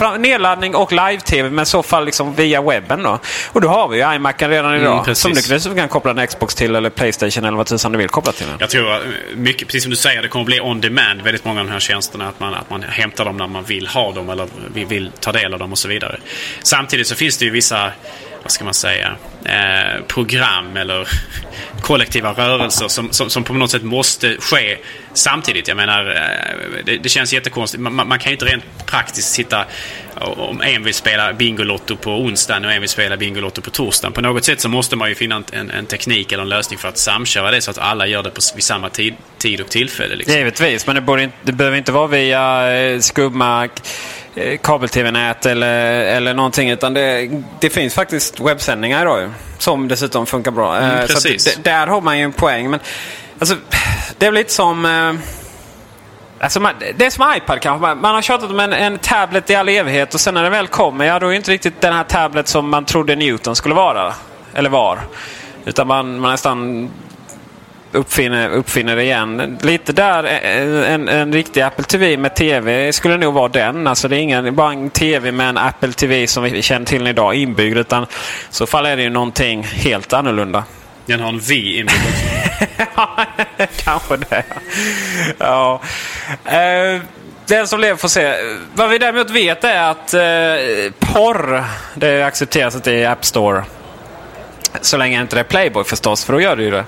Ja, 0.00 0.16
nedladdning 0.18 0.74
och 0.74 0.92
live-tv 0.92 1.50
men 1.50 1.62
i 1.62 1.66
så 1.66 1.82
fall 1.82 2.04
liksom 2.04 2.34
via 2.34 2.62
webben 2.62 3.02
då. 3.02 3.18
Och 3.52 3.60
då 3.60 3.68
har 3.68 3.88
vi 3.88 3.98
ju 3.98 4.14
iMacen 4.14 4.50
redan 4.50 4.74
idag. 4.74 5.04
Mm, 5.04 5.14
som 5.14 5.32
du 5.32 5.40
dessutom 5.40 5.76
kan 5.76 5.88
koppla 5.88 6.10
en 6.10 6.26
Xbox 6.26 6.54
till 6.54 6.76
eller 6.76 6.90
Playstation 6.90 7.44
eller 7.44 7.56
vad 7.56 7.66
tusan 7.66 7.92
du 7.92 7.98
vill 7.98 8.08
koppla 8.08 8.32
till. 8.32 8.46
Den. 8.46 8.56
Jag 8.60 8.70
tror 8.70 8.98
mycket, 9.34 9.68
precis 9.68 9.82
som 9.82 9.90
du 9.90 9.96
säger, 9.96 10.22
det 10.22 10.28
kommer 10.28 10.44
bli 10.44 10.60
on 10.60 10.80
demand 10.80 11.22
väldigt 11.22 11.44
många 11.44 11.60
av 11.60 11.66
de 11.66 11.72
här 11.72 11.80
tjänsterna. 11.80 12.28
Att 12.28 12.40
man, 12.40 12.54
att 12.54 12.70
man 12.70 12.82
hämtar 12.82 13.24
dem 13.24 13.36
när 13.36 13.46
man 13.46 13.64
vill 13.64 13.86
ha 13.86 14.12
dem 14.12 14.30
eller 14.30 14.46
vill 14.74 15.10
ta 15.20 15.32
del 15.32 15.52
av 15.52 15.58
dem 15.58 15.72
och 15.72 15.78
så 15.78 15.88
vidare. 15.88 16.18
Samtidigt 16.62 17.06
så 17.06 17.14
finns 17.14 17.38
det 17.38 17.44
ju 17.44 17.50
vissa 17.50 17.92
vad 18.42 18.52
ska 18.52 18.64
man 18.64 18.74
säga, 18.74 19.16
eh, 19.44 20.04
program 20.06 20.76
eller 20.76 21.08
kollektiva 21.82 22.32
rörelser 22.32 22.88
som, 22.88 23.12
som, 23.12 23.30
som, 23.30 23.44
på 23.44 23.52
något 23.52 23.70
sätt 23.70 23.82
måste 23.82 24.36
ske 24.40 24.78
samtidigt. 25.12 25.68
Jag 25.68 25.76
menar, 25.76 26.06
eh, 26.10 26.84
det, 26.84 26.96
det 26.96 27.08
känns 27.08 27.32
jättekonstigt. 27.32 27.80
Man, 27.80 27.94
man, 27.94 28.18
kan 28.18 28.30
ju 28.30 28.32
inte 28.32 28.44
rent 28.44 28.64
praktiskt 28.86 29.32
sitta 29.32 29.64
om 30.20 30.60
en 30.62 30.84
vill 30.84 30.94
spela 30.94 31.32
Bingolotto 31.32 31.96
på 31.96 32.10
onsdagen 32.10 32.64
och 32.64 32.72
en 32.72 32.80
vill 32.80 32.88
spela 32.88 33.16
Bingolotto 33.16 33.62
på 33.62 33.70
torsdagen. 33.70 34.12
På 34.12 34.20
något 34.20 34.44
sätt 34.44 34.60
så 34.60 34.68
måste 34.68 34.96
man 34.96 35.08
ju 35.08 35.14
finna 35.14 35.42
en, 35.52 35.70
en 35.70 35.86
teknik 35.86 36.32
eller 36.32 36.42
en 36.42 36.48
lösning 36.48 36.78
för 36.78 36.88
att 36.88 36.98
samköra 36.98 37.50
det 37.50 37.60
så 37.60 37.70
att 37.70 37.78
alla 37.78 38.06
gör 38.06 38.22
det 38.22 38.30
på, 38.30 38.40
vid 38.54 38.64
samma 38.64 38.90
tid, 38.90 39.14
tid 39.38 39.60
och 39.60 39.68
tillfälle. 39.68 40.16
Liksom. 40.16 40.36
Givetvis, 40.36 40.86
men 40.86 40.94
det, 40.94 41.00
borde, 41.00 41.30
det 41.42 41.52
behöver 41.52 41.78
inte 41.78 41.92
vara 41.92 42.06
via 42.06 42.72
eh, 42.72 42.98
skumma 42.98 43.68
eh, 44.34 44.58
kabel-tv-nät 44.58 45.46
eller, 45.46 46.04
eller 46.04 46.34
någonting. 46.34 46.70
Utan 46.70 46.94
det, 46.94 47.30
det 47.60 47.70
finns 47.70 47.94
faktiskt 47.94 48.40
webbsändningar 48.40 49.02
idag 49.02 49.29
som 49.58 49.88
dessutom 49.88 50.26
funkar 50.26 50.50
bra. 50.50 50.76
Mm, 50.76 50.98
eh, 50.98 51.06
precis. 51.06 51.54
Så 51.54 51.60
där 51.60 51.86
har 51.86 52.00
man 52.00 52.18
ju 52.18 52.24
en 52.24 52.32
poäng. 52.32 52.70
Men 52.70 52.80
alltså, 53.38 53.56
det 54.18 54.26
är 54.26 54.30
väl 54.30 54.38
lite 54.38 54.52
som... 54.52 55.18
Alltså 56.40 56.60
man, 56.60 56.74
det 56.96 57.06
är 57.06 57.10
som 57.10 57.34
iPad 57.36 57.60
kanske. 57.60 57.80
Man, 57.80 58.00
man 58.00 58.14
har 58.14 58.22
tjatat 58.22 58.50
om 58.50 58.60
en, 58.60 58.72
en, 58.72 58.98
tablet 58.98 59.50
i 59.50 59.54
all 59.54 59.68
evighet 59.68 60.14
och 60.14 60.20
sen 60.20 60.34
när 60.34 60.42
den 60.42 60.52
väl 60.52 60.66
kommer, 60.66 61.04
ja 61.04 61.18
då 61.18 61.26
är 61.26 61.30
det 61.30 61.36
inte 61.36 61.50
riktigt 61.50 61.80
den 61.80 61.92
här 61.92 62.04
tablet 62.04 62.48
som 62.48 62.70
man 62.70 62.84
trodde 62.84 63.16
Newton 63.16 63.56
skulle 63.56 63.74
vara. 63.74 64.14
Eller 64.54 64.70
var. 64.70 64.98
Utan 65.64 65.86
man, 65.86 66.20
man 66.20 66.30
nästan 66.30 66.90
uppfinner, 67.92 68.48
uppfinner 68.48 68.96
igen. 68.96 69.58
Lite 69.62 69.92
där, 69.92 70.24
en, 70.24 71.08
en 71.08 71.32
riktig 71.32 71.60
Apple 71.60 71.84
TV 71.84 72.16
med 72.16 72.36
TV 72.36 72.92
skulle 72.92 73.16
nog 73.16 73.34
vara 73.34 73.48
den. 73.48 73.86
Alltså 73.86 74.08
det 74.08 74.16
är 74.16 74.20
ingen, 74.20 74.54
bara 74.54 74.72
en 74.72 74.90
TV 74.90 75.32
med 75.32 75.48
en 75.48 75.58
Apple 75.58 75.92
TV 75.92 76.26
som 76.26 76.42
vi 76.42 76.62
känner 76.62 76.86
till 76.86 77.06
idag 77.06 77.34
inbyggd. 77.34 77.76
Utan 77.76 78.06
så 78.50 78.66
fall 78.66 78.86
är 78.86 78.96
det 78.96 79.02
ju 79.02 79.10
någonting 79.10 79.62
helt 79.62 80.12
annorlunda. 80.12 80.64
Den 81.06 81.20
har 81.20 81.28
en 81.28 81.38
V 81.38 81.54
inbyggd 81.54 81.90
Kanske 83.84 84.16
det. 84.16 84.44
Ja. 85.38 85.80
Eh, 86.44 87.00
den 87.46 87.68
som 87.68 87.80
lever 87.80 87.96
får 87.96 88.08
se. 88.08 88.34
Vad 88.74 88.90
vi 88.90 88.98
däremot 88.98 89.30
vet 89.30 89.64
är 89.64 89.82
att 89.82 90.14
eh, 90.14 90.92
porr, 90.98 91.64
det 91.94 92.22
accepteras 92.22 92.74
inte 92.74 92.92
i 92.92 93.06
App 93.06 93.24
Store. 93.24 93.64
Så 94.80 94.96
länge 94.96 95.20
inte 95.20 95.36
det 95.36 95.40
är 95.40 95.44
Playboy 95.44 95.84
förstås, 95.84 96.24
för 96.24 96.32
då 96.32 96.40
gör 96.40 96.56
det 96.56 96.62
ju 96.62 96.70
det. 96.70 96.84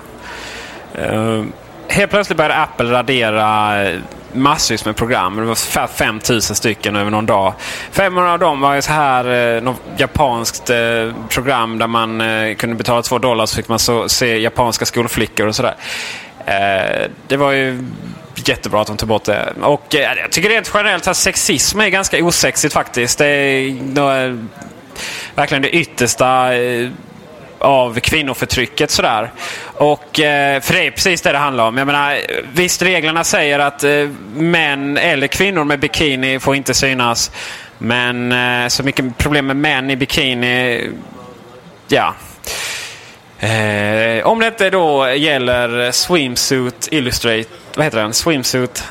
Uh, 0.99 1.45
helt 1.93 2.11
plötsligt 2.11 2.37
började 2.37 2.55
Apple 2.55 2.91
radera 2.91 3.83
eh, 3.83 3.99
massvis 4.33 4.85
med 4.85 4.95
program. 4.95 5.35
Det 5.35 5.43
var 5.43 5.87
5000 5.87 6.55
stycken 6.55 6.95
över 6.95 7.11
någon 7.11 7.25
dag. 7.25 7.53
500 7.91 8.33
av 8.33 8.39
dem 8.39 8.61
var 8.61 8.75
ju 8.75 8.81
så 8.81 8.91
här 8.91 9.55
eh, 9.55 9.61
något 9.61 9.81
japanskt 9.97 10.69
eh, 10.69 10.77
program 11.29 11.77
där 11.77 11.87
man 11.87 12.21
eh, 12.21 12.55
kunde 12.55 12.75
betala 12.75 13.01
2 13.01 13.17
dollar 13.19 13.45
så 13.45 13.55
fick 13.55 13.67
man 13.67 13.79
så, 13.79 14.09
se 14.09 14.37
japanska 14.37 14.85
skolflickor 14.85 15.47
och 15.47 15.55
sådär. 15.55 15.75
Eh, 16.45 17.09
det 17.27 17.37
var 17.37 17.51
ju 17.51 17.85
jättebra 18.35 18.81
att 18.81 18.87
de 18.87 18.97
tog 18.97 19.09
bort 19.09 19.23
det. 19.23 19.53
Och 19.61 19.95
eh, 19.95 20.17
jag 20.21 20.31
tycker 20.31 20.49
rent 20.49 20.71
generellt 20.73 21.07
att 21.07 21.17
sexism 21.17 21.79
är 21.79 21.89
ganska 21.89 22.23
osexigt 22.25 22.73
faktiskt. 22.73 23.17
Det 23.17 23.25
är 23.25 24.37
verkligen 25.35 25.61
det 25.61 25.69
yttersta 25.69 26.55
eh, 26.55 26.89
av 27.63 27.99
kvinnoförtrycket. 27.99 28.91
Sådär. 28.91 29.31
Och, 29.73 30.19
eh, 30.19 30.61
för 30.61 30.73
det 30.73 30.87
är 30.87 30.91
precis 30.91 31.21
det 31.21 31.31
det 31.31 31.37
handlar 31.37 31.67
om. 31.67 31.77
Jag 31.77 31.87
menar, 31.87 32.17
visst, 32.53 32.81
reglerna 32.81 33.23
säger 33.23 33.59
att 33.59 33.83
eh, 33.83 34.09
män 34.35 34.97
eller 34.97 35.27
kvinnor 35.27 35.63
med 35.63 35.79
bikini 35.79 36.39
får 36.39 36.55
inte 36.55 36.73
synas. 36.73 37.31
Men 37.77 38.31
eh, 38.31 38.67
så 38.67 38.83
mycket 38.83 39.17
problem 39.17 39.47
med 39.47 39.55
män 39.55 39.91
i 39.91 39.95
bikini, 39.95 40.89
ja. 41.87 42.15
Eh, 43.39 44.25
om 44.25 44.39
det 44.39 44.47
inte 44.47 44.69
då 44.69 45.13
gäller 45.13 45.91
Swimsuit 45.91 46.87
Illustrate, 46.91 47.49
vad 47.75 47.85
heter 47.85 47.97
den? 47.97 48.13
Swimsuit 48.13 48.83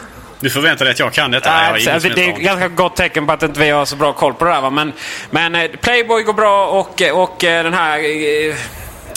du 0.42 0.50
förväntar 0.50 0.84
dig 0.84 0.92
att 0.92 0.98
jag 0.98 1.12
kan 1.12 1.30
detta? 1.30 1.50
Nej, 1.50 1.70
alltså, 1.70 1.90
alltså, 1.90 2.08
det 2.08 2.24
är 2.24 2.32
ett 2.32 2.38
ganska 2.38 2.68
gott 2.68 2.96
tecken 2.96 3.26
på 3.26 3.32
att 3.32 3.42
inte 3.42 3.60
vi 3.60 3.70
har 3.70 3.84
så 3.84 3.96
bra 3.96 4.12
koll 4.12 4.34
på 4.34 4.44
det 4.44 4.52
här. 4.52 4.60
Va? 4.60 4.70
Men, 4.70 4.92
men 5.30 5.54
eh, 5.54 5.70
Playboy 5.80 6.22
går 6.22 6.32
bra 6.32 6.66
och, 6.66 7.02
och 7.12 7.44
eh, 7.44 7.64
den 7.64 7.74
här 7.74 7.98
eh, 7.98 8.56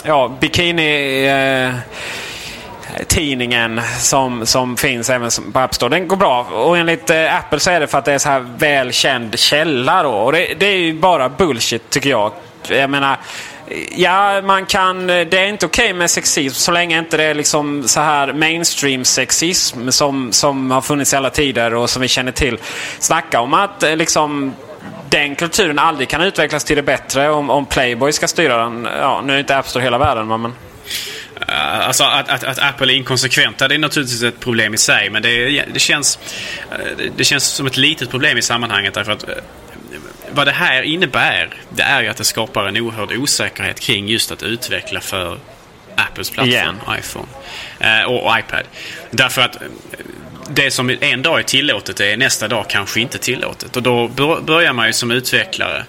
ja, 0.04 0.38
bikini... 0.40 1.26
Eh, 1.28 1.76
tidningen 3.08 3.82
som, 4.00 4.46
som 4.46 4.78
finns 4.78 5.10
även 5.10 5.30
på 5.54 5.60
App 5.60 5.76
Store. 5.76 5.90
Den 5.90 6.08
går 6.08 6.18
bra. 6.18 6.44
Och 6.44 6.78
enligt 6.78 7.10
eh, 7.10 7.36
Apple 7.36 7.60
så 7.60 7.72
är 7.72 7.80
det 7.80 7.88
för 7.88 7.98
att 7.98 8.06
det 8.06 8.14
är 8.14 8.18
så 8.18 8.30
här 8.30 8.46
välkänd 8.58 9.40
källa. 9.40 10.04
Då. 10.04 10.10
Och 10.10 10.32
det, 10.32 10.54
det 10.60 10.66
är 10.66 10.78
ju 10.78 10.94
bara 10.94 11.30
bullshit 11.30 11.90
tycker 11.90 12.10
jag. 12.10 12.32
Jag 12.68 12.90
menar, 12.90 13.18
Ja, 13.92 14.42
man 14.42 14.66
kan, 14.66 15.10
eh, 15.10 15.28
det 15.28 15.40
är 15.40 15.48
inte 15.48 15.66
okej 15.66 15.86
okay 15.86 15.94
med 15.94 16.10
sexism 16.10 16.56
så 16.56 16.72
länge 16.72 17.00
inte 17.00 17.18
det 17.18 17.24
är 17.24 17.34
liksom 17.34 17.88
så 17.88 18.00
här 18.00 18.34
mainstream 18.34 19.06
sexism 19.06 19.90
som, 19.90 20.32
som 20.32 20.72
har 20.72 20.82
funnits 20.82 21.14
i 21.14 21.16
alla 21.16 21.30
tider 21.30 21.74
och 21.74 21.90
som 21.90 22.02
vi 22.02 22.08
känner 22.08 22.32
till. 22.32 22.58
Snacka 23.00 23.40
om 23.40 23.54
att 23.54 23.84
eh, 23.84 23.96
liksom 23.96 24.56
den 25.10 25.36
kulturen 25.36 25.80
aldrig 25.80 26.10
kan 26.10 26.22
utvecklas 26.22 26.64
till 26.64 26.76
det 26.76 26.84
bättre 26.84 27.30
om, 27.30 27.50
om 27.50 27.66
Playboy 27.66 28.12
ska 28.12 28.28
styra 28.28 28.58
den. 28.58 28.88
Ja, 29.00 29.22
nu 29.26 29.34
är 29.34 29.40
inte 29.40 29.58
App 29.58 29.68
Store 29.68 29.84
hela 29.84 29.98
världen 29.98 30.28
men... 30.28 30.46
Eh, 31.48 31.88
alltså 31.88 32.04
att, 32.04 32.30
att, 32.30 32.44
att, 32.44 32.60
Apple 32.60 32.94
är 32.94 32.96
inkonsekventa 32.96 33.68
det 33.68 33.76
är 33.76 33.80
naturligtvis 33.80 34.24
ett 34.24 34.40
problem 34.40 34.74
i 34.74 34.78
sig. 34.78 35.10
Men 35.10 35.22
det, 35.22 35.66
det, 35.74 35.80
känns, 35.80 36.20
det 37.18 37.24
känns 37.24 37.44
som 37.44 37.68
ett 37.68 37.78
litet 37.78 38.10
problem 38.10 38.38
i 38.38 38.42
sammanhanget. 38.42 38.94
Därför 38.94 39.12
att 39.12 39.26
vad 40.36 40.48
det 40.48 40.52
här 40.52 40.82
innebär, 40.82 41.50
det 41.70 41.84
är 41.84 42.02
ju 42.02 42.08
att 42.08 42.18
det 42.18 42.24
skapar 42.24 42.66
en 42.66 42.78
oerhörd 42.78 43.12
osäkerhet 43.12 43.80
kring 43.80 44.08
just 44.08 44.32
att 44.32 44.44
utveckla 44.44 45.02
för 45.02 45.40
Apples 45.96 46.30
plattform, 46.30 46.80
yeah. 46.88 47.00
iPhone 47.00 47.28
eh, 47.80 48.04
och 48.04 48.40
iPad. 48.40 48.64
Därför 49.12 49.42
att 49.42 49.58
det 50.50 50.72
som 50.72 50.98
en 51.02 51.22
dag 51.22 51.40
är 51.40 51.44
tillåtet 51.44 52.00
är 52.00 52.18
nästa 52.18 52.48
dag 52.48 52.66
kanske 52.70 53.00
inte 53.00 53.18
tillåtet. 53.18 53.76
Och 53.76 53.84
då 53.84 54.08
börjar 54.46 54.74
man 54.74 54.88
ju 54.88 54.94
som 54.94 55.12
utvecklare, 55.12 55.86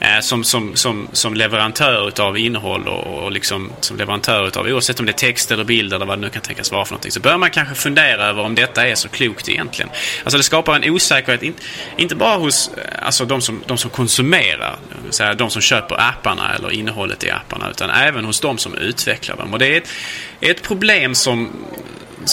eh, 0.00 0.20
som, 0.20 0.44
som, 0.44 0.76
som, 0.76 1.08
som 1.12 1.34
leverantör 1.34 2.08
utav 2.08 2.38
innehåll 2.38 2.88
och, 2.88 3.24
och 3.24 3.32
liksom 3.32 3.72
som 3.80 3.96
leverantör 3.96 4.48
utav 4.48 4.66
oavsett 4.66 5.00
om 5.00 5.06
det 5.06 5.12
är 5.12 5.14
text 5.14 5.50
eller 5.50 5.64
bild 5.64 5.92
eller 5.92 6.06
vad 6.06 6.18
det 6.18 6.22
nu 6.22 6.30
kan 6.30 6.42
tänkas 6.42 6.72
vara 6.72 6.84
för 6.84 6.92
någonting. 6.92 7.12
Så 7.12 7.20
börjar 7.20 7.38
man 7.38 7.50
kanske 7.50 7.74
fundera 7.74 8.26
över 8.26 8.42
om 8.42 8.54
detta 8.54 8.86
är 8.86 8.94
så 8.94 9.08
klokt 9.08 9.48
egentligen. 9.48 9.90
Alltså 10.24 10.36
det 10.36 10.44
skapar 10.44 10.76
en 10.76 10.90
osäkerhet, 10.90 11.42
in, 11.42 11.54
inte 11.96 12.14
bara 12.14 12.36
hos 12.36 12.70
eh, 12.76 13.06
alltså 13.06 13.24
de, 13.24 13.40
som, 13.40 13.62
de 13.66 13.78
som 13.78 13.90
konsumerar, 13.90 14.76
säga, 15.10 15.34
de 15.34 15.50
som 15.50 15.62
köper 15.62 16.00
apparna 16.00 16.54
eller 16.54 16.70
innehållet 16.70 17.24
i 17.24 17.30
apparna, 17.30 17.70
utan 17.70 17.90
även 17.90 18.24
hos 18.24 18.40
de 18.40 18.58
som 18.58 18.74
utvecklar 18.74 19.36
dem. 19.36 19.52
Och 19.52 19.58
det 19.58 19.66
är 19.66 19.76
ett, 19.76 19.88
ett 20.40 20.62
problem 20.62 21.14
som 21.14 21.50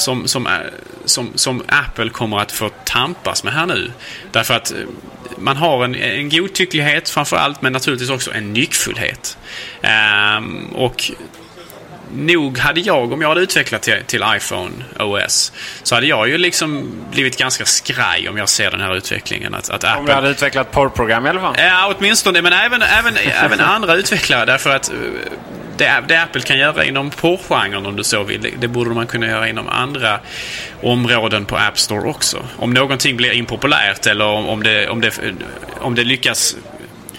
som, 0.04 0.28
som, 0.28 0.48
som, 1.06 1.32
som 1.36 1.64
Apple 1.68 2.10
kommer 2.10 2.40
att 2.40 2.52
få 2.52 2.70
tampas 2.86 3.44
med 3.44 3.54
här 3.54 3.66
nu. 3.66 3.92
Därför 4.32 4.54
att 4.54 4.72
eh, 4.72 4.78
man 5.38 5.58
har 5.58 5.86
en, 5.86 5.96
en 5.96 6.30
godtycklighet 6.30 7.10
framför 7.10 7.38
allt 7.38 7.62
men 7.62 7.74
naturligtvis 7.74 8.10
också 8.10 8.34
en 8.34 8.54
nyckfullhet. 8.54 9.38
Um, 10.38 10.66
och 10.76 11.12
nog 12.16 12.58
hade 12.58 12.80
jag, 12.80 13.14
om 13.14 13.22
jag 13.22 13.30
hade 13.30 13.42
utvecklat 13.42 13.82
till, 13.82 14.04
till, 14.06 14.24
iPhone 14.36 14.72
OS, 15.00 15.52
så 15.84 15.96
hade 15.96 16.08
jag 16.08 16.30
ju 16.30 16.38
liksom 16.38 16.92
blivit 17.12 17.38
ganska 17.38 17.66
skraj 17.66 18.30
om 18.30 18.38
jag 18.38 18.50
ser 18.50 18.72
den 18.72 18.82
här 18.82 18.96
utvecklingen. 18.96 19.54
Att, 19.54 19.70
att 19.70 19.84
Apple... 19.84 20.00
Om 20.00 20.06
du 20.06 20.12
hade 20.12 20.30
utvecklat 20.30 20.72
porrprogram 20.72 21.26
i 21.26 21.30
alla 21.30 21.42
fall? 21.42 21.56
Ja, 21.58 21.94
åtminstone. 21.98 22.42
Men 22.42 22.54
även, 22.54 22.82
även, 22.82 23.14
även 23.18 23.60
andra 23.60 23.96
utvecklare. 23.96 24.46
Därför 24.46 24.76
att 24.76 24.90
eh, 24.90 24.96
det, 25.78 26.04
det 26.08 26.22
Apple 26.22 26.42
kan 26.42 26.58
göra 26.58 26.86
inom 26.86 27.10
porrgenren 27.10 27.86
om 27.86 27.96
du 27.96 28.04
så 28.04 28.24
vill, 28.24 28.42
det, 28.42 28.50
det, 28.60 28.68
borde 28.68 28.90
man 28.90 29.08
kunna 29.08 29.28
göra 29.28 29.50
inom 29.50 29.70
andra 29.70 30.20
områden 30.82 31.46
på 31.46 31.58
App 31.58 31.80
Store 31.80 32.10
också. 32.10 32.46
Om 32.58 32.74
någonting 32.74 33.18
blir 33.18 33.32
impopulärt 33.32 34.06
eller 34.08 34.26
om, 34.26 34.48
om, 34.48 34.64
det, 34.64 34.90
om, 34.90 35.02
det, 35.02 35.20
om 35.80 35.96
det 35.96 36.04
lyckas 36.04 36.56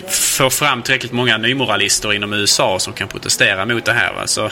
få 0.08 0.50
fram 0.50 0.82
tillräckligt 0.82 1.12
många 1.12 1.38
nymoralister 1.38 2.12
inom 2.12 2.32
USA 2.32 2.78
som 2.78 2.92
kan 2.92 3.08
protestera 3.08 3.66
mot 3.66 3.84
det 3.84 3.92
här. 3.92 4.12
Alltså. 4.20 4.50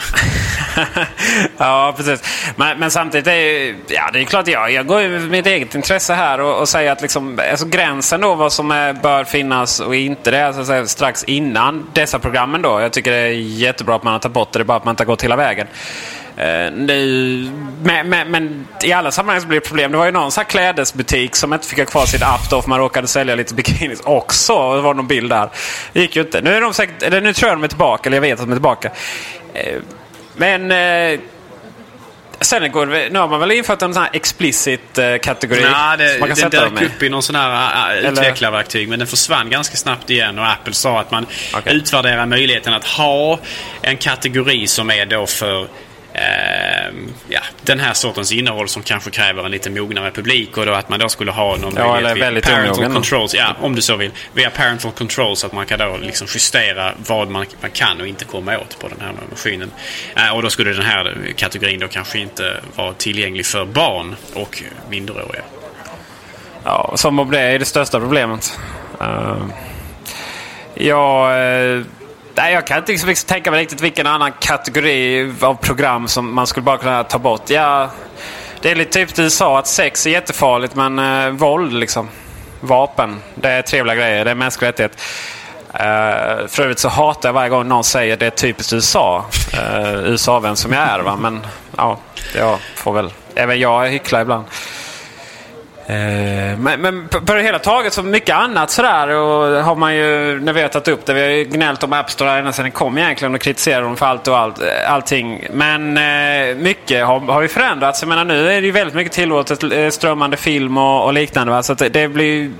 ja, 1.57 1.93
precis. 1.97 2.53
Men, 2.55 2.79
men, 2.79 2.91
samtidigt 2.91 3.27
är 3.27 3.31
det, 3.31 3.75
ja, 3.87 4.09
det 4.13 4.19
är 4.19 4.23
klart 4.23 4.47
jag, 4.47 4.71
jag 4.71 4.87
går 4.87 5.01
ju 5.01 5.09
med 5.09 5.29
mitt 5.29 5.45
eget 5.45 5.75
intresse 5.75 6.13
här 6.13 6.41
och, 6.41 6.59
och 6.59 6.69
säger 6.69 6.91
att 6.91 7.01
liksom, 7.01 7.39
alltså 7.51 7.65
gränsen 7.65 8.21
då 8.21 8.35
vad 8.35 8.53
som 8.53 8.71
är, 8.71 8.93
bör 8.93 9.23
finnas 9.23 9.79
och 9.79 9.95
inte 9.95 10.31
det 10.31 10.37
är 10.37 10.45
alltså, 10.45 10.87
strax 10.87 11.23
innan 11.23 11.89
dessa 11.93 12.19
programmen 12.19 12.61
då. 12.61 12.81
Jag 12.81 12.93
tycker 12.93 13.11
det 13.11 13.17
är 13.17 13.31
jättebra 13.31 13.95
att 13.95 14.03
man 14.03 14.13
har 14.13 14.19
tagit 14.19 14.33
bort 14.33 14.53
det, 14.53 14.59
det 14.59 14.63
är 14.63 14.65
bara 14.65 14.77
att 14.77 14.85
man 14.85 14.91
inte 14.91 15.03
har 15.03 15.07
gått 15.07 15.23
hela 15.23 15.35
vägen. 15.35 15.67
Uh, 16.39 16.71
nu, 16.71 17.51
men, 17.83 18.09
men, 18.09 18.31
men, 18.31 18.67
i 18.83 18.91
alla 18.91 19.11
sammanhang 19.11 19.41
så 19.41 19.47
blir 19.47 19.59
det 19.59 19.67
problem. 19.67 19.91
Det 19.91 19.97
var 19.97 20.05
ju 20.05 20.11
någon 20.11 20.31
här 20.37 20.43
klädesbutik 20.43 21.35
som 21.35 21.53
inte 21.53 21.67
fick 21.67 21.79
ha 21.79 21.85
kvar 21.85 22.05
sin 22.05 22.23
app 22.23 22.49
då 22.49 22.61
för 22.61 22.69
man 22.69 22.79
råkade 22.79 23.07
sälja 23.07 23.35
lite 23.35 23.53
bikinis 23.53 24.01
också. 24.03 24.75
Det 24.75 24.81
var 24.81 24.93
någon 24.93 25.07
bild 25.07 25.29
där. 25.29 25.49
Det 25.93 26.01
gick 26.01 26.15
ju 26.15 26.21
inte. 26.21 26.41
Nu, 26.41 26.55
är 26.55 26.61
de 26.61 26.73
säkert, 26.73 27.03
eller 27.03 27.21
nu 27.21 27.33
tror 27.33 27.49
jag 27.49 27.57
de 27.57 27.63
är 27.63 27.67
tillbaka, 27.67 28.09
eller 28.09 28.17
jag 28.17 28.21
vet 28.21 28.33
att 28.33 28.45
de 28.45 28.51
är 28.51 28.55
tillbaka. 28.55 28.89
Uh, 28.89 29.81
men 30.35 30.71
uh, 30.71 31.19
sen 32.41 32.71
går 32.71 32.85
nu 32.85 33.19
har 33.19 33.27
man 33.27 33.39
väl 33.39 33.51
infört 33.51 33.81
en 33.81 33.93
sån 33.93 34.03
här 34.03 34.09
explicit 34.13 34.97
eh, 34.97 35.17
kategori. 35.17 35.61
Nej, 35.61 35.97
det, 35.97 36.19
man 36.19 36.35
kan 36.35 36.49
det 36.49 36.59
dök 36.59 36.81
upp 36.81 37.03
i 37.03 37.09
någon 37.09 37.23
sån 37.23 37.35
här 37.35 37.91
äh, 37.91 37.97
Eller- 37.97 38.11
utvecklarverktyg 38.11 38.89
men 38.89 38.99
den 38.99 39.07
försvann 39.07 39.49
ganska 39.49 39.77
snabbt 39.77 40.09
igen 40.09 40.39
och 40.39 40.47
Apple 40.47 40.73
sa 40.73 40.99
att 40.99 41.11
man 41.11 41.25
Okej. 41.53 41.75
utvärderar 41.75 42.25
möjligheten 42.25 42.73
att 42.73 42.85
ha 42.85 43.39
en 43.81 43.97
kategori 43.97 44.67
som 44.67 44.91
är 44.91 45.05
då 45.05 45.25
för 45.25 45.67
ja, 47.29 47.39
den 47.61 47.79
här 47.79 47.93
sortens 47.93 48.31
innehåll 48.31 48.67
som 48.67 48.83
kanske 48.83 49.11
kräver 49.11 49.43
en 49.45 49.51
lite 49.51 49.69
mognare 49.69 50.11
publik 50.11 50.57
och 50.57 50.65
då 50.65 50.73
att 50.73 50.89
man 50.89 50.99
då 50.99 51.09
skulle 51.09 51.31
ha 51.31 51.57
någon 51.57 51.73
Ja, 51.75 51.91
möjlighet 51.93 52.21
väldigt 52.21 52.45
parental 52.45 52.73
omogen. 52.73 52.93
controls, 52.93 53.33
ja, 53.33 53.55
om 53.61 53.75
du 53.75 53.81
så 53.81 53.95
vill, 53.95 54.11
via 54.33 54.49
parental 54.49 54.91
controls 54.91 55.45
att 55.45 55.51
man 55.53 55.65
kan 55.65 55.79
då 55.79 55.97
liksom 56.01 56.27
justera 56.29 56.93
vad 56.97 57.29
man, 57.29 57.45
man 57.61 57.71
kan 57.71 58.01
och 58.01 58.07
inte 58.07 58.25
komma 58.25 58.57
åt 58.57 58.79
på 58.79 58.87
den 58.87 59.01
här 59.01 59.13
maskinen. 59.29 59.71
Eh, 60.15 60.35
och 60.35 60.41
då 60.41 60.49
skulle 60.49 60.73
den 60.73 60.85
här 60.85 61.17
kategorin 61.35 61.79
då 61.79 61.87
kanske 61.87 62.19
inte 62.19 62.61
vara 62.75 62.93
tillgänglig 62.93 63.45
för 63.45 63.65
barn 63.65 64.15
och 64.33 64.63
minderåriga. 64.89 65.43
Ja, 66.63 66.93
som 66.95 67.19
om 67.19 67.31
det 67.31 67.39
är 67.39 67.59
det 67.59 67.65
största 67.65 67.99
problemet. 67.99 68.59
Uh, 69.01 69.45
ja, 70.73 71.37
eh, 71.37 71.81
nej, 72.37 72.53
jag 72.53 72.67
kan 72.67 72.77
inte 72.77 72.91
liksom, 72.91 73.09
liksom 73.09 73.27
tänka 73.27 73.51
mig 73.51 73.61
riktigt 73.61 73.81
vilken 73.81 74.07
annan 74.07 74.31
kategori 74.39 75.33
av 75.41 75.53
program 75.55 76.07
som 76.07 76.35
man 76.35 76.47
skulle 76.47 76.63
bara 76.63 76.77
kunna 76.77 77.03
ta 77.03 77.19
bort. 77.19 77.49
Ja, 77.49 77.89
det 78.61 78.71
är 78.71 78.75
lite 78.75 78.91
typ 79.05 79.19
USA 79.19 79.59
att 79.59 79.67
sex 79.67 80.05
är 80.05 80.11
jättefarligt 80.11 80.75
men 80.75 80.99
eh, 80.99 81.29
våld 81.29 81.73
liksom. 81.73 82.09
Vapen. 82.59 83.21
Det 83.35 83.49
är 83.49 83.61
trevliga 83.61 83.95
grejer. 83.95 84.25
Det 84.25 84.31
är 84.31 84.35
mänsklig 84.35 84.67
rättighet. 84.67 85.01
Uh, 85.73 85.81
eh, 85.81 86.47
för 86.47 86.63
övrigt 86.63 86.79
så 86.79 86.89
hatar 86.89 87.29
jag 87.29 87.33
varje 87.33 87.49
gång 87.49 87.67
någon 87.67 87.83
säger 87.83 88.17
det 88.17 88.25
är 88.25 88.29
typiskt 88.29 88.73
USA. 88.73 89.25
Uh, 89.53 90.11
USA-vän 90.11 90.55
som 90.55 90.73
jag 90.73 90.83
är. 90.83 90.99
Va? 90.99 91.15
Men 91.15 91.45
ja, 91.77 91.97
jag 92.35 92.59
får 92.75 92.93
väl... 92.93 93.13
Även 93.35 93.59
jag 93.59 93.87
hycklar 93.87 94.21
ibland. 94.21 94.45
Eh, 95.89 96.57
men, 96.59 96.81
men 96.81 97.07
på 97.07 97.33
det 97.33 97.41
hela 97.41 97.59
taget 97.59 97.93
så 97.93 98.03
mycket 98.03 98.35
annat 98.35 98.71
sådär 98.71 99.07
och 99.07 99.63
har 99.63 99.75
man 99.75 99.95
ju, 99.95 100.39
när 100.41 100.53
vi 100.53 100.61
har 100.61 100.69
tagit 100.69 100.87
upp 100.87 101.05
det, 101.05 101.13
vi 101.13 101.21
har 101.21 101.29
ju 101.29 101.43
gnällt 101.43 101.83
om 101.83 101.93
App 101.93 102.11
Store 102.11 102.31
ända 102.31 102.51
sedan 102.51 102.63
den 102.63 102.71
kom 102.71 102.97
egentligen 102.97 103.35
och 103.35 103.41
kritiserat 103.41 103.83
dem 103.83 103.95
för 103.97 104.05
allt 104.05 104.27
och 104.27 104.37
allt, 104.37 104.61
eh, 104.61 104.93
allting. 104.93 105.47
Men 105.51 105.97
eh, 105.97 106.55
mycket 106.55 107.05
har, 107.05 107.19
har 107.19 107.41
ju 107.41 107.47
förändrats. 107.47 108.01
Jag 108.01 108.09
menar 108.09 108.25
nu 108.25 108.51
är 108.51 108.61
det 108.61 108.65
ju 108.67 108.71
väldigt 108.71 108.95
mycket 108.95 109.13
tillåtet, 109.13 109.63
eh, 109.63 109.89
strömmande 109.89 110.37
film 110.37 110.77
och, 110.77 111.05
och 111.05 111.13
liknande. 111.13 111.53
Va? 111.53 111.63
Så 111.63 111.73
att 111.73 111.79
det, 111.79 111.89
det, 111.89 112.07
blir, 112.07 112.51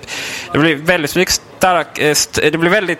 det 0.52 0.60
blir 0.60 0.76
väldigt 0.76 1.16
mycket 1.16 1.34
stark, 1.58 2.00
st- 2.00 2.50
det 2.50 2.58
blir 2.58 2.72
väldigt 2.72 3.00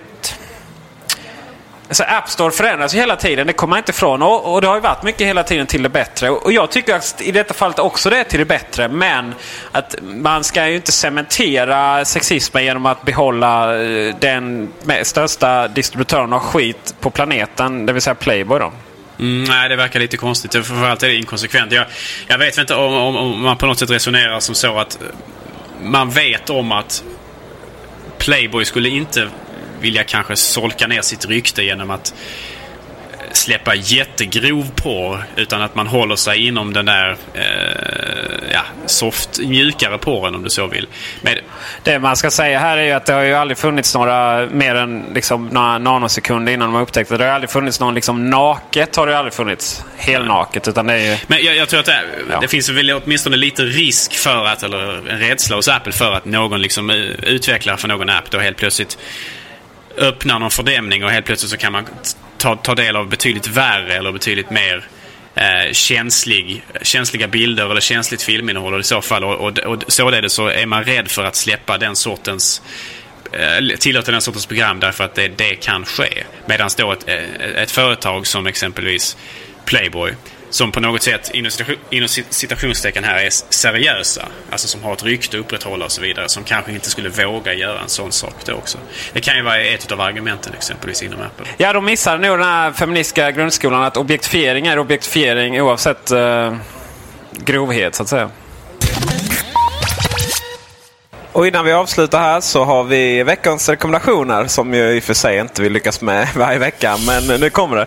Alltså 1.88 2.04
App 2.04 2.30
Store 2.30 2.52
förändras 2.52 2.96
ju 2.96 2.98
hela 2.98 3.16
tiden, 3.16 3.48
det 3.48 3.54
kommer 3.54 3.70
man 3.70 3.78
inte 3.78 3.90
ifrån. 3.90 4.22
Och, 4.22 4.54
och 4.54 4.62
det 4.62 4.68
har 4.68 4.76
ju 4.76 4.82
varit 4.82 5.04
mycket 5.04 5.28
hela 5.28 5.44
tiden 5.44 5.68
till 5.68 5.84
det 5.84 5.90
bättre. 5.90 6.30
Och, 6.30 6.46
och 6.46 6.52
jag 6.52 6.72
tycker 6.72 6.96
att 6.96 7.22
i 7.22 7.32
detta 7.32 7.54
fallet 7.54 7.80
också 7.80 8.10
det 8.10 8.18
är 8.18 8.24
till 8.24 8.40
det 8.40 8.46
bättre. 8.46 8.88
Men 8.88 9.36
att 9.72 9.96
man 10.02 10.44
ska 10.44 10.68
ju 10.68 10.76
inte 10.76 10.92
cementera 10.92 12.06
sexismen 12.06 12.64
genom 12.64 12.86
att 12.86 13.06
behålla 13.06 13.82
eh, 13.82 14.16
den 14.20 14.74
största 15.04 15.68
distributören 15.68 16.34
av 16.34 16.40
skit 16.40 16.96
på 17.00 17.10
planeten, 17.10 17.86
det 17.86 17.94
vill 17.94 18.02
säga 18.02 18.16
Playboy 18.16 18.60
då. 18.60 18.72
Mm, 19.20 19.44
nej, 19.44 19.70
det 19.70 19.76
verkar 19.76 20.00
lite 20.00 20.18
konstigt. 20.18 20.54
Framförallt 20.54 21.04
är 21.04 21.08
det 21.08 21.16
inkonsekvent. 21.16 21.72
Jag, 21.72 21.86
jag 22.28 22.38
vet 22.38 22.58
inte 22.58 22.76
om, 22.76 22.94
om, 22.94 23.16
om 23.16 23.42
man 23.42 23.58
på 23.58 23.66
något 23.66 23.80
sätt 23.80 23.90
resonerar 23.90 24.40
som 24.40 24.56
så 24.56 24.80
att 24.80 25.00
man 25.84 26.10
vet 26.10 26.50
om 26.50 26.72
att 26.72 27.04
Playboy 28.18 28.66
skulle 28.66 28.90
inte 28.90 29.30
vilja 29.82 30.04
kanske 30.04 30.36
solka 30.36 30.88
ner 30.88 31.02
sitt 31.02 31.26
rykte 31.26 31.64
genom 31.64 31.92
att 31.92 32.14
släppa 33.32 33.76
jättegrov 33.76 34.72
porr 34.76 35.24
utan 35.36 35.62
att 35.62 35.76
man 35.76 35.88
håller 35.88 36.16
sig 36.16 36.48
inom 36.48 36.74
den 36.74 36.86
där 36.86 37.18
eh, 37.34 38.52
ja, 38.54 38.62
soft, 38.86 39.40
mjukare 39.40 39.98
porren 39.98 40.36
om 40.36 40.44
du 40.44 40.50
så 40.50 40.68
vill. 40.68 40.88
Men, 41.22 41.34
Det 41.84 42.00
man 42.00 42.16
ska 42.18 42.32
säga 42.32 42.60
här 42.60 42.78
är 42.78 42.84
ju 42.84 42.92
att 42.92 43.06
det 43.06 43.14
har 43.14 43.22
ju 43.22 43.34
aldrig 43.34 43.58
funnits 43.58 43.96
några 43.96 44.46
mer 44.52 44.76
än 44.76 45.06
liksom, 45.16 45.48
några 45.48 45.78
nanosekunder 45.78 46.54
innan 46.54 46.72
man 46.72 46.82
upptäckte 46.82 47.14
det. 47.14 47.18
Det 47.18 47.24
har 47.28 47.32
aldrig 47.36 47.50
funnits 47.50 47.80
någon 47.80 47.94
liksom 47.94 48.30
naket 48.30 48.96
har 48.96 49.08
det 49.08 49.18
aldrig 49.18 49.34
funnits. 49.34 49.84
Helnaket. 49.98 50.68
Utan 50.68 50.88
det 50.88 50.94
är 50.94 51.12
ju... 51.12 51.18
Men 51.28 51.44
jag, 51.44 51.56
jag 51.56 51.70
tror 51.70 51.80
att 51.80 51.86
det, 51.86 52.00
Ja. 52.32 52.40
det 52.40 52.48
finns 52.48 52.70
väl 52.70 52.92
åtminstone 52.92 53.38
lite 53.38 53.64
risk 53.64 54.14
för 54.14 54.46
att, 54.46 54.64
eller 54.64 55.10
en 55.10 55.20
rädsla 55.20 55.56
hos 55.56 55.68
Apple 55.68 55.92
för 55.94 56.12
att 56.14 56.26
någon 56.26 56.62
liksom 56.62 56.90
eh, 56.90 56.96
utvecklare 57.24 57.78
för 57.78 57.88
någon 57.88 58.10
app 58.10 58.32
då 58.32 58.40
helt 58.40 58.58
plötsligt 58.58 58.98
öppnar 59.98 60.40
någon 60.40 60.52
fördämning 60.52 61.04
och 61.04 61.12
helt 61.12 61.26
plötsligt 61.26 61.52
så 61.52 61.58
kan 61.58 61.72
man 61.72 61.86
ta, 62.38 62.56
ta 62.56 62.76
del 62.76 62.96
av 62.96 63.10
betydligt 63.10 63.48
värre 63.48 63.94
eller 63.94 64.12
betydligt 64.12 64.50
mer 64.50 64.88
eh, 65.36 65.72
känslig, 65.72 66.64
känsliga 66.82 67.28
bilder 67.28 67.72
eller 67.72 67.82
känsligt 67.82 68.22
filminnehåll 68.22 68.80
i 68.80 68.84
så 68.84 69.02
fall. 69.02 69.24
Och, 69.24 69.36
och, 69.36 69.58
och 69.60 69.84
således 69.88 70.34
så 70.34 70.48
är 70.48 70.66
man 70.66 70.84
rädd 70.84 71.08
för 71.08 71.24
att 71.24 71.36
släppa 71.36 71.78
den 71.78 71.96
sortens 71.96 72.62
eh, 73.32 73.78
tillåta 73.78 74.12
den 74.12 74.22
sortens 74.22 74.46
program 74.46 74.80
därför 74.80 75.04
att 75.04 75.16
det, 75.16 75.28
det 75.28 75.56
kan 75.56 75.86
ske. 75.86 76.24
Medan 76.46 76.70
då 76.78 76.92
ett, 76.92 77.08
eh, 77.08 77.62
ett 77.62 77.72
företag 77.72 78.28
som 78.28 78.48
exempelvis 78.48 79.18
Playboy 79.66 80.14
som 80.50 80.72
på 80.72 80.80
något 80.80 81.04
sätt 81.04 81.32
inom 81.92 82.08
citationstecken 82.30 83.04
här 83.04 83.18
är 83.24 83.30
seriösa. 83.30 84.28
Alltså 84.50 84.68
som 84.68 84.84
har 84.84 84.94
ett 84.94 85.04
rykte 85.04 85.38
att 85.38 85.42
upprätthålla 85.42 85.86
och 85.86 85.92
så 85.92 86.02
vidare. 86.02 86.30
Som 86.30 86.44
kanske 86.44 86.72
inte 86.72 86.90
skulle 86.90 87.10
våga 87.10 87.54
göra 87.54 87.80
en 87.80 87.90
sån 87.90 88.12
sak 88.12 88.36
då 88.46 88.54
också. 88.54 88.78
Det 89.14 89.22
kan 89.22 89.38
ju 89.38 89.44
vara 89.44 89.60
ett 89.60 89.92
av 89.92 90.02
argumenten 90.02 90.54
exempelvis 90.54 91.04
inom 91.04 91.22
Apple. 91.22 91.46
Ja, 91.58 91.74
de 91.74 91.86
missade 91.86 92.28
nog 92.28 92.38
den 92.38 92.48
här 92.48 92.72
feministiska 92.72 93.32
grundskolan 93.32 93.84
att 93.84 93.98
objektifiering 93.98 94.68
är 94.68 94.80
objektifiering 94.80 95.62
oavsett 95.62 96.12
eh, 96.12 96.56
grovhet 97.32 97.96
så 97.96 98.04
att 98.04 98.10
säga. 98.10 98.30
Och 101.38 101.48
innan 101.48 101.66
vi 101.66 101.72
avslutar 101.72 102.20
här 102.20 102.42
så 102.42 102.64
har 102.64 102.84
vi 102.84 103.24
veckans 103.24 103.70
rekommendationer 103.70 104.48
som 104.48 104.74
ju 104.74 104.92
i 104.92 105.00
och 105.00 105.04
för 105.04 105.14
sig 105.14 105.38
inte 105.38 105.62
vi 105.62 105.70
lyckas 105.70 106.02
med 106.02 106.28
varje 106.36 106.58
vecka. 106.58 106.98
Men 107.08 107.40
nu 107.40 107.50
kommer 107.50 107.76
det. 107.76 107.86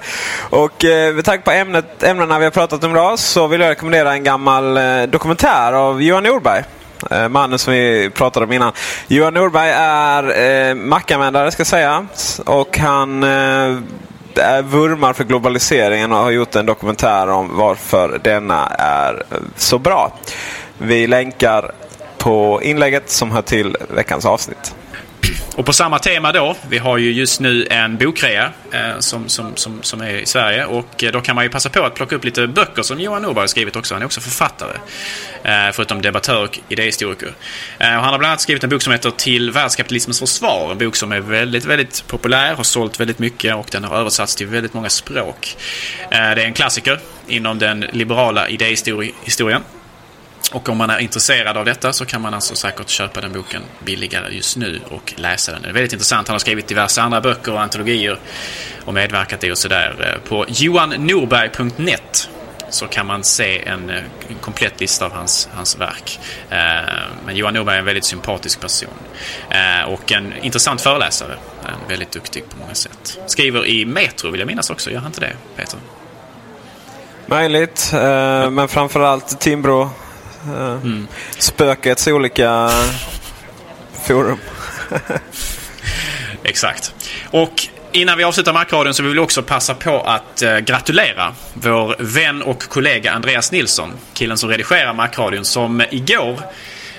Och 0.51 0.85
eh, 0.85 1.15
med 1.15 1.25
tanke 1.25 1.45
på 1.45 1.51
ämnet, 1.51 2.03
ämnena 2.03 2.39
vi 2.39 2.45
har 2.45 2.51
pratat 2.51 2.85
om 2.85 2.91
idag 2.91 3.19
så 3.19 3.47
vill 3.47 3.61
jag 3.61 3.71
rekommendera 3.71 4.13
en 4.13 4.25
gammal 4.25 4.77
eh, 4.77 5.03
dokumentär 5.03 5.73
av 5.73 6.03
Johan 6.03 6.23
Norberg. 6.23 6.63
Eh, 7.11 7.29
mannen 7.29 7.59
som 7.59 7.73
vi 7.73 8.11
pratade 8.15 8.47
om 8.47 8.53
innan. 8.53 8.73
Johan 9.07 9.35
Norberg 9.35 9.71
är 9.71 10.23
eh, 10.23 11.51
ska 11.51 11.61
jag 11.61 11.67
säga. 11.67 12.07
Och 12.47 12.79
han 12.79 13.23
eh, 13.23 13.79
är 14.37 14.63
vurmar 14.63 15.13
för 15.13 15.25
globaliseringen 15.25 16.13
och 16.13 16.19
har 16.19 16.31
gjort 16.31 16.57
en 16.57 16.67
dokumentär 16.67 17.29
om 17.29 17.57
varför 17.57 18.21
denna 18.23 18.67
är 18.79 19.23
eh, 19.31 19.39
så 19.57 19.79
bra. 19.79 20.13
Vi 20.79 21.07
länkar 21.07 21.73
på 22.21 22.61
inlägget 22.63 23.11
som 23.11 23.31
hör 23.31 23.43
till 23.43 23.77
veckans 23.89 24.27
avsnitt. 24.27 24.75
Och 25.57 25.67
på 25.67 25.73
samma 25.73 25.99
tema 25.99 26.33
då. 26.33 26.57
Vi 26.69 26.79
har 26.79 26.99
ju 26.99 27.13
just 27.13 27.41
nu 27.41 27.67
en 27.71 27.97
bokrea 27.97 28.53
eh, 28.73 28.99
som, 28.99 29.29
som, 29.29 29.57
som, 29.57 29.83
som 29.83 30.01
är 30.01 30.11
i 30.11 30.27
Sverige. 30.27 30.65
Och 30.65 31.05
eh, 31.05 31.13
då 31.13 31.21
kan 31.21 31.35
man 31.35 31.45
ju 31.45 31.51
passa 31.51 31.69
på 31.69 31.83
att 31.83 31.95
plocka 31.95 32.17
upp 32.17 32.25
lite 32.25 32.47
böcker 32.47 32.83
som 32.83 33.01
Johan 33.01 33.23
Norberg 33.23 33.43
har 33.43 33.47
skrivit 33.47 33.77
också. 33.77 33.95
Han 33.95 34.03
är 34.03 34.07
också 34.07 34.21
författare. 34.21 34.77
Eh, 35.43 35.73
förutom 35.73 36.03
debattör 36.03 36.45
och 36.45 36.59
idéhistoriker. 36.69 37.33
Eh, 37.79 37.97
och 37.97 38.03
han 38.03 38.11
har 38.11 38.19
bland 38.19 38.31
annat 38.31 38.41
skrivit 38.41 38.65
en 38.65 38.71
bok 38.71 38.83
som 38.83 38.93
heter 38.93 39.11
Till 39.11 39.51
världskapitalismens 39.51 40.19
försvar. 40.19 40.73
En 40.73 40.79
bok 40.79 40.97
som 40.97 41.13
är 41.13 41.21
väldigt, 41.21 41.65
väldigt 41.65 42.05
populär. 42.07 42.55
Har 42.55 42.65
sålt 42.65 43.01
väldigt 43.01 43.19
mycket 43.19 43.55
och 43.55 43.69
den 43.73 43.85
har 43.85 43.97
översatts 43.97 44.37
till 44.37 44.47
väldigt 44.47 44.75
många 44.75 44.89
språk. 44.89 45.57
Eh, 46.03 46.09
det 46.11 46.17
är 46.17 46.39
en 46.39 46.55
klassiker 46.55 46.99
inom 47.27 47.59
den 47.59 47.81
liberala 47.81 48.49
idéhistorien. 48.49 49.63
Och 50.53 50.69
om 50.69 50.77
man 50.77 50.91
är 50.91 50.99
intresserad 50.99 51.57
av 51.57 51.65
detta 51.65 51.93
så 51.93 52.07
kan 52.07 52.21
man 52.21 52.35
alltså 52.35 52.55
säkert 52.55 52.89
köpa 52.89 53.21
den 53.21 53.33
boken 53.33 53.63
billigare 53.85 54.35
just 54.35 54.57
nu 54.57 54.81
och 54.89 55.15
läsa 55.17 55.53
den. 55.53 55.63
Det 55.63 55.69
är 55.69 55.73
väldigt 55.73 55.93
intressant. 55.93 56.29
Han 56.29 56.35
har 56.35 56.39
skrivit 56.39 56.69
diverse 56.69 57.03
andra 57.03 57.21
böcker 57.21 57.53
och 57.53 57.61
antologier 57.61 58.19
och 58.85 58.95
medverkat 58.95 59.45
i 59.45 59.51
och 59.51 59.59
sådär. 59.59 60.19
På 60.29 60.47
johannorberg.net 60.49 62.29
så 62.71 62.87
kan 62.87 63.07
man 63.07 63.25
se 63.25 63.69
en, 63.69 63.91
eh, 63.91 63.97
en 64.29 64.37
komplett 64.41 64.81
lista 64.81 65.05
av 65.05 65.13
hans, 65.13 65.49
hans 65.53 65.79
verk. 65.79 66.21
Eh, 66.51 66.59
men 67.27 67.37
Johan 67.37 67.55
Norberg 67.55 67.75
är 67.75 67.79
en 67.79 67.85
väldigt 67.85 68.05
sympatisk 68.05 68.61
person. 68.61 68.91
Eh, 69.51 69.93
och 69.93 70.13
en 70.13 70.33
intressant 70.43 70.81
föreläsare. 70.81 71.37
En 71.65 71.89
väldigt 71.89 72.13
duktig 72.13 72.45
på 72.51 72.57
många 72.59 72.75
sätt. 72.75 73.19
Skriver 73.27 73.67
i 73.67 73.85
Metro 73.85 74.31
vill 74.31 74.41
jag 74.41 74.47
minnas 74.47 74.71
också. 74.71 74.91
Gör 74.91 74.99
han 74.99 75.07
inte 75.07 75.21
det, 75.21 75.37
Peter? 75.57 75.79
Möjligt, 77.27 77.91
eh, 77.95 78.51
men 78.51 78.69
framförallt 78.69 79.41
Timbro. 79.41 79.91
Eh, 80.47 80.79
Spökets 81.39 82.07
olika 82.07 82.71
forum. 84.07 84.39
Exakt. 86.43 86.95
Och 87.31 87.69
innan 87.93 88.19
vi 88.19 88.25
avslutar 88.25 88.53
Macradion 88.53 88.95
så 88.95 89.03
vill 89.03 89.13
vi 89.13 89.19
också 89.19 89.43
passa 89.43 89.75
på 89.75 90.01
att 90.01 90.43
eh, 90.43 90.59
gratulera 90.59 91.35
vår 91.55 91.97
vän 91.99 92.43
och 92.43 92.63
kollega 92.63 93.13
Andreas 93.13 93.53
Nilsson. 93.53 93.93
Killen 94.13 94.39
som 94.39 94.51
redigerar 94.51 94.93
Macradion 94.95 95.45
som 95.45 95.83
igår, 95.91 96.41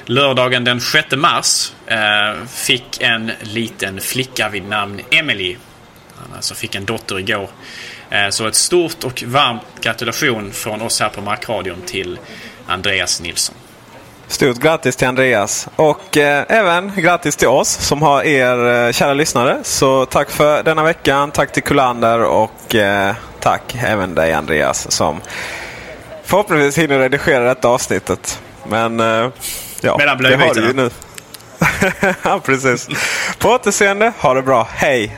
lördagen 0.06 0.64
den 0.64 0.82
6 0.82 1.16
mars, 1.16 1.74
eh, 1.86 2.46
fick 2.48 3.02
en 3.02 3.32
liten 3.42 4.02
flicka 4.02 4.50
vid 4.50 4.64
namn 4.64 5.02
Emily. 5.12 5.58
Han 6.18 6.36
alltså 6.36 6.56
fick 6.56 6.76
en 6.76 6.86
dotter 6.86 7.20
igår. 7.20 7.50
Så 8.30 8.48
ett 8.48 8.56
stort 8.56 9.04
och 9.04 9.24
varmt 9.28 9.62
gratulation 9.82 10.52
från 10.52 10.82
oss 10.82 11.00
här 11.00 11.10
på 11.10 11.22
Markradion 11.22 11.82
till 11.82 12.20
Andreas 12.72 13.22
Nilsson. 13.22 13.55
Stort 14.28 14.57
grattis 14.57 14.95
till 14.95 15.07
Andreas 15.07 15.67
och 15.76 16.17
eh, 16.17 16.45
även 16.49 16.91
grattis 16.95 17.36
till 17.36 17.47
oss 17.47 17.69
som 17.69 18.01
har 18.01 18.24
er 18.24 18.86
eh, 18.88 18.91
kära 18.91 19.13
lyssnare. 19.13 19.59
Så 19.63 20.05
tack 20.05 20.30
för 20.30 20.63
denna 20.63 20.84
veckan. 20.84 21.32
Tack 21.32 21.51
till 21.51 21.63
Kullander 21.63 22.24
och 22.24 22.76
eh, 22.76 23.15
tack 23.39 23.76
även 23.84 24.15
dig 24.15 24.34
Andreas 24.34 24.91
som 24.91 25.22
förhoppningsvis 26.24 26.78
hinner 26.78 26.99
redigera 26.99 27.43
detta 27.43 27.67
avsnittet. 27.67 28.41
Men 28.67 28.99
eh, 28.99 29.30
ja, 29.82 29.97
Mellan 29.97 30.17
det 30.17 30.36
har 30.36 30.53
du 30.53 30.67
ju 30.67 30.74
nu. 30.74 30.89
ja, 32.24 32.39
precis. 32.45 32.88
På 33.39 33.49
återseende. 33.49 34.13
Ha 34.19 34.34
det 34.34 34.41
bra. 34.41 34.67
Hej! 34.72 35.17